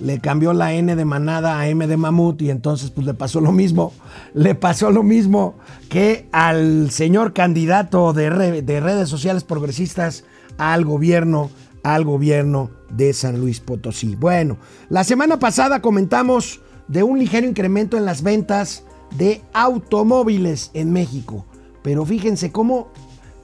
le 0.00 0.20
cambió 0.20 0.52
la 0.52 0.72
N 0.72 0.94
de 0.96 1.04
manada 1.04 1.58
a 1.58 1.68
M 1.68 1.86
de 1.86 1.96
mamut 1.96 2.42
y 2.42 2.50
entonces 2.50 2.90
pues 2.90 3.06
le 3.06 3.14
pasó 3.14 3.40
lo 3.40 3.52
mismo. 3.52 3.92
Le 4.34 4.54
pasó 4.54 4.90
lo 4.90 5.02
mismo 5.02 5.58
que 5.88 6.28
al 6.32 6.90
señor 6.90 7.32
candidato 7.32 8.12
de, 8.12 8.30
re- 8.30 8.62
de 8.62 8.80
redes 8.80 9.08
sociales 9.08 9.44
progresistas 9.44 10.24
al 10.58 10.84
gobierno, 10.84 11.50
al 11.84 12.04
gobierno 12.04 12.70
de 12.90 13.12
San 13.12 13.38
Luis 13.38 13.60
Potosí. 13.60 14.16
Bueno, 14.16 14.58
la 14.88 15.04
semana 15.04 15.38
pasada 15.38 15.80
comentamos 15.80 16.60
de 16.88 17.04
un 17.04 17.18
ligero 17.18 17.46
incremento 17.46 17.96
en 17.96 18.04
las 18.04 18.22
ventas 18.22 18.82
de 19.16 19.42
automóviles 19.52 20.72
en 20.74 20.92
México. 20.92 21.46
Pero 21.82 22.04
fíjense 22.04 22.50
cómo 22.50 22.88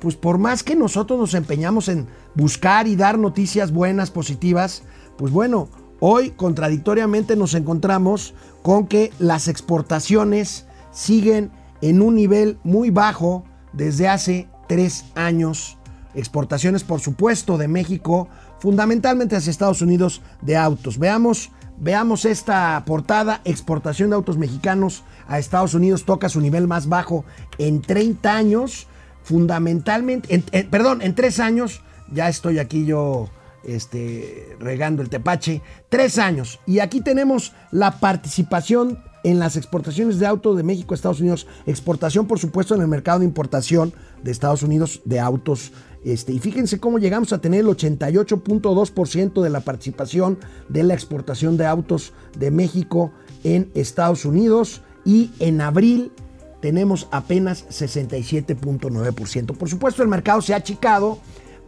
pues 0.00 0.16
por 0.16 0.38
más 0.38 0.64
que 0.64 0.74
nosotros 0.74 1.20
nos 1.20 1.34
empeñamos 1.34 1.88
en 1.88 2.08
buscar 2.34 2.88
y 2.88 2.96
dar 2.96 3.18
noticias 3.18 3.70
buenas, 3.70 4.10
positivas, 4.10 4.82
pues 5.18 5.30
bueno, 5.30 5.68
Hoy, 6.02 6.30
contradictoriamente, 6.30 7.36
nos 7.36 7.52
encontramos 7.52 8.32
con 8.62 8.86
que 8.86 9.12
las 9.18 9.48
exportaciones 9.48 10.64
siguen 10.92 11.50
en 11.82 12.00
un 12.00 12.14
nivel 12.14 12.58
muy 12.64 12.88
bajo 12.88 13.44
desde 13.74 14.08
hace 14.08 14.48
tres 14.66 15.04
años. 15.14 15.76
Exportaciones, 16.14 16.84
por 16.84 17.00
supuesto, 17.00 17.58
de 17.58 17.68
México, 17.68 18.28
fundamentalmente 18.58 19.36
hacia 19.36 19.50
Estados 19.50 19.82
Unidos 19.82 20.22
de 20.42 20.56
autos. 20.56 20.98
Veamos, 20.98 21.50
veamos 21.78 22.24
esta 22.24 22.82
portada. 22.86 23.40
Exportación 23.44 24.10
de 24.10 24.16
autos 24.16 24.38
mexicanos 24.38 25.04
a 25.28 25.38
Estados 25.38 25.74
Unidos 25.74 26.04
toca 26.04 26.28
su 26.28 26.40
nivel 26.40 26.66
más 26.66 26.88
bajo 26.88 27.24
en 27.58 27.80
30 27.82 28.34
años. 28.34 28.86
Fundamentalmente, 29.22 30.42
perdón, 30.70 31.02
en 31.02 31.14
tres 31.14 31.40
años. 31.40 31.82
Ya 32.12 32.28
estoy 32.28 32.58
aquí 32.58 32.84
yo 32.84 33.28
este, 33.64 34.56
regando 34.58 35.02
el 35.02 35.08
tepache. 35.08 35.62
Tres 35.88 36.18
años. 36.18 36.60
Y 36.66 36.80
aquí 36.80 37.00
tenemos 37.00 37.52
la 37.70 38.00
participación 38.00 38.98
en 39.22 39.38
las 39.38 39.56
exportaciones 39.56 40.18
de 40.18 40.26
autos 40.26 40.56
de 40.56 40.62
México 40.62 40.94
a 40.94 40.96
Estados 40.96 41.20
Unidos. 41.20 41.46
Exportación, 41.66 42.26
por 42.26 42.38
supuesto, 42.38 42.74
en 42.74 42.80
el 42.80 42.88
mercado 42.88 43.20
de 43.20 43.26
importación 43.26 43.92
de 44.22 44.30
Estados 44.30 44.62
Unidos 44.62 45.02
de 45.04 45.20
autos. 45.20 45.72
Este, 46.04 46.32
y 46.32 46.38
fíjense 46.38 46.80
cómo 46.80 46.98
llegamos 46.98 47.32
a 47.32 47.40
tener 47.40 47.60
el 47.60 47.66
88.2% 47.66 49.42
de 49.42 49.50
la 49.50 49.60
participación 49.60 50.38
de 50.68 50.82
la 50.82 50.94
exportación 50.94 51.56
de 51.56 51.66
autos 51.66 52.12
de 52.38 52.50
México 52.50 53.12
en 53.44 53.70
Estados 53.74 54.24
Unidos. 54.24 54.82
Y 55.04 55.30
en 55.38 55.60
abril 55.60 56.12
tenemos 56.60 57.08
apenas 57.10 57.66
67.9%. 57.68 59.56
Por 59.56 59.68
supuesto, 59.68 60.02
el 60.02 60.08
mercado 60.08 60.40
se 60.42 60.54
ha 60.54 60.58
achicado. 60.58 61.18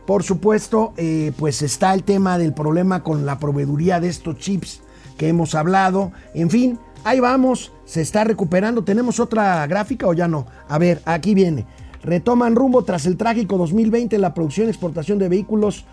Por 0.06 0.22
supuesto, 0.22 0.94
eh, 0.96 1.32
pues 1.38 1.62
está 1.62 1.94
el 1.94 2.02
tema 2.02 2.38
del 2.38 2.54
problema 2.54 3.02
con 3.02 3.24
la 3.24 3.38
proveeduría 3.38 4.00
de 4.00 4.08
estos 4.08 4.36
chips 4.38 4.80
que 5.16 5.28
hemos 5.28 5.54
hablado. 5.54 6.12
En 6.34 6.50
fin, 6.50 6.78
ahí 7.04 7.20
vamos, 7.20 7.72
se 7.84 8.00
está 8.00 8.24
recuperando. 8.24 8.82
¿Tenemos 8.82 9.20
otra 9.20 9.66
gráfica 9.66 10.06
o 10.06 10.12
ya 10.12 10.26
no? 10.26 10.46
A 10.68 10.78
ver, 10.78 11.02
aquí 11.04 11.34
viene. 11.34 11.66
Retoman 12.02 12.56
rumbo 12.56 12.82
tras 12.82 13.06
el 13.06 13.16
trágico 13.16 13.56
2020. 13.58 14.18
La 14.18 14.34
producción 14.34 14.66
y 14.66 14.70
exportación 14.70 15.18
de 15.18 15.28
vehículos 15.28 15.86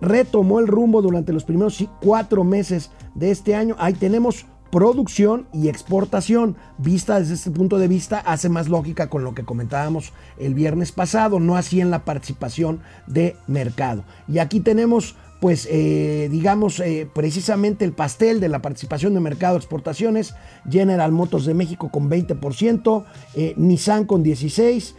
retomó 0.00 0.60
el 0.60 0.66
rumbo 0.66 1.00
durante 1.02 1.32
los 1.32 1.44
primeros 1.44 1.82
cuatro 2.00 2.44
meses 2.44 2.90
de 3.14 3.30
este 3.30 3.54
año. 3.54 3.74
Ahí 3.78 3.94
tenemos 3.94 4.46
producción 4.70 5.46
y 5.52 5.68
exportación. 5.68 6.56
Vista 6.78 7.18
desde 7.18 7.34
este 7.34 7.50
punto 7.50 7.78
de 7.78 7.88
vista, 7.88 8.18
hace 8.18 8.48
más 8.48 8.68
lógica 8.68 9.08
con 9.08 9.24
lo 9.24 9.34
que 9.34 9.44
comentábamos 9.44 10.12
el 10.38 10.54
viernes 10.54 10.92
pasado, 10.92 11.40
no 11.40 11.56
así 11.56 11.80
en 11.80 11.90
la 11.90 12.04
participación 12.04 12.80
de 13.06 13.36
mercado. 13.46 14.04
Y 14.28 14.38
aquí 14.38 14.60
tenemos 14.60 15.16
pues 15.40 15.68
eh, 15.70 16.28
digamos 16.30 16.80
eh, 16.80 17.08
precisamente 17.12 17.84
el 17.84 17.92
pastel 17.92 18.40
de 18.40 18.48
la 18.48 18.62
participación 18.62 19.12
de 19.14 19.20
mercado 19.20 19.54
de 19.54 19.58
exportaciones, 19.58 20.34
General 20.68 21.12
Motors 21.12 21.44
de 21.44 21.54
México 21.54 21.90
con 21.90 22.10
20%, 22.10 23.04
eh, 23.34 23.54
Nissan 23.56 24.06
con 24.06 24.24
16%, 24.24 24.94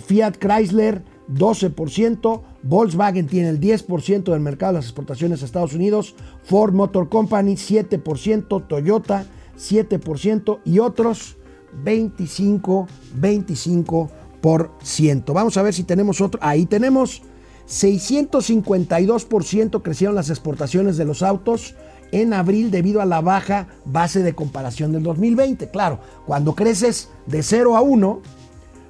Fiat 0.00 0.36
Chrysler 0.38 1.02
12%, 1.28 2.42
Volkswagen 2.62 3.26
tiene 3.26 3.48
el 3.48 3.60
10% 3.60 4.24
del 4.24 4.40
mercado 4.40 4.74
de 4.74 4.78
las 4.78 4.86
exportaciones 4.86 5.42
a 5.42 5.46
Estados 5.46 5.74
Unidos, 5.74 6.14
Ford 6.42 6.74
Motor 6.74 7.08
Company 7.08 7.54
7%, 7.54 8.68
Toyota 8.68 9.26
7% 9.56 10.60
y 10.64 10.80
otros 10.80 11.36
25, 11.82 12.86
25%. 13.18 15.32
Vamos 15.32 15.56
a 15.56 15.62
ver 15.62 15.72
si 15.72 15.84
tenemos 15.84 16.20
otro. 16.20 16.38
Ahí 16.42 16.66
tenemos 16.66 17.22
652% 17.68 19.82
crecieron 19.82 20.14
las 20.14 20.30
exportaciones 20.30 20.96
de 20.96 21.04
los 21.04 21.22
autos 21.22 21.74
en 22.12 22.32
abril 22.32 22.70
debido 22.70 23.00
a 23.00 23.06
la 23.06 23.20
baja 23.20 23.68
base 23.84 24.22
de 24.22 24.34
comparación 24.34 24.92
del 24.92 25.02
2020. 25.02 25.70
Claro, 25.70 25.98
cuando 26.26 26.54
creces 26.54 27.10
de 27.26 27.42
0 27.42 27.76
a 27.76 27.80
1, 27.80 28.20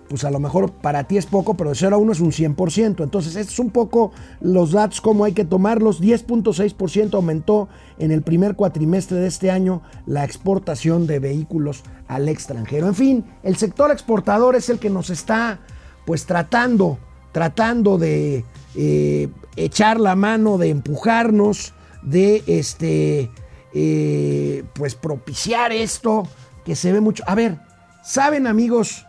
pues 0.08 0.24
a 0.24 0.30
lo 0.30 0.38
mejor 0.38 0.72
para 0.72 1.04
ti 1.04 1.16
es 1.16 1.26
poco, 1.26 1.54
pero 1.54 1.70
de 1.70 1.76
0 1.76 1.96
a 1.96 1.98
1 1.98 2.12
es 2.12 2.20
un 2.20 2.32
100%. 2.32 3.02
Entonces, 3.02 3.36
estos 3.36 3.54
es 3.54 3.58
un 3.58 3.70
poco 3.70 4.12
los 4.40 4.72
datos, 4.72 5.00
cómo 5.00 5.24
hay 5.24 5.32
que 5.32 5.44
tomarlos. 5.44 6.02
10.6% 6.02 7.14
aumentó 7.14 7.68
en 7.98 8.10
el 8.10 8.22
primer 8.22 8.56
cuatrimestre 8.56 9.18
de 9.18 9.28
este 9.28 9.50
año 9.50 9.82
la 10.06 10.24
exportación 10.24 11.06
de 11.06 11.18
vehículos 11.18 11.82
al 12.06 12.28
extranjero. 12.28 12.88
En 12.88 12.94
fin, 12.94 13.24
el 13.42 13.56
sector 13.56 13.90
exportador 13.90 14.54
es 14.54 14.68
el 14.68 14.78
que 14.78 14.90
nos 14.90 15.08
está 15.08 15.60
pues 16.04 16.26
tratando, 16.26 16.98
tratando 17.32 17.96
de 17.96 18.44
eh, 18.76 19.28
echar 19.56 20.00
la 20.00 20.16
mano, 20.16 20.58
de 20.58 20.70
empujarnos, 20.70 21.74
de 22.02 22.42
este, 22.46 23.30
eh, 23.72 24.64
pues 24.74 24.94
propiciar 24.94 25.72
esto 25.72 26.28
que 26.64 26.76
se 26.76 26.92
ve 26.92 27.00
mucho. 27.00 27.24
A 27.26 27.34
ver, 27.34 27.58
¿saben 28.04 28.46
amigos 28.46 29.06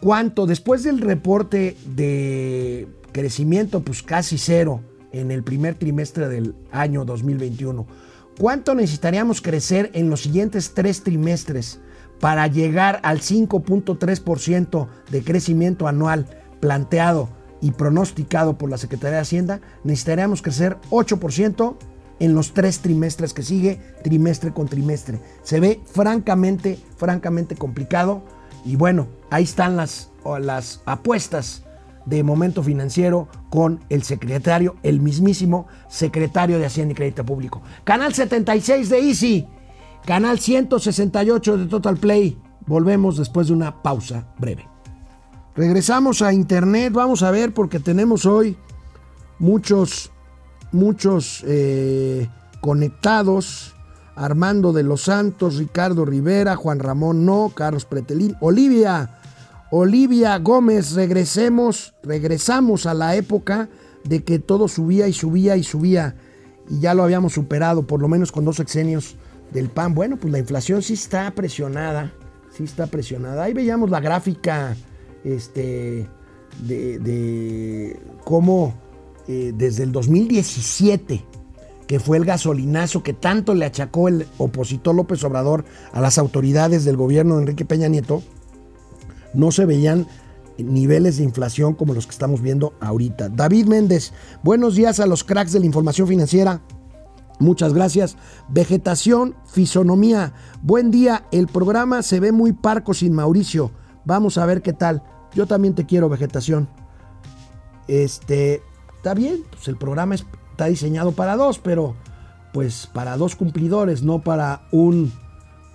cuánto 0.00 0.46
después 0.46 0.82
del 0.82 1.00
reporte 1.00 1.76
de 1.84 2.88
crecimiento, 3.12 3.80
pues 3.80 4.02
casi 4.02 4.38
cero 4.38 4.80
en 5.12 5.30
el 5.30 5.42
primer 5.42 5.74
trimestre 5.74 6.28
del 6.28 6.54
año 6.70 7.04
2021? 7.04 7.86
¿Cuánto 8.38 8.74
necesitaríamos 8.74 9.40
crecer 9.42 9.90
en 9.94 10.10
los 10.10 10.22
siguientes 10.22 10.72
tres 10.74 11.02
trimestres 11.02 11.80
para 12.20 12.46
llegar 12.46 13.00
al 13.02 13.20
5.3% 13.20 14.88
de 15.10 15.22
crecimiento 15.24 15.88
anual 15.88 16.26
planteado 16.60 17.37
y 17.60 17.72
pronosticado 17.72 18.56
por 18.58 18.70
la 18.70 18.78
Secretaría 18.78 19.16
de 19.16 19.22
Hacienda, 19.22 19.60
necesitaríamos 19.84 20.42
crecer 20.42 20.78
8% 20.90 21.76
en 22.20 22.34
los 22.34 22.52
tres 22.52 22.80
trimestres 22.80 23.34
que 23.34 23.42
sigue, 23.42 23.80
trimestre 24.02 24.52
con 24.52 24.68
trimestre. 24.68 25.20
Se 25.42 25.60
ve 25.60 25.80
francamente, 25.86 26.78
francamente 26.96 27.56
complicado. 27.56 28.22
Y 28.64 28.76
bueno, 28.76 29.08
ahí 29.30 29.44
están 29.44 29.76
las, 29.76 30.10
las 30.40 30.82
apuestas 30.84 31.64
de 32.06 32.22
momento 32.22 32.62
financiero 32.62 33.28
con 33.50 33.80
el 33.88 34.02
secretario, 34.02 34.76
el 34.82 35.00
mismísimo 35.00 35.66
secretario 35.88 36.58
de 36.58 36.66
Hacienda 36.66 36.92
y 36.92 36.96
Crédito 36.96 37.24
Público. 37.24 37.62
Canal 37.84 38.14
76 38.14 38.88
de 38.88 38.98
Easy, 38.98 39.48
canal 40.06 40.38
168 40.38 41.58
de 41.58 41.66
Total 41.66 41.96
Play. 41.96 42.38
Volvemos 42.66 43.16
después 43.16 43.48
de 43.48 43.52
una 43.52 43.82
pausa 43.82 44.26
breve. 44.38 44.66
Regresamos 45.56 46.22
a 46.22 46.32
internet, 46.32 46.92
vamos 46.92 47.22
a 47.22 47.30
ver 47.30 47.52
porque 47.52 47.80
tenemos 47.80 48.26
hoy 48.26 48.56
muchos, 49.38 50.10
muchos 50.72 51.44
eh, 51.46 52.28
conectados. 52.60 53.74
Armando 54.14 54.72
de 54.72 54.82
los 54.82 55.02
Santos, 55.02 55.58
Ricardo 55.58 56.04
Rivera, 56.04 56.56
Juan 56.56 56.80
Ramón 56.80 57.24
No, 57.24 57.52
Carlos 57.54 57.84
Pretelín, 57.84 58.34
Olivia, 58.40 59.20
Olivia 59.70 60.36
Gómez, 60.38 60.94
regresemos, 60.94 61.94
regresamos 62.02 62.86
a 62.86 62.94
la 62.94 63.14
época 63.14 63.68
de 64.02 64.24
que 64.24 64.40
todo 64.40 64.66
subía 64.66 65.06
y 65.06 65.12
subía 65.12 65.56
y 65.56 65.62
subía 65.62 66.16
y 66.68 66.80
ya 66.80 66.94
lo 66.94 67.02
habíamos 67.02 67.32
superado, 67.32 67.86
por 67.86 68.00
lo 68.00 68.08
menos 68.08 68.32
con 68.32 68.44
dos 68.44 68.60
exenios 68.60 69.16
del 69.52 69.68
PAN. 69.68 69.94
Bueno, 69.94 70.16
pues 70.16 70.32
la 70.32 70.38
inflación 70.38 70.82
sí 70.82 70.94
está 70.94 71.30
presionada, 71.32 72.12
sí 72.50 72.64
está 72.64 72.86
presionada. 72.86 73.44
Ahí 73.44 73.54
veíamos 73.54 73.90
la 73.90 74.00
gráfica 74.00 74.76
este, 75.24 76.08
de, 76.66 78.00
cómo 78.24 78.74
eh, 79.26 79.52
desde 79.56 79.84
el 79.84 79.92
2017, 79.92 81.24
que 81.86 82.00
fue 82.00 82.18
el 82.18 82.24
gasolinazo 82.24 83.02
que 83.02 83.14
tanto 83.14 83.54
le 83.54 83.64
achacó 83.64 84.08
el 84.08 84.26
opositor 84.36 84.94
López 84.94 85.24
Obrador 85.24 85.64
a 85.92 86.00
las 86.00 86.18
autoridades 86.18 86.84
del 86.84 86.96
gobierno 86.96 87.36
de 87.36 87.42
Enrique 87.42 87.64
Peña 87.64 87.88
Nieto, 87.88 88.22
no 89.34 89.52
se 89.52 89.66
veían 89.66 90.06
niveles 90.58 91.18
de 91.18 91.24
inflación 91.24 91.74
como 91.74 91.94
los 91.94 92.06
que 92.06 92.12
estamos 92.12 92.42
viendo 92.42 92.74
ahorita. 92.80 93.28
David 93.28 93.66
Méndez, 93.66 94.12
buenos 94.42 94.74
días 94.74 95.00
a 95.00 95.06
los 95.06 95.24
cracks 95.24 95.52
de 95.52 95.60
la 95.60 95.66
información 95.66 96.08
financiera. 96.08 96.60
Muchas 97.38 97.72
gracias. 97.72 98.16
Vegetación, 98.48 99.36
fisonomía. 99.46 100.32
Buen 100.60 100.90
día. 100.90 101.26
El 101.30 101.46
programa 101.46 102.02
se 102.02 102.18
ve 102.18 102.32
muy 102.32 102.52
parco 102.52 102.94
sin 102.94 103.12
Mauricio. 103.12 103.70
Vamos 104.08 104.38
a 104.38 104.46
ver 104.46 104.62
qué 104.62 104.72
tal. 104.72 105.02
Yo 105.34 105.46
también 105.46 105.74
te 105.74 105.84
quiero, 105.84 106.08
vegetación. 106.08 106.66
Este, 107.88 108.62
está 108.96 109.12
bien, 109.12 109.44
pues 109.50 109.68
el 109.68 109.76
programa 109.76 110.14
está 110.14 110.64
diseñado 110.64 111.12
para 111.12 111.36
dos, 111.36 111.58
pero 111.58 111.94
pues 112.54 112.88
para 112.90 113.18
dos 113.18 113.36
cumplidores, 113.36 114.02
no 114.02 114.22
para 114.22 114.62
un 114.72 115.12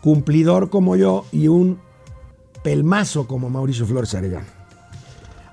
cumplidor 0.01 0.71
como 0.71 0.95
yo 0.95 1.25
y 1.31 1.47
un 1.47 1.77
pelmazo 2.63 3.27
como 3.27 3.51
Mauricio 3.51 3.85
Flores 3.85 4.15
Arellano. 4.15 4.47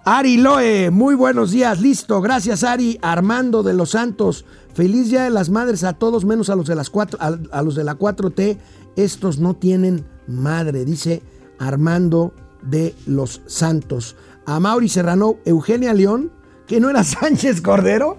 Ari 0.07 0.39
Loe, 0.39 0.91
muy 0.91 1.14
buenos 1.14 1.51
días, 1.51 1.83
listo, 1.83 2.22
gracias 2.22 2.64
Ari, 2.64 2.99
Armando 3.03 3.62
de 3.62 3.74
los 3.74 3.91
Santos, 3.91 4.47
feliz 4.72 5.11
día 5.11 5.24
de 5.24 5.31
las 5.31 5.51
madres 5.51 5.85
a 5.85 5.93
todos 5.93 6.24
menos 6.24 6.49
a 6.49 6.57
los 6.57 6.66
de 6.66 6.76
las 6.76 6.89
cuatro, 6.89 7.18
a 7.20 7.62
los 7.62 7.74
de 7.74 7.85
la 7.85 7.99
4T, 7.99 8.57
estos 8.97 9.39
no 9.39 9.55
tienen 9.55 10.07
madre, 10.26 10.87
dice 10.87 11.22
Armando 11.59 12.33
de 12.62 12.94
los 13.06 13.42
Santos. 13.46 14.16
A 14.46 14.61
Mauri 14.61 14.88
Serrano, 14.88 15.36
Eugenia 15.44 15.92
León, 15.94 16.32
que 16.66 16.80
no 16.80 16.90
era 16.90 17.04
Sánchez 17.04 17.61
Cordero. 17.61 18.18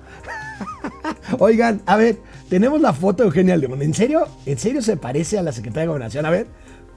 Oigan, 1.39 1.81
a 1.85 1.95
ver, 1.95 2.19
tenemos 2.49 2.81
la 2.81 2.93
foto 2.93 3.23
de 3.23 3.27
Eugenia 3.29 3.57
León. 3.57 3.81
¿En 3.81 3.93
serio? 3.93 4.27
¿En 4.45 4.57
serio 4.57 4.81
se 4.81 4.97
parece 4.97 5.37
a 5.37 5.43
la 5.43 5.51
secretaria 5.51 5.83
de 5.83 5.87
Gobernación? 5.87 6.25
A 6.25 6.29
ver, 6.29 6.47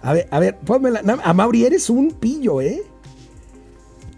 a 0.02 0.12
ver, 0.12 0.28
a 0.30 0.38
ver, 0.38 0.58
pónmela. 0.58 1.02
A 1.22 1.32
Mauri, 1.32 1.64
eres 1.64 1.88
un 1.90 2.10
pillo, 2.12 2.60
¿eh? 2.60 2.82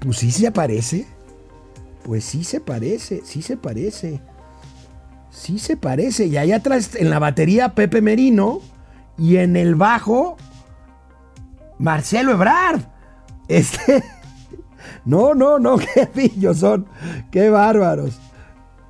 Pues 0.01 0.19
sí 0.19 0.31
se 0.31 0.51
parece. 0.51 1.07
Pues 2.05 2.25
sí 2.25 2.45
se 2.45 2.61
parece, 2.61 3.23
sí 3.25 3.43
se 3.43 3.57
parece. 3.57 4.21
Sí 5.31 5.59
se 5.59 5.77
parece. 5.77 6.27
Y 6.27 6.37
ahí 6.37 6.53
atrás 6.53 6.95
en 6.95 7.11
la 7.11 7.19
batería 7.19 7.75
Pepe 7.75 8.01
Merino 8.01 8.61
y 9.19 9.37
en 9.37 9.57
el 9.57 9.75
bajo 9.75 10.37
Marcelo 11.79 12.33
Ebrard. 12.33 12.81
Este. 13.49 14.03
No, 15.05 15.35
no, 15.35 15.61
no, 15.61 15.79
qué 15.95 16.07
pillos 16.07 16.59
son. 16.59 16.87
Qué 17.31 17.49
bárbaros. 17.49 18.19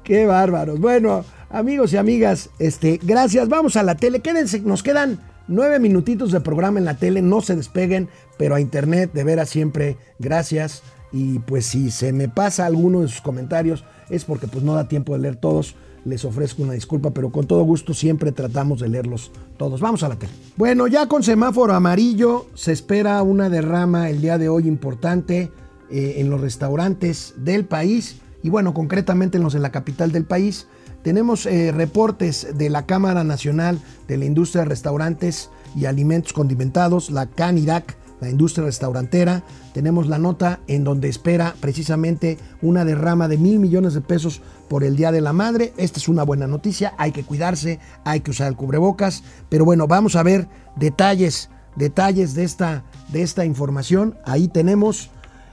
Qué 0.02 0.24
bárbaros. 0.24 0.80
Bueno, 0.80 1.24
amigos 1.50 1.92
y 1.92 1.98
amigas, 1.98 2.50
este, 2.58 2.98
gracias. 3.02 3.48
Vamos 3.48 3.76
a 3.76 3.82
la 3.82 3.96
tele. 3.96 4.20
Quédense, 4.20 4.60
nos 4.60 4.82
quedan 4.82 5.20
nueve 5.46 5.78
minutitos 5.78 6.32
de 6.32 6.40
programa 6.40 6.78
en 6.78 6.86
la 6.86 6.96
tele. 6.96 7.20
No 7.20 7.42
se 7.42 7.54
despeguen, 7.54 8.08
pero 8.38 8.54
a 8.54 8.60
internet, 8.60 9.12
de 9.12 9.24
veras 9.24 9.50
siempre, 9.50 9.98
gracias. 10.18 10.82
Y 11.12 11.38
pues 11.40 11.66
si 11.66 11.90
se 11.90 12.12
me 12.12 12.28
pasa 12.28 12.66
alguno 12.66 13.02
de 13.02 13.08
sus 13.08 13.20
comentarios, 13.20 13.84
es 14.08 14.24
porque 14.24 14.48
pues 14.48 14.64
no 14.64 14.74
da 14.74 14.88
tiempo 14.88 15.12
de 15.12 15.20
leer 15.20 15.36
todos 15.36 15.76
les 16.06 16.24
ofrezco 16.24 16.62
una 16.62 16.72
disculpa, 16.72 17.10
pero 17.10 17.30
con 17.30 17.46
todo 17.46 17.62
gusto 17.64 17.92
siempre 17.92 18.32
tratamos 18.32 18.80
de 18.80 18.88
leerlos 18.88 19.32
todos. 19.56 19.80
Vamos 19.80 20.02
a 20.04 20.08
la 20.08 20.16
tele. 20.16 20.32
Bueno, 20.56 20.86
ya 20.86 21.08
con 21.08 21.22
semáforo 21.22 21.74
amarillo 21.74 22.46
se 22.54 22.72
espera 22.72 23.22
una 23.22 23.48
derrama 23.48 24.08
el 24.08 24.20
día 24.20 24.38
de 24.38 24.48
hoy 24.48 24.68
importante 24.68 25.50
eh, 25.90 26.14
en 26.18 26.30
los 26.30 26.40
restaurantes 26.40 27.34
del 27.36 27.64
país 27.64 28.20
y 28.42 28.50
bueno, 28.50 28.72
concretamente 28.72 29.38
en 29.38 29.42
los 29.42 29.52
de 29.52 29.60
la 29.60 29.72
capital 29.72 30.12
del 30.12 30.24
país. 30.24 30.68
Tenemos 31.02 31.46
eh, 31.46 31.72
reportes 31.72 32.56
de 32.56 32.70
la 32.70 32.86
Cámara 32.86 33.24
Nacional 33.24 33.80
de 34.08 34.16
la 34.16 34.24
Industria 34.24 34.62
de 34.62 34.68
Restaurantes 34.68 35.50
y 35.76 35.86
Alimentos 35.86 36.32
Condimentados, 36.32 37.10
la 37.10 37.26
CANIRAC, 37.26 37.96
la 38.20 38.30
industria 38.30 38.64
restaurantera. 38.64 39.42
Tenemos 39.74 40.08
la 40.08 40.18
nota 40.18 40.60
en 40.66 40.84
donde 40.84 41.08
espera 41.08 41.54
precisamente 41.60 42.38
una 42.62 42.84
derrama 42.84 43.28
de 43.28 43.38
mil 43.38 43.58
millones 43.58 43.94
de 43.94 44.00
pesos 44.00 44.42
por 44.68 44.84
el 44.84 44.96
Día 44.96 45.12
de 45.12 45.20
la 45.20 45.32
Madre. 45.32 45.72
Esta 45.76 45.98
es 45.98 46.08
una 46.08 46.22
buena 46.22 46.46
noticia, 46.46 46.94
hay 46.98 47.12
que 47.12 47.24
cuidarse, 47.24 47.78
hay 48.04 48.20
que 48.20 48.30
usar 48.30 48.48
el 48.48 48.56
cubrebocas, 48.56 49.22
pero 49.48 49.64
bueno, 49.64 49.86
vamos 49.86 50.16
a 50.16 50.22
ver 50.22 50.48
detalles, 50.76 51.50
detalles 51.76 52.34
de 52.34 52.44
esta, 52.44 52.84
de 53.12 53.22
esta 53.22 53.44
información. 53.44 54.16
Ahí 54.24 54.48
tenemos, 54.48 55.10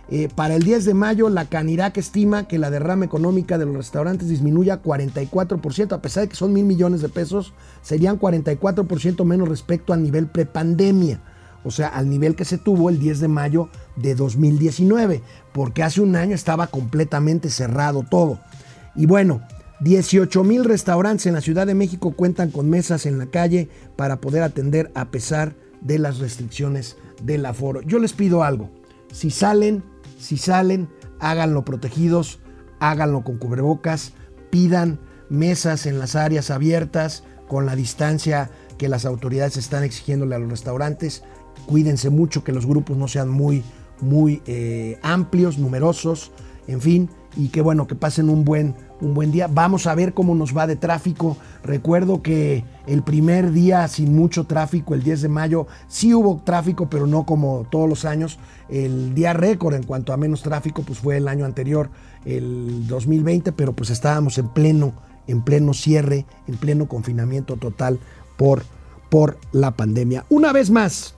eh, 0.10 0.30
para 0.34 0.56
el 0.56 0.64
10 0.64 0.86
de 0.86 0.94
mayo, 0.94 1.30
la 1.30 1.46
Canirac 1.46 1.98
estima 1.98 2.48
que 2.48 2.60
la 2.60 2.70
derrama 2.70 3.06
económica 3.06 3.58
de 3.58 3.66
los 3.66 3.76
restaurantes 3.76 4.30
disminuya 4.30 4.82
44%, 4.82 5.94
a 5.94 6.02
pesar 6.02 6.24
de 6.24 6.30
que 6.30 6.36
son 6.36 6.54
mil 6.54 6.66
millones 6.66 7.02
de 7.02 7.10
pesos, 7.10 7.54
serían 7.82 8.20
44% 8.20 9.26
menos 9.26 9.48
respecto 9.48 9.94
al 9.94 10.04
nivel 10.04 10.28
prepandemia 10.28 11.22
o 11.64 11.72
sea, 11.72 11.88
al 11.88 12.10
nivel 12.10 12.36
que 12.36 12.46
se 12.46 12.58
tuvo 12.58 12.90
el 12.90 13.00
10 13.00 13.22
de 13.22 13.28
mayo 13.28 13.70
de 13.96 14.16
2019, 14.16 15.22
porque 15.54 15.84
hace 15.84 16.02
un 16.02 16.16
año 16.16 16.36
estaba 16.36 16.68
completamente 16.68 17.50
cerrado 17.50 18.04
todo. 18.10 18.40
Y 18.96 19.06
bueno, 19.06 19.42
18 19.82 20.44
mil 20.44 20.64
restaurantes 20.64 21.26
en 21.26 21.34
la 21.34 21.42
Ciudad 21.42 21.68
de 21.68 21.76
México 21.76 22.14
cuentan 22.14 22.52
con 22.52 22.70
mesas 22.70 23.06
en 23.06 23.18
la 23.18 23.26
calle 23.26 23.70
para 23.96 24.22
poder 24.22 24.44
atender 24.44 24.92
a 24.96 25.12
pesar 25.12 25.56
de 25.82 26.00
las 26.00 26.20
restricciones 26.20 26.96
del 27.22 27.46
aforo. 27.46 27.82
Yo 27.82 28.00
les 28.00 28.14
pido 28.14 28.44
algo, 28.44 28.70
si 29.12 29.30
salen, 29.30 29.84
si 30.18 30.38
salen, 30.38 30.90
háganlo 31.20 31.66
protegidos, 31.66 32.40
háganlo 32.80 33.24
con 33.24 33.38
cubrebocas, 33.38 34.14
pidan 34.50 35.00
mesas 35.30 35.86
en 35.86 36.00
las 36.00 36.16
áreas 36.16 36.52
abiertas 36.52 37.24
con 37.48 37.66
la 37.66 37.76
distancia 37.76 38.50
que 38.78 38.88
las 38.88 39.06
autoridades 39.06 39.58
están 39.58 39.84
exigiéndole 39.84 40.36
a 40.36 40.40
los 40.40 40.50
restaurantes. 40.50 41.24
Cuídense 41.66 42.10
mucho 42.10 42.44
que 42.44 42.52
los 42.52 42.66
grupos 42.66 42.98
no 42.98 43.08
sean 43.08 43.30
muy, 43.30 43.64
muy 44.00 44.42
eh, 44.46 45.00
amplios, 45.02 45.58
numerosos, 45.58 46.32
en 46.68 46.82
fin, 46.82 47.10
y 47.36 47.50
que 47.50 47.62
bueno, 47.62 47.88
que 47.88 47.96
pasen 47.96 48.30
un 48.30 48.46
buen, 48.46 48.76
un 49.02 49.14
buen 49.14 49.32
día. 49.32 49.48
Vamos 49.48 49.88
a 49.88 49.96
ver 49.96 50.14
cómo 50.14 50.36
nos 50.36 50.56
va 50.56 50.68
de 50.68 50.76
tráfico. 50.76 51.38
Recuerdo 51.64 52.22
que 52.22 52.64
el 52.88 53.04
primer 53.04 53.52
día 53.52 53.88
sin 53.88 54.16
mucho 54.16 54.46
tráfico, 54.46 54.94
el 54.94 55.04
10 55.04 55.24
de 55.24 55.30
mayo, 55.30 55.68
sí 55.88 56.14
hubo 56.14 56.42
tráfico, 56.44 56.90
pero 56.90 57.08
no 57.08 57.26
como 57.26 57.66
todos 57.70 57.90
los 57.90 58.06
años. 58.06 58.40
El 58.70 59.14
día 59.14 59.34
récord 59.34 59.76
en 59.76 59.84
cuanto 59.84 60.14
a 60.14 60.18
menos 60.18 60.44
tráfico, 60.44 60.84
pues 60.84 61.00
fue 61.00 61.18
el 61.18 61.28
año 61.28 61.46
anterior, 61.46 61.90
el 62.26 62.88
2020, 62.88 63.52
pero 63.52 63.74
pues 63.74 63.90
estábamos 63.90 64.38
en 64.38 64.50
pleno, 64.50 64.94
en 65.28 65.42
pleno 65.44 65.74
cierre, 65.74 66.26
en 66.48 66.58
pleno 66.58 66.88
confinamiento 66.88 67.58
total 67.58 68.00
por, 68.38 68.64
por 69.10 69.38
la 69.52 69.72
pandemia. 69.72 70.26
Una 70.30 70.52
vez 70.52 70.70
más, 70.70 71.16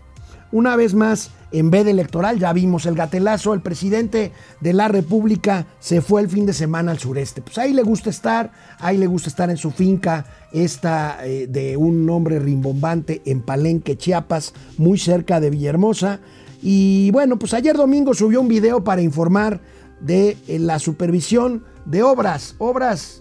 una 0.51 0.75
vez 0.75 0.93
más, 0.93 1.31
en 1.51 1.71
vez 1.71 1.85
de 1.85 1.91
electoral, 1.91 2.39
ya 2.39 2.51
vimos 2.53 2.85
el 2.85 2.95
gatelazo, 2.95 3.53
el 3.53 3.61
presidente 3.61 4.31
de 4.59 4.73
la 4.73 4.87
República 4.87 5.67
se 5.79 6.01
fue 6.01 6.21
el 6.21 6.29
fin 6.29 6.45
de 6.45 6.53
semana 6.53 6.91
al 6.91 6.99
sureste. 6.99 7.41
Pues 7.41 7.57
ahí 7.57 7.73
le 7.73 7.83
gusta 7.83 8.09
estar, 8.09 8.51
ahí 8.79 8.97
le 8.97 9.07
gusta 9.07 9.29
estar 9.29 9.49
en 9.49 9.57
su 9.57 9.71
finca, 9.71 10.25
esta 10.51 11.25
eh, 11.25 11.47
de 11.47 11.77
un 11.77 12.05
nombre 12.05 12.39
rimbombante 12.39 13.21
en 13.25 13.41
Palenque, 13.41 13.97
Chiapas, 13.97 14.53
muy 14.77 14.97
cerca 14.97 15.39
de 15.39 15.49
Villahermosa. 15.49 16.19
Y 16.61 17.11
bueno, 17.11 17.37
pues 17.37 17.53
ayer 17.53 17.77
domingo 17.77 18.13
subió 18.13 18.41
un 18.41 18.47
video 18.47 18.83
para 18.83 19.01
informar 19.01 19.61
de 19.99 20.37
eh, 20.47 20.59
la 20.59 20.79
supervisión 20.79 21.63
de 21.85 22.03
obras, 22.03 22.55
obras 22.57 23.19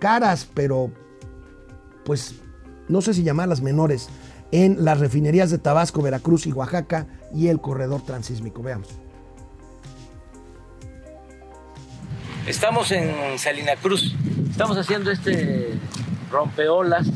caras, 0.00 0.48
pero 0.52 0.90
pues 2.04 2.34
no 2.88 3.00
sé 3.00 3.14
si 3.14 3.22
llamarlas 3.22 3.62
menores, 3.62 4.08
en 4.52 4.84
las 4.84 5.00
refinerías 5.00 5.50
de 5.50 5.58
Tabasco, 5.58 6.02
Veracruz 6.02 6.46
y 6.46 6.52
Oaxaca 6.52 7.06
y 7.34 7.48
el 7.48 7.60
corredor 7.60 8.02
transísmico. 8.02 8.62
Veamos. 8.62 8.88
Estamos 12.46 12.90
en 12.92 13.38
Salina 13.38 13.74
Cruz. 13.76 14.14
Estamos 14.50 14.76
haciendo 14.76 15.10
este 15.10 15.78
rompeolas. 16.30 17.06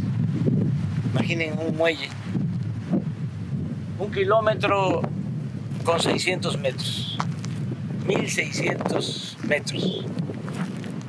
Imaginen 1.13 1.59
un 1.59 1.77
muelle. 1.77 2.09
Un 3.99 4.11
kilómetro 4.11 5.03
con 5.85 6.01
600 6.01 6.59
metros. 6.59 7.19
1600 8.07 9.37
metros 9.47 10.05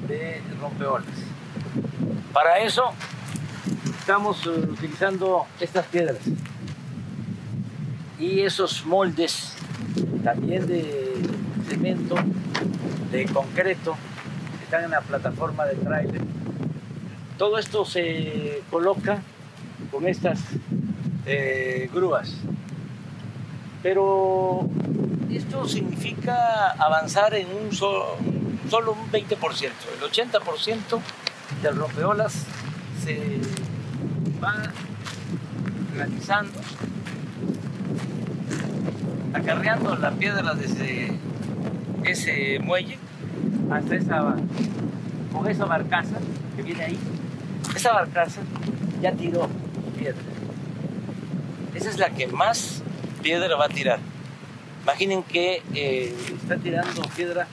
de 0.08 0.42
rompeolas. 0.60 1.08
Para 2.34 2.60
eso 2.60 2.84
estamos 4.00 4.46
eh, 4.46 4.50
utilizando 4.50 5.46
estas 5.60 5.86
piedras 5.86 6.18
y 8.20 8.42
esos 8.42 8.86
moldes 8.86 9.54
también 10.24 10.68
de 10.68 11.16
cemento, 11.70 12.16
de 13.12 13.26
concreto, 13.26 13.96
que 14.58 14.64
están 14.66 14.84
en 14.84 14.92
la 14.92 15.02
plataforma 15.02 15.66
de 15.66 15.76
trailer. 15.76 16.22
Todo 17.38 17.58
esto 17.58 17.86
se 17.86 18.62
coloca 18.70 19.22
con 19.92 20.08
estas 20.08 20.40
eh, 21.26 21.90
grúas. 21.94 22.34
Pero 23.82 24.68
esto 25.32 25.68
significa 25.68 26.72
avanzar 26.72 27.34
en 27.34 27.48
un 27.48 27.72
solo, 27.72 28.18
solo 28.70 28.94
un 28.94 29.10
20%. 29.12 29.38
El 29.96 30.12
80% 30.12 31.00
del 31.62 31.76
rompeolas 31.76 32.46
se 33.04 33.40
va 34.44 34.56
realizando, 35.96 36.60
acarreando 39.34 39.96
la 39.96 40.12
piedra 40.12 40.54
desde 40.54 41.12
ese 42.04 42.60
muelle 42.60 42.98
hasta 43.72 43.96
esa, 43.96 44.36
con 45.32 45.48
esa 45.48 45.66
barcaza 45.66 46.18
que 46.56 46.64
viene 46.64 46.84
ahí. 46.84 47.00
Esa 47.76 47.94
barcaza 47.94 48.42
ya 49.02 49.12
tiró 49.12 49.48
piedra. 49.98 50.22
Esa 51.76 51.90
es 51.90 51.98
la 52.00 52.10
que 52.10 52.28
más 52.28 52.82
piedra 53.22 53.56
va 53.56 53.66
a 53.66 53.70
tirar. 53.70 54.00
Imaginen 54.84 55.24
que 55.24 55.62
eh, 55.76 56.16
está 56.42 56.58
tirando 56.58 57.02
piedra 57.16 57.48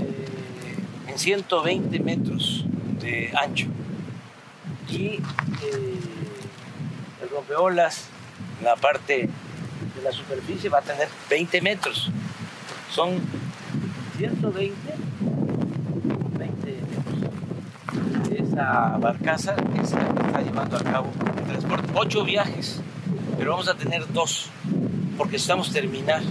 eh, 0.00 0.76
en 1.08 1.18
120 1.18 1.98
metros 2.00 2.66
de 3.00 3.32
ancho 3.34 3.68
y 4.88 5.06
eh, 5.06 5.20
el 7.22 7.28
rompeolas, 7.30 8.08
la 8.62 8.76
parte 8.76 9.30
la 10.02 10.12
superficie 10.12 10.68
va 10.68 10.78
a 10.78 10.82
tener 10.82 11.08
20 11.30 11.60
metros. 11.62 12.10
Son 12.90 13.20
120, 14.18 14.74
20 16.38 16.66
metros. 16.66 18.50
Esa 18.52 18.96
barcaza 18.98 19.54
es 19.54 19.62
que 19.72 19.80
está 19.80 20.42
llevando 20.42 20.76
a 20.76 20.82
cabo 20.82 21.10
el 21.38 21.44
transporte. 21.44 21.92
Ocho 21.94 22.24
viajes, 22.24 22.80
pero 23.38 23.52
vamos 23.52 23.68
a 23.68 23.74
tener 23.74 24.10
dos, 24.12 24.50
porque 25.16 25.36
estamos 25.36 25.72
terminar. 25.72 26.22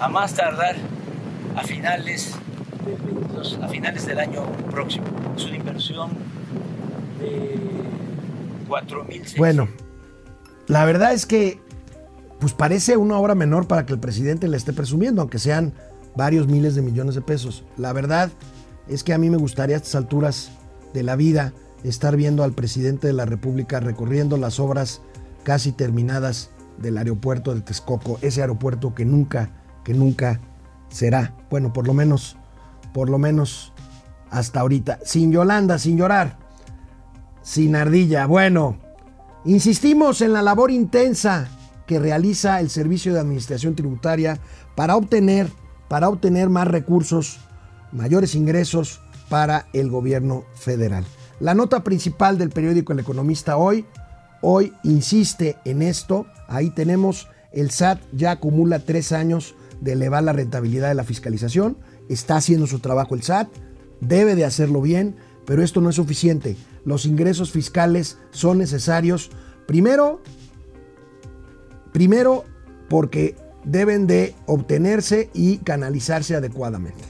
A 0.00 0.08
más 0.08 0.34
tardar 0.34 0.74
a 1.54 1.62
finales 1.62 2.34
del 2.84 3.62
a 3.62 3.68
finales 3.68 4.04
del 4.06 4.18
año 4.18 4.44
próximo. 4.70 5.06
Es 5.36 5.44
una 5.44 5.56
inversión 5.56 6.10
4.600. 8.68 9.36
Bueno, 9.36 9.68
la 10.66 10.84
verdad 10.84 11.12
es 11.12 11.26
que 11.26 11.60
pues 12.42 12.54
parece 12.54 12.96
una 12.96 13.18
obra 13.18 13.36
menor 13.36 13.68
para 13.68 13.86
que 13.86 13.92
el 13.92 14.00
presidente 14.00 14.48
le 14.48 14.56
esté 14.56 14.72
presumiendo, 14.72 15.20
aunque 15.20 15.38
sean 15.38 15.72
varios 16.16 16.48
miles 16.48 16.74
de 16.74 16.82
millones 16.82 17.14
de 17.14 17.20
pesos. 17.20 17.62
La 17.76 17.92
verdad 17.92 18.32
es 18.88 19.04
que 19.04 19.14
a 19.14 19.18
mí 19.18 19.30
me 19.30 19.36
gustaría 19.36 19.76
a 19.76 19.78
estas 19.78 19.94
alturas 19.94 20.50
de 20.92 21.04
la 21.04 21.14
vida 21.14 21.52
estar 21.84 22.16
viendo 22.16 22.42
al 22.42 22.52
presidente 22.52 23.06
de 23.06 23.12
la 23.12 23.26
República 23.26 23.78
recorriendo 23.78 24.36
las 24.38 24.58
obras 24.58 25.02
casi 25.44 25.70
terminadas 25.70 26.50
del 26.78 26.98
aeropuerto 26.98 27.54
de 27.54 27.60
Texcoco, 27.60 28.18
ese 28.22 28.40
aeropuerto 28.40 28.92
que 28.92 29.04
nunca, 29.04 29.50
que 29.84 29.94
nunca 29.94 30.40
será. 30.88 31.36
Bueno, 31.48 31.72
por 31.72 31.86
lo 31.86 31.94
menos, 31.94 32.36
por 32.92 33.08
lo 33.08 33.18
menos 33.18 33.72
hasta 34.30 34.58
ahorita. 34.58 34.98
Sin 35.04 35.30
Yolanda, 35.30 35.78
sin 35.78 35.96
llorar, 35.96 36.38
sin 37.40 37.76
ardilla. 37.76 38.26
Bueno, 38.26 38.78
insistimos 39.44 40.20
en 40.22 40.32
la 40.32 40.42
labor 40.42 40.72
intensa 40.72 41.48
que 41.86 41.98
realiza 41.98 42.60
el 42.60 42.70
Servicio 42.70 43.12
de 43.12 43.20
Administración 43.20 43.74
Tributaria 43.74 44.40
para 44.74 44.96
obtener, 44.96 45.48
para 45.88 46.08
obtener 46.08 46.48
más 46.48 46.68
recursos, 46.68 47.38
mayores 47.92 48.34
ingresos 48.34 49.00
para 49.28 49.66
el 49.72 49.90
gobierno 49.90 50.44
federal. 50.54 51.04
La 51.40 51.54
nota 51.54 51.82
principal 51.82 52.38
del 52.38 52.50
periódico 52.50 52.92
El 52.92 53.00
Economista 53.00 53.56
hoy, 53.56 53.84
hoy 54.42 54.72
insiste 54.84 55.56
en 55.64 55.82
esto. 55.82 56.26
Ahí 56.48 56.70
tenemos, 56.70 57.28
el 57.52 57.70
SAT 57.70 58.00
ya 58.12 58.32
acumula 58.32 58.78
tres 58.78 59.12
años 59.12 59.54
de 59.80 59.92
elevar 59.92 60.22
la 60.22 60.32
rentabilidad 60.32 60.88
de 60.88 60.94
la 60.94 61.04
fiscalización. 61.04 61.76
Está 62.08 62.36
haciendo 62.36 62.66
su 62.66 62.78
trabajo 62.78 63.14
el 63.14 63.22
SAT, 63.22 63.48
debe 64.00 64.34
de 64.34 64.44
hacerlo 64.44 64.80
bien, 64.80 65.16
pero 65.44 65.62
esto 65.62 65.80
no 65.80 65.90
es 65.90 65.96
suficiente. 65.96 66.56
Los 66.84 67.06
ingresos 67.06 67.50
fiscales 67.50 68.18
son 68.30 68.58
necesarios, 68.58 69.30
primero, 69.66 70.20
primero 71.92 72.44
porque 72.88 73.36
deben 73.64 74.06
de 74.06 74.34
obtenerse 74.46 75.30
y 75.34 75.58
canalizarse 75.58 76.34
adecuadamente. 76.34 77.04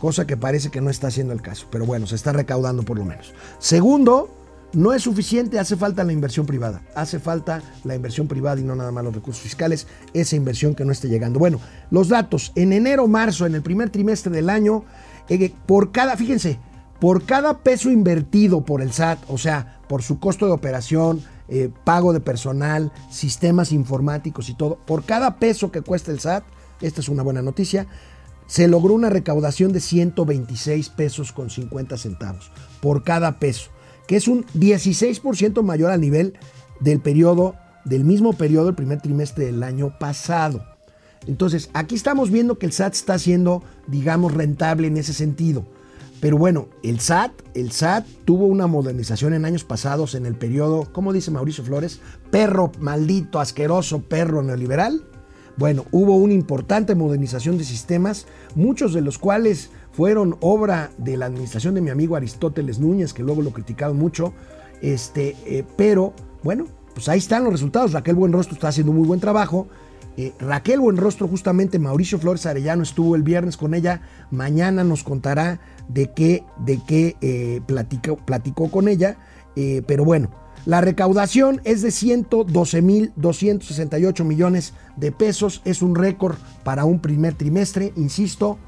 Cosa 0.00 0.26
que 0.26 0.36
parece 0.36 0.70
que 0.70 0.80
no 0.80 0.88
está 0.88 1.08
haciendo 1.08 1.34
el 1.34 1.42
caso, 1.42 1.66
pero 1.70 1.84
bueno, 1.84 2.06
se 2.06 2.14
está 2.14 2.32
recaudando 2.32 2.82
por 2.84 2.98
lo 2.98 3.04
menos. 3.04 3.34
Segundo, 3.58 4.30
no 4.72 4.92
es 4.92 5.02
suficiente, 5.02 5.58
hace 5.58 5.76
falta 5.76 6.04
la 6.04 6.12
inversión 6.12 6.46
privada. 6.46 6.82
Hace 6.94 7.18
falta 7.18 7.62
la 7.84 7.94
inversión 7.94 8.28
privada 8.28 8.60
y 8.60 8.64
no 8.64 8.74
nada 8.74 8.92
más 8.92 9.04
los 9.04 9.14
recursos 9.14 9.42
fiscales, 9.42 9.86
esa 10.14 10.36
inversión 10.36 10.74
que 10.74 10.84
no 10.84 10.92
esté 10.92 11.08
llegando. 11.08 11.38
Bueno, 11.38 11.60
los 11.90 12.08
datos, 12.08 12.52
en 12.54 12.72
enero, 12.72 13.06
marzo, 13.08 13.46
en 13.46 13.54
el 13.54 13.62
primer 13.62 13.90
trimestre 13.90 14.32
del 14.32 14.48
año, 14.48 14.84
eh, 15.28 15.52
por 15.66 15.92
cada, 15.92 16.16
fíjense, 16.16 16.58
por 17.00 17.24
cada 17.24 17.58
peso 17.58 17.90
invertido 17.90 18.64
por 18.64 18.80
el 18.80 18.92
SAT, 18.92 19.18
o 19.28 19.38
sea, 19.38 19.80
por 19.88 20.02
su 20.02 20.20
costo 20.20 20.46
de 20.46 20.52
operación, 20.52 21.22
eh, 21.50 21.70
pago 21.84 22.12
de 22.12 22.20
personal, 22.20 22.92
sistemas 23.10 23.72
informáticos 23.72 24.48
y 24.48 24.54
todo, 24.54 24.78
por 24.86 25.04
cada 25.04 25.38
peso 25.38 25.70
que 25.70 25.82
cuesta 25.82 26.12
el 26.12 26.20
SAT, 26.20 26.44
esta 26.80 27.00
es 27.00 27.08
una 27.08 27.22
buena 27.22 27.42
noticia, 27.42 27.86
se 28.46 28.68
logró 28.68 28.94
una 28.94 29.10
recaudación 29.10 29.72
de 29.72 29.80
126 29.80 30.88
pesos 30.90 31.32
con 31.32 31.50
50 31.50 31.96
centavos 31.96 32.50
por 32.80 33.04
cada 33.04 33.38
peso, 33.38 33.70
que 34.06 34.16
es 34.16 34.28
un 34.28 34.44
16% 34.46 35.62
mayor 35.62 35.90
al 35.90 36.00
nivel 36.00 36.34
del 36.80 37.00
periodo, 37.00 37.54
del 37.84 38.04
mismo 38.04 38.32
periodo, 38.32 38.68
el 38.70 38.74
primer 38.74 39.00
trimestre 39.00 39.46
del 39.46 39.62
año 39.62 39.98
pasado. 39.98 40.64
Entonces, 41.26 41.70
aquí 41.74 41.94
estamos 41.94 42.30
viendo 42.30 42.58
que 42.58 42.66
el 42.66 42.72
SAT 42.72 42.94
está 42.94 43.18
siendo, 43.18 43.62
digamos, 43.86 44.32
rentable 44.32 44.86
en 44.86 44.96
ese 44.96 45.12
sentido. 45.12 45.66
Pero 46.20 46.36
bueno, 46.36 46.68
el 46.82 47.00
SAT, 47.00 47.32
el 47.54 47.72
SAT 47.72 48.06
tuvo 48.26 48.44
una 48.46 48.66
modernización 48.66 49.32
en 49.32 49.46
años 49.46 49.64
pasados 49.64 50.14
en 50.14 50.26
el 50.26 50.34
periodo, 50.34 50.86
¿cómo 50.92 51.12
dice 51.14 51.30
Mauricio 51.30 51.64
Flores? 51.64 52.00
Perro 52.30 52.70
maldito, 52.78 53.40
asqueroso, 53.40 54.02
perro 54.02 54.42
neoliberal. 54.42 55.02
Bueno, 55.56 55.86
hubo 55.92 56.16
una 56.16 56.34
importante 56.34 56.94
modernización 56.94 57.58
de 57.58 57.64
sistemas, 57.64 58.26
muchos 58.54 58.92
de 58.92 59.00
los 59.00 59.18
cuales 59.18 59.70
fueron 59.92 60.36
obra 60.40 60.90
de 60.98 61.16
la 61.16 61.26
administración 61.26 61.74
de 61.74 61.80
mi 61.80 61.90
amigo 61.90 62.16
Aristóteles 62.16 62.78
Núñez, 62.78 63.12
que 63.12 63.22
luego 63.22 63.42
lo 63.42 63.52
criticaron 63.52 63.96
mucho. 63.96 64.34
Este, 64.82 65.36
eh, 65.46 65.64
pero 65.76 66.12
bueno, 66.42 66.66
pues 66.94 67.08
ahí 67.08 67.18
están 67.18 67.44
los 67.44 67.52
resultados. 67.52 67.92
Raquel 67.92 68.14
Buenrostro 68.14 68.54
está 68.54 68.68
haciendo 68.68 68.92
un 68.92 68.98
muy 68.98 69.06
buen 69.06 69.20
trabajo. 69.20 69.68
Eh, 70.16 70.32
Raquel 70.38 70.80
Buenrostro, 70.80 71.28
justamente 71.28 71.78
Mauricio 71.78 72.18
Flores 72.18 72.44
Arellano 72.46 72.82
estuvo 72.82 73.14
el 73.16 73.22
viernes 73.22 73.56
con 73.56 73.74
ella. 73.74 74.02
Mañana 74.30 74.84
nos 74.84 75.02
contará 75.02 75.60
de 75.92 76.12
qué, 76.12 76.44
de 76.64 76.80
qué 76.86 77.16
eh, 77.20 77.60
platicó, 77.66 78.16
con 78.70 78.86
ella. 78.88 79.18
Eh, 79.56 79.82
pero 79.86 80.04
bueno, 80.04 80.30
la 80.66 80.80
recaudación 80.80 81.60
es 81.64 81.82
de 81.82 81.88
112.268 81.88 84.24
millones 84.24 84.74
de 84.96 85.10
pesos. 85.12 85.62
Es 85.64 85.82
un 85.82 85.94
récord 85.94 86.36
para 86.64 86.84
un 86.84 87.00
primer 87.00 87.34
trimestre, 87.34 87.92
insisto. 87.96 88.58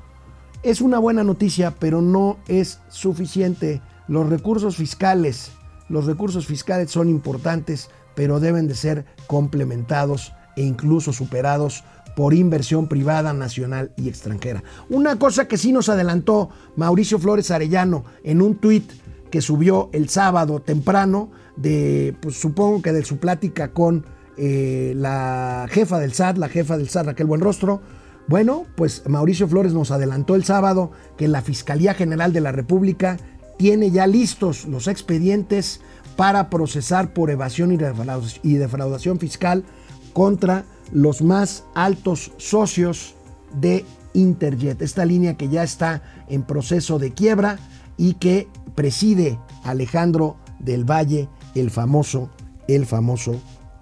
Es 0.62 0.80
una 0.80 0.98
buena 0.98 1.24
noticia, 1.24 1.74
pero 1.78 2.00
no 2.00 2.38
es 2.48 2.80
suficiente. 2.88 3.82
Los 4.08 4.28
recursos 4.28 4.76
fiscales, 4.76 5.52
los 5.88 6.06
recursos 6.06 6.46
fiscales 6.46 6.90
son 6.90 7.08
importantes, 7.08 7.90
pero 8.14 8.40
deben 8.40 8.68
de 8.68 8.74
ser 8.74 9.04
complementados 9.26 10.32
e 10.56 10.62
incluso 10.62 11.12
superados 11.12 11.84
por 12.14 12.34
inversión 12.34 12.88
privada, 12.88 13.32
nacional 13.32 13.92
y 13.96 14.08
extranjera. 14.08 14.62
Una 14.88 15.18
cosa 15.18 15.48
que 15.48 15.56
sí 15.56 15.72
nos 15.72 15.88
adelantó 15.88 16.50
Mauricio 16.76 17.18
Flores 17.18 17.50
Arellano 17.50 18.04
en 18.24 18.42
un 18.42 18.56
tuit 18.56 18.90
que 19.30 19.40
subió 19.40 19.88
el 19.92 20.08
sábado 20.08 20.60
temprano, 20.60 21.30
de, 21.56 22.14
pues 22.20 22.38
supongo 22.38 22.82
que 22.82 22.92
de 22.92 23.04
su 23.04 23.18
plática 23.18 23.72
con 23.72 24.04
eh, 24.36 24.92
la 24.96 25.66
jefa 25.70 25.98
del 25.98 26.12
SAT, 26.12 26.38
la 26.38 26.48
jefa 26.48 26.76
del 26.76 26.88
SAT, 26.88 27.06
Raquel 27.06 27.26
Buenrostro. 27.26 27.80
Bueno, 28.28 28.66
pues 28.76 29.02
Mauricio 29.08 29.48
Flores 29.48 29.72
nos 29.72 29.90
adelantó 29.90 30.34
el 30.34 30.44
sábado 30.44 30.92
que 31.16 31.28
la 31.28 31.42
Fiscalía 31.42 31.94
General 31.94 32.32
de 32.32 32.40
la 32.40 32.52
República 32.52 33.16
tiene 33.58 33.90
ya 33.90 34.06
listos 34.06 34.66
los 34.66 34.86
expedientes 34.86 35.80
para 36.16 36.50
procesar 36.50 37.12
por 37.12 37.30
evasión 37.30 37.72
y 37.72 38.54
defraudación 38.56 39.18
fiscal 39.18 39.64
contra 40.12 40.64
los 40.92 41.22
más 41.22 41.64
altos 41.74 42.32
socios 42.36 43.14
de 43.60 43.84
Interjet, 44.14 44.82
esta 44.82 45.06
línea 45.06 45.38
que 45.38 45.48
ya 45.48 45.62
está 45.62 46.02
en 46.28 46.42
proceso 46.42 46.98
de 46.98 47.12
quiebra 47.12 47.58
y 47.96 48.14
que 48.14 48.46
preside 48.74 49.38
Alejandro 49.64 50.36
del 50.58 50.84
Valle, 50.84 51.28
el 51.54 51.70
famoso, 51.70 52.30
el 52.68 52.84
famoso 52.84 53.40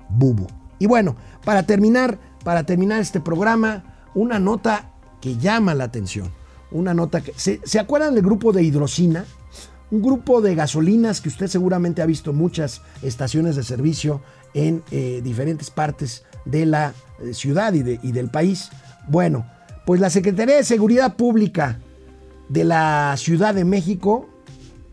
Bubu. 0.08 0.46
Y 0.78 0.86
bueno, 0.86 1.16
para 1.44 1.64
terminar, 1.64 2.18
para 2.44 2.64
terminar 2.64 3.00
este 3.00 3.20
programa, 3.20 4.06
una 4.14 4.38
nota 4.38 4.92
que 5.20 5.36
llama 5.36 5.74
la 5.74 5.84
atención. 5.84 6.32
Una 6.70 6.94
nota 6.94 7.20
que. 7.20 7.32
¿Se, 7.36 7.60
¿se 7.64 7.80
acuerdan 7.80 8.14
del 8.14 8.24
grupo 8.24 8.52
de 8.52 8.62
hidrocina? 8.62 9.24
Un 9.90 10.02
grupo 10.02 10.40
de 10.40 10.54
gasolinas 10.54 11.20
que 11.20 11.28
usted 11.28 11.48
seguramente 11.48 12.02
ha 12.02 12.06
visto 12.06 12.32
muchas 12.32 12.82
estaciones 13.02 13.56
de 13.56 13.64
servicio 13.64 14.20
en 14.54 14.82
eh, 14.90 15.20
diferentes 15.22 15.70
partes 15.70 16.24
de 16.44 16.66
la 16.66 16.94
eh, 17.22 17.34
ciudad 17.34 17.72
y, 17.72 17.82
de, 17.82 17.98
y 18.02 18.12
del 18.12 18.30
país. 18.30 18.70
Bueno, 19.08 19.46
pues 19.86 20.00
la 20.00 20.10
Secretaría 20.10 20.56
de 20.56 20.64
Seguridad 20.64 21.16
Pública 21.16 21.80
de 22.48 22.64
la 22.64 23.14
Ciudad 23.16 23.54
de 23.54 23.64
México 23.64 24.28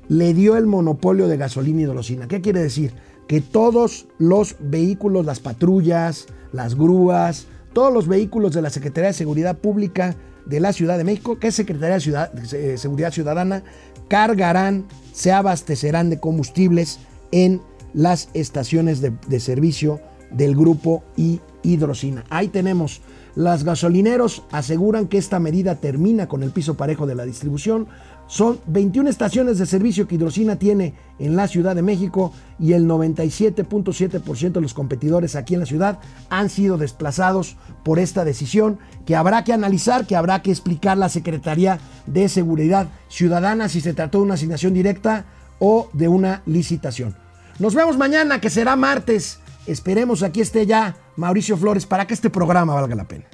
le 0.07 0.33
dio 0.33 0.57
el 0.57 0.65
monopolio 0.65 1.27
de 1.27 1.37
gasolina 1.37 1.81
y 1.81 1.83
hidrocina. 1.83 2.27
¿Qué 2.27 2.41
quiere 2.41 2.61
decir? 2.61 2.93
Que 3.27 3.41
todos 3.41 4.07
los 4.17 4.55
vehículos, 4.59 5.25
las 5.25 5.39
patrullas, 5.39 6.27
las 6.53 6.75
grúas, 6.75 7.47
todos 7.73 7.93
los 7.93 8.07
vehículos 8.07 8.53
de 8.53 8.61
la 8.61 8.69
Secretaría 8.69 9.09
de 9.09 9.13
Seguridad 9.13 9.57
Pública 9.57 10.15
de 10.45 10.59
la 10.59 10.71
Ciudad 10.71 10.97
de 10.97 11.03
México, 11.03 11.37
que 11.39 11.47
es 11.47 11.55
Secretaría 11.55 11.95
de, 11.95 12.01
Ciudad, 12.01 12.31
de 12.31 12.77
Seguridad 12.77 13.11
Ciudadana, 13.11 13.63
cargarán, 14.08 14.86
se 15.14 15.32
abastecerán 15.32 16.10
de 16.10 16.20
combustibles 16.20 16.99
en 17.32 17.62
las 17.93 18.30
estaciones 18.34 19.01
de, 19.01 19.39
servicio 19.39 19.99
del 20.32 20.55
grupo 20.55 21.03
y 21.16 21.41
hidrocina. 21.64 22.24
Ahí 22.30 22.47
tenemos. 22.47 23.01
Las 23.36 23.64
gasolineros 23.64 24.43
aseguran 24.51 25.08
que 25.08 25.18
esta 25.18 25.39
medida 25.39 25.76
termina 25.76 26.28
con 26.28 26.43
el 26.43 26.51
piso 26.51 26.76
parejo 26.76 27.05
de 27.05 27.16
la 27.16 27.26
distribución. 27.26 27.88
Son 28.28 28.59
21 28.67 29.09
estaciones 29.09 29.57
de 29.57 29.65
servicio 29.65 30.07
que 30.07 30.15
Hidrocina 30.15 30.57
tiene 30.57 30.93
en 31.17 31.38
la 31.38 31.47
Ciudad 31.47 31.75
de 31.75 31.82
México 31.82 32.34
y 32.59 32.73
el 32.73 32.86
97.7% 32.86 34.51
de 34.51 34.61
los 34.61 34.73
competidores 34.73 35.36
aquí 35.36 35.53
en 35.53 35.61
la 35.61 35.65
ciudad 35.65 35.99
han 36.30 36.49
sido 36.49 36.78
desplazados 36.78 37.55
por 37.84 37.99
esta 37.99 38.25
decisión 38.25 38.80
que 39.05 39.15
habrá 39.15 39.45
que 39.45 39.53
analizar, 39.53 40.05
que 40.05 40.17
habrá 40.17 40.41
que 40.41 40.51
explicar 40.51 40.97
la 40.97 41.07
Secretaría 41.07 41.80
de 42.05 42.28
Seguridad 42.28 42.88
Ciudadana 43.07 43.69
si 43.69 43.80
se 43.80 43.93
trató 43.93 44.19
de 44.19 44.25
una 44.25 44.34
asignación 44.34 44.73
directa 44.73 45.25
o 45.59 45.89
de 45.93 46.09
una 46.09 46.41
licitación. 46.45 47.15
Nos 47.59 47.73
vemos 47.73 47.97
mañana, 47.97 48.41
que 48.41 48.49
será 48.49 48.75
martes. 48.75 49.39
Esperemos 49.65 50.21
aquí 50.21 50.41
esté 50.41 50.65
ya 50.65 50.95
Mauricio 51.15 51.57
Flores 51.57 51.86
para 51.86 52.05
que 52.05 52.13
este 52.13 52.30
programa 52.30 52.73
valga 52.73 52.95
la 52.95 53.07
pena. 53.07 53.25